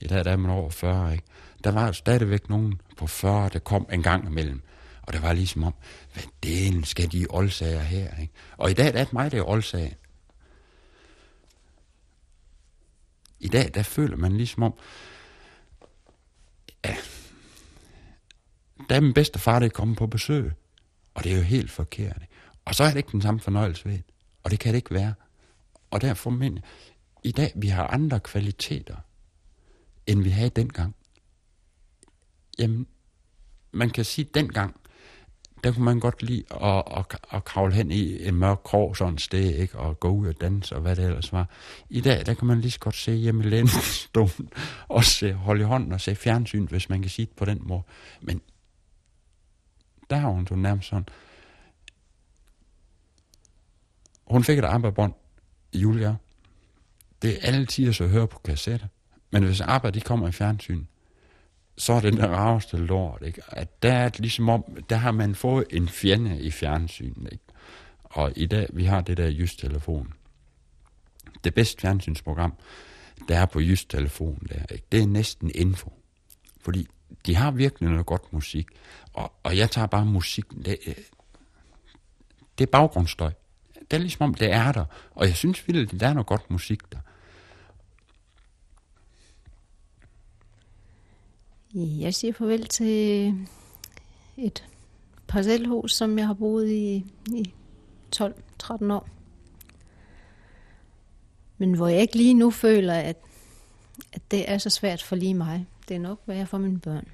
I 0.00 0.06
dag 0.06 0.24
der 0.24 0.30
er 0.30 0.36
man 0.36 0.50
over 0.50 0.70
40, 0.70 1.12
ikke? 1.12 1.24
Der 1.64 1.70
var 1.70 1.92
stadigvæk 1.92 2.48
nogen 2.48 2.80
på 2.96 3.06
40, 3.06 3.48
der 3.48 3.58
kom 3.58 3.86
en 3.92 4.02
gang 4.02 4.26
imellem. 4.26 4.62
Og 5.10 5.14
der 5.14 5.20
var 5.20 5.32
ligesom 5.32 5.62
om, 5.62 5.74
hvad 6.12 6.22
delen 6.42 6.84
skal 6.84 7.12
de 7.12 7.26
oldsager 7.30 7.80
her, 7.80 8.16
ikke? 8.16 8.32
Og 8.56 8.70
i 8.70 8.74
dag 8.74 8.92
der 8.92 9.00
er 9.00 9.04
det 9.04 9.12
mig, 9.12 9.32
der 9.32 9.38
er 9.38 9.48
oldsagen. 9.48 9.94
I 13.40 13.48
dag, 13.48 13.70
der 13.74 13.82
føler 13.82 14.16
man 14.16 14.36
ligesom 14.36 14.62
om, 14.62 14.74
ja, 16.84 16.96
der 18.88 18.96
er 18.96 19.00
min 19.00 19.14
bedste 19.14 19.38
far, 19.38 19.58
der 19.58 19.66
er 19.66 19.70
kommet 19.70 19.98
på 19.98 20.06
besøg. 20.06 20.52
Og 21.14 21.24
det 21.24 21.32
er 21.32 21.36
jo 21.36 21.42
helt 21.42 21.70
forkert. 21.70 22.22
Og 22.64 22.74
så 22.74 22.84
er 22.84 22.88
det 22.88 22.96
ikke 22.96 23.12
den 23.12 23.22
samme 23.22 23.40
fornøjelse 23.40 23.84
ved 23.84 23.92
det. 23.92 24.04
Og 24.42 24.50
det 24.50 24.58
kan 24.58 24.72
det 24.72 24.78
ikke 24.78 24.94
være. 24.94 25.14
Og 25.90 26.00
derfor 26.00 26.30
mener 26.30 26.60
jeg, 26.64 26.70
i 27.24 27.32
dag, 27.32 27.52
vi 27.56 27.68
har 27.68 27.86
andre 27.86 28.20
kvaliteter, 28.20 28.96
end 30.06 30.22
vi 30.22 30.30
havde 30.30 30.50
dengang. 30.50 30.94
Jamen, 32.58 32.86
man 33.72 33.90
kan 33.90 34.04
sige, 34.04 34.28
at 34.28 34.34
dengang, 34.34 34.80
der 35.64 35.72
kunne 35.72 35.84
man 35.84 36.00
godt 36.00 36.22
lide 36.22 36.44
at, 36.62 36.82
at, 36.96 37.18
at 37.32 37.44
kravle 37.44 37.74
hen 37.74 37.90
i 37.90 38.26
en 38.26 38.34
mørk 38.34 38.58
krog 38.64 38.96
sådan 38.96 39.14
et 39.14 39.20
sted, 39.20 39.54
ikke? 39.54 39.78
og 39.78 40.00
gå 40.00 40.08
ud 40.08 40.28
og 40.28 40.40
danse, 40.40 40.74
og 40.74 40.82
hvad 40.82 40.96
det 40.96 41.04
ellers 41.04 41.32
var. 41.32 41.48
I 41.90 42.00
dag, 42.00 42.26
der 42.26 42.34
kan 42.34 42.46
man 42.46 42.60
lige 42.60 42.70
så 42.70 42.78
godt 42.80 42.94
se 42.94 43.12
hjemme 43.12 43.44
i 43.44 43.48
lænestolen, 43.48 44.52
og 44.88 45.04
se, 45.04 45.32
holde 45.32 45.60
i 45.60 45.64
hånden 45.64 45.92
og 45.92 46.00
se 46.00 46.14
fjernsyn, 46.14 46.66
hvis 46.66 46.88
man 46.88 47.02
kan 47.02 47.10
sige 47.10 47.26
det 47.26 47.36
på 47.36 47.44
den 47.44 47.58
måde. 47.62 47.82
Men 48.20 48.40
der 50.10 50.16
har 50.16 50.28
hun 50.28 50.46
så 50.46 50.54
nærmest 50.54 50.88
sådan, 50.88 51.06
hun 54.26 54.44
fik 54.44 54.58
et 54.58 54.64
arbejdsbånd, 54.64 55.12
Julia. 55.74 56.16
Det 57.22 57.30
er 57.30 57.46
alle 57.46 57.66
tider 57.66 57.92
så 57.92 58.06
høre 58.06 58.28
på 58.28 58.38
kassetter. 58.38 58.86
Men 59.30 59.44
hvis 59.44 59.60
arbejdet 59.60 60.00
de 60.00 60.06
kommer 60.06 60.28
i 60.28 60.32
fjernsyn, 60.32 60.84
så 61.80 61.92
er 61.92 62.00
det 62.00 62.12
den 62.12 62.30
rareste 62.30 62.76
lort, 62.76 63.22
ikke? 63.26 63.42
At 63.48 63.82
der 63.82 63.92
er 63.92 64.08
det 64.08 64.20
ligesom 64.20 64.48
om, 64.48 64.64
der 64.90 64.96
har 64.96 65.10
man 65.12 65.34
fået 65.34 65.64
en 65.70 65.88
fjende 65.88 66.40
i 66.40 66.50
fjernsynet, 66.50 67.32
ikke? 67.32 67.44
Og 68.04 68.32
i 68.36 68.46
dag, 68.46 68.66
vi 68.72 68.84
har 68.84 69.00
det 69.00 69.16
der 69.16 69.28
Jysk 69.28 69.58
Telefon. 69.58 70.12
Det 71.44 71.54
bedste 71.54 71.80
fjernsynsprogram, 71.80 72.54
der 73.28 73.38
er 73.38 73.46
på 73.46 73.60
Jysk 73.60 73.88
Telefon, 73.88 74.46
der, 74.48 74.72
ikke? 74.72 74.84
det 74.92 75.02
er 75.02 75.06
næsten 75.06 75.50
info. 75.54 75.92
Fordi 76.60 76.88
de 77.26 77.34
har 77.34 77.50
virkelig 77.50 77.90
noget 77.90 78.06
godt 78.06 78.32
musik. 78.32 78.66
Og, 79.12 79.32
og 79.42 79.56
jeg 79.56 79.70
tager 79.70 79.86
bare 79.86 80.06
musik, 80.06 80.44
det, 80.64 80.78
øh, 80.86 80.94
det 82.58 82.66
er 82.66 82.70
baggrundsstøj. 82.70 83.32
Det 83.74 83.92
er 83.92 83.98
ligesom 83.98 84.24
om, 84.24 84.34
det 84.34 84.52
er 84.52 84.72
der. 84.72 84.84
Og 85.10 85.26
jeg 85.26 85.36
synes 85.36 85.68
virkelig, 85.68 86.00
der 86.00 86.08
er 86.08 86.12
noget 86.12 86.26
godt 86.26 86.50
musik 86.50 86.92
der. 86.92 86.98
Jeg 91.74 92.14
siger 92.14 92.32
farvel 92.32 92.66
til 92.66 93.34
et 94.36 94.68
parcelhus, 95.26 95.94
som 95.94 96.18
jeg 96.18 96.26
har 96.26 96.34
boet 96.34 96.68
i 96.70 97.04
i 97.34 97.52
12-13 98.16 98.92
år. 98.92 99.08
Men 101.58 101.74
hvor 101.74 101.88
jeg 101.88 102.00
ikke 102.00 102.16
lige 102.16 102.34
nu 102.34 102.50
føler, 102.50 102.94
at, 102.94 103.16
at 104.12 104.22
det 104.30 104.50
er 104.50 104.58
så 104.58 104.70
svært 104.70 105.02
for 105.02 105.16
lige 105.16 105.34
mig. 105.34 105.66
Det 105.88 105.94
er 105.94 106.00
nok 106.00 106.20
værre 106.26 106.46
for 106.46 106.58
mine 106.58 106.80
børn. 106.80 107.08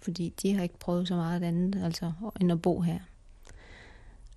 Fordi 0.00 0.34
de 0.42 0.54
har 0.54 0.62
ikke 0.62 0.78
prøvet 0.78 1.08
så 1.08 1.16
meget 1.16 1.42
andet, 1.42 1.84
altså, 1.84 2.12
end 2.40 2.52
at 2.52 2.62
bo 2.62 2.80
her. 2.80 2.98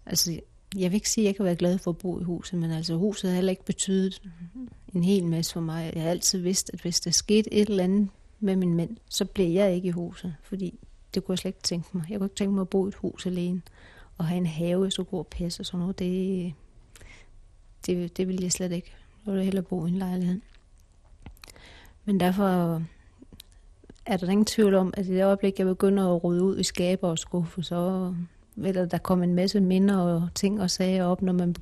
Altså, 0.05 0.39
jeg 0.75 0.91
vil 0.91 0.95
ikke 0.95 1.09
sige, 1.09 1.25
at 1.25 1.27
jeg 1.27 1.35
kan 1.35 1.45
være 1.45 1.55
glad 1.55 1.77
for 1.77 1.91
at 1.91 1.97
bo 1.97 2.19
i 2.19 2.23
huset, 2.23 2.59
men 2.59 2.71
altså 2.71 2.95
huset 2.95 3.29
har 3.29 3.35
heller 3.35 3.49
ikke 3.49 3.65
betydet 3.65 4.21
en 4.93 5.03
hel 5.03 5.25
masse 5.25 5.53
for 5.53 5.61
mig. 5.61 5.91
Jeg 5.95 6.03
har 6.03 6.09
altid 6.09 6.39
vidst, 6.39 6.69
at 6.73 6.81
hvis 6.81 6.99
der 6.99 7.11
skete 7.11 7.53
et 7.53 7.69
eller 7.69 7.83
andet 7.83 8.09
med 8.41 8.55
min 8.55 8.73
mænd, 8.73 8.97
så 9.09 9.25
blev 9.25 9.47
jeg 9.47 9.75
ikke 9.75 9.87
i 9.87 9.91
huset, 9.91 10.35
fordi 10.43 10.79
det 11.13 11.25
kunne 11.25 11.33
jeg 11.33 11.39
slet 11.39 11.49
ikke 11.49 11.63
tænke 11.63 11.89
mig. 11.93 12.05
Jeg 12.09 12.19
kunne 12.19 12.25
ikke 12.25 12.35
tænke 12.35 12.53
mig 12.53 12.61
at 12.61 12.69
bo 12.69 12.85
i 12.85 12.87
et 12.87 12.95
hus 12.95 13.25
alene, 13.25 13.61
og 14.17 14.25
have 14.25 14.37
en 14.37 14.45
have, 14.45 14.91
så 14.91 15.03
gå 15.03 15.17
og 15.17 15.27
passe 15.27 15.61
og 15.61 15.65
sådan 15.65 15.79
noget. 15.79 15.99
Det, 15.99 16.53
det, 17.85 18.17
det 18.17 18.27
ville 18.27 18.43
jeg 18.43 18.51
slet 18.51 18.71
ikke. 18.71 18.93
Jeg 19.25 19.33
ville 19.33 19.45
hellere 19.45 19.63
bo 19.63 19.85
i 19.85 19.89
en 19.89 19.97
lejlighed. 19.97 20.41
Men 22.05 22.19
derfor 22.19 22.81
er 24.05 24.17
der 24.17 24.29
ingen 24.29 24.45
tvivl 24.45 24.75
om, 24.75 24.93
at 24.97 25.05
i 25.05 25.13
det 25.13 25.23
øjeblik, 25.23 25.59
jeg 25.59 25.67
begynder 25.67 26.15
at 26.15 26.23
rydde 26.23 26.43
ud 26.43 26.59
i 26.59 26.63
skaber 26.63 27.09
og 27.09 27.19
skuffe, 27.19 27.63
så 27.63 28.13
vil 28.55 28.75
der, 28.75 28.85
der 28.85 28.97
komme 28.97 29.23
en 29.23 29.35
masse 29.35 29.61
minder 29.61 29.97
og 29.97 30.29
ting 30.35 30.61
og 30.61 30.69
sager 30.69 31.03
op, 31.03 31.21
når 31.21 31.33
man 31.33 31.55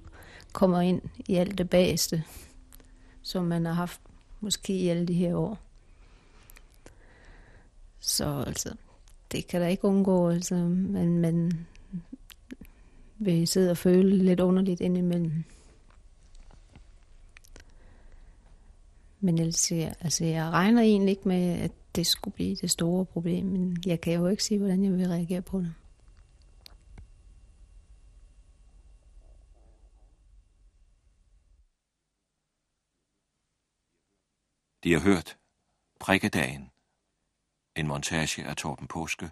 kommer 0.53 0.81
ind 0.81 1.01
i 1.27 1.35
alt 1.35 1.57
det 1.57 1.69
bageste, 1.69 2.23
som 3.21 3.45
man 3.45 3.65
har 3.65 3.73
haft 3.73 4.01
måske 4.39 4.73
i 4.73 4.87
alle 4.87 5.05
de 5.05 5.13
her 5.13 5.35
år. 5.35 5.57
Så 7.99 8.43
altså, 8.47 8.75
det 9.31 9.47
kan 9.47 9.61
der 9.61 9.67
ikke 9.67 9.85
undgå, 9.85 10.29
altså, 10.29 10.55
men 10.55 11.17
man 11.17 11.67
vil 13.17 13.47
sidde 13.47 13.71
og 13.71 13.77
føle 13.77 14.17
lidt 14.17 14.39
underligt 14.39 14.81
indimellem. 14.81 15.43
Men 19.19 19.39
altså, 19.39 19.75
altså, 19.99 20.25
jeg 20.25 20.49
regner 20.49 20.81
egentlig 20.81 21.11
ikke 21.11 21.27
med, 21.27 21.59
at 21.59 21.71
det 21.95 22.07
skulle 22.07 22.35
blive 22.35 22.55
det 22.55 22.71
store 22.71 23.05
problem, 23.05 23.45
men 23.45 23.77
jeg 23.85 24.01
kan 24.01 24.13
jo 24.13 24.27
ikke 24.27 24.43
sige, 24.43 24.57
hvordan 24.57 24.83
jeg 24.83 24.93
vil 24.93 25.07
reagere 25.07 25.41
på 25.41 25.59
det. 25.59 25.73
De 34.83 34.93
har 34.93 34.99
hørt 34.99 35.37
Prikkedagen 35.99 36.69
en 37.79 37.87
montage 37.87 38.45
af 38.45 38.55
Torben 38.55 38.87
Påske. 38.87 39.31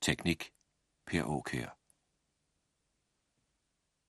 Teknik 0.00 0.52
Per 1.06 1.24
Åkær. 1.24 1.75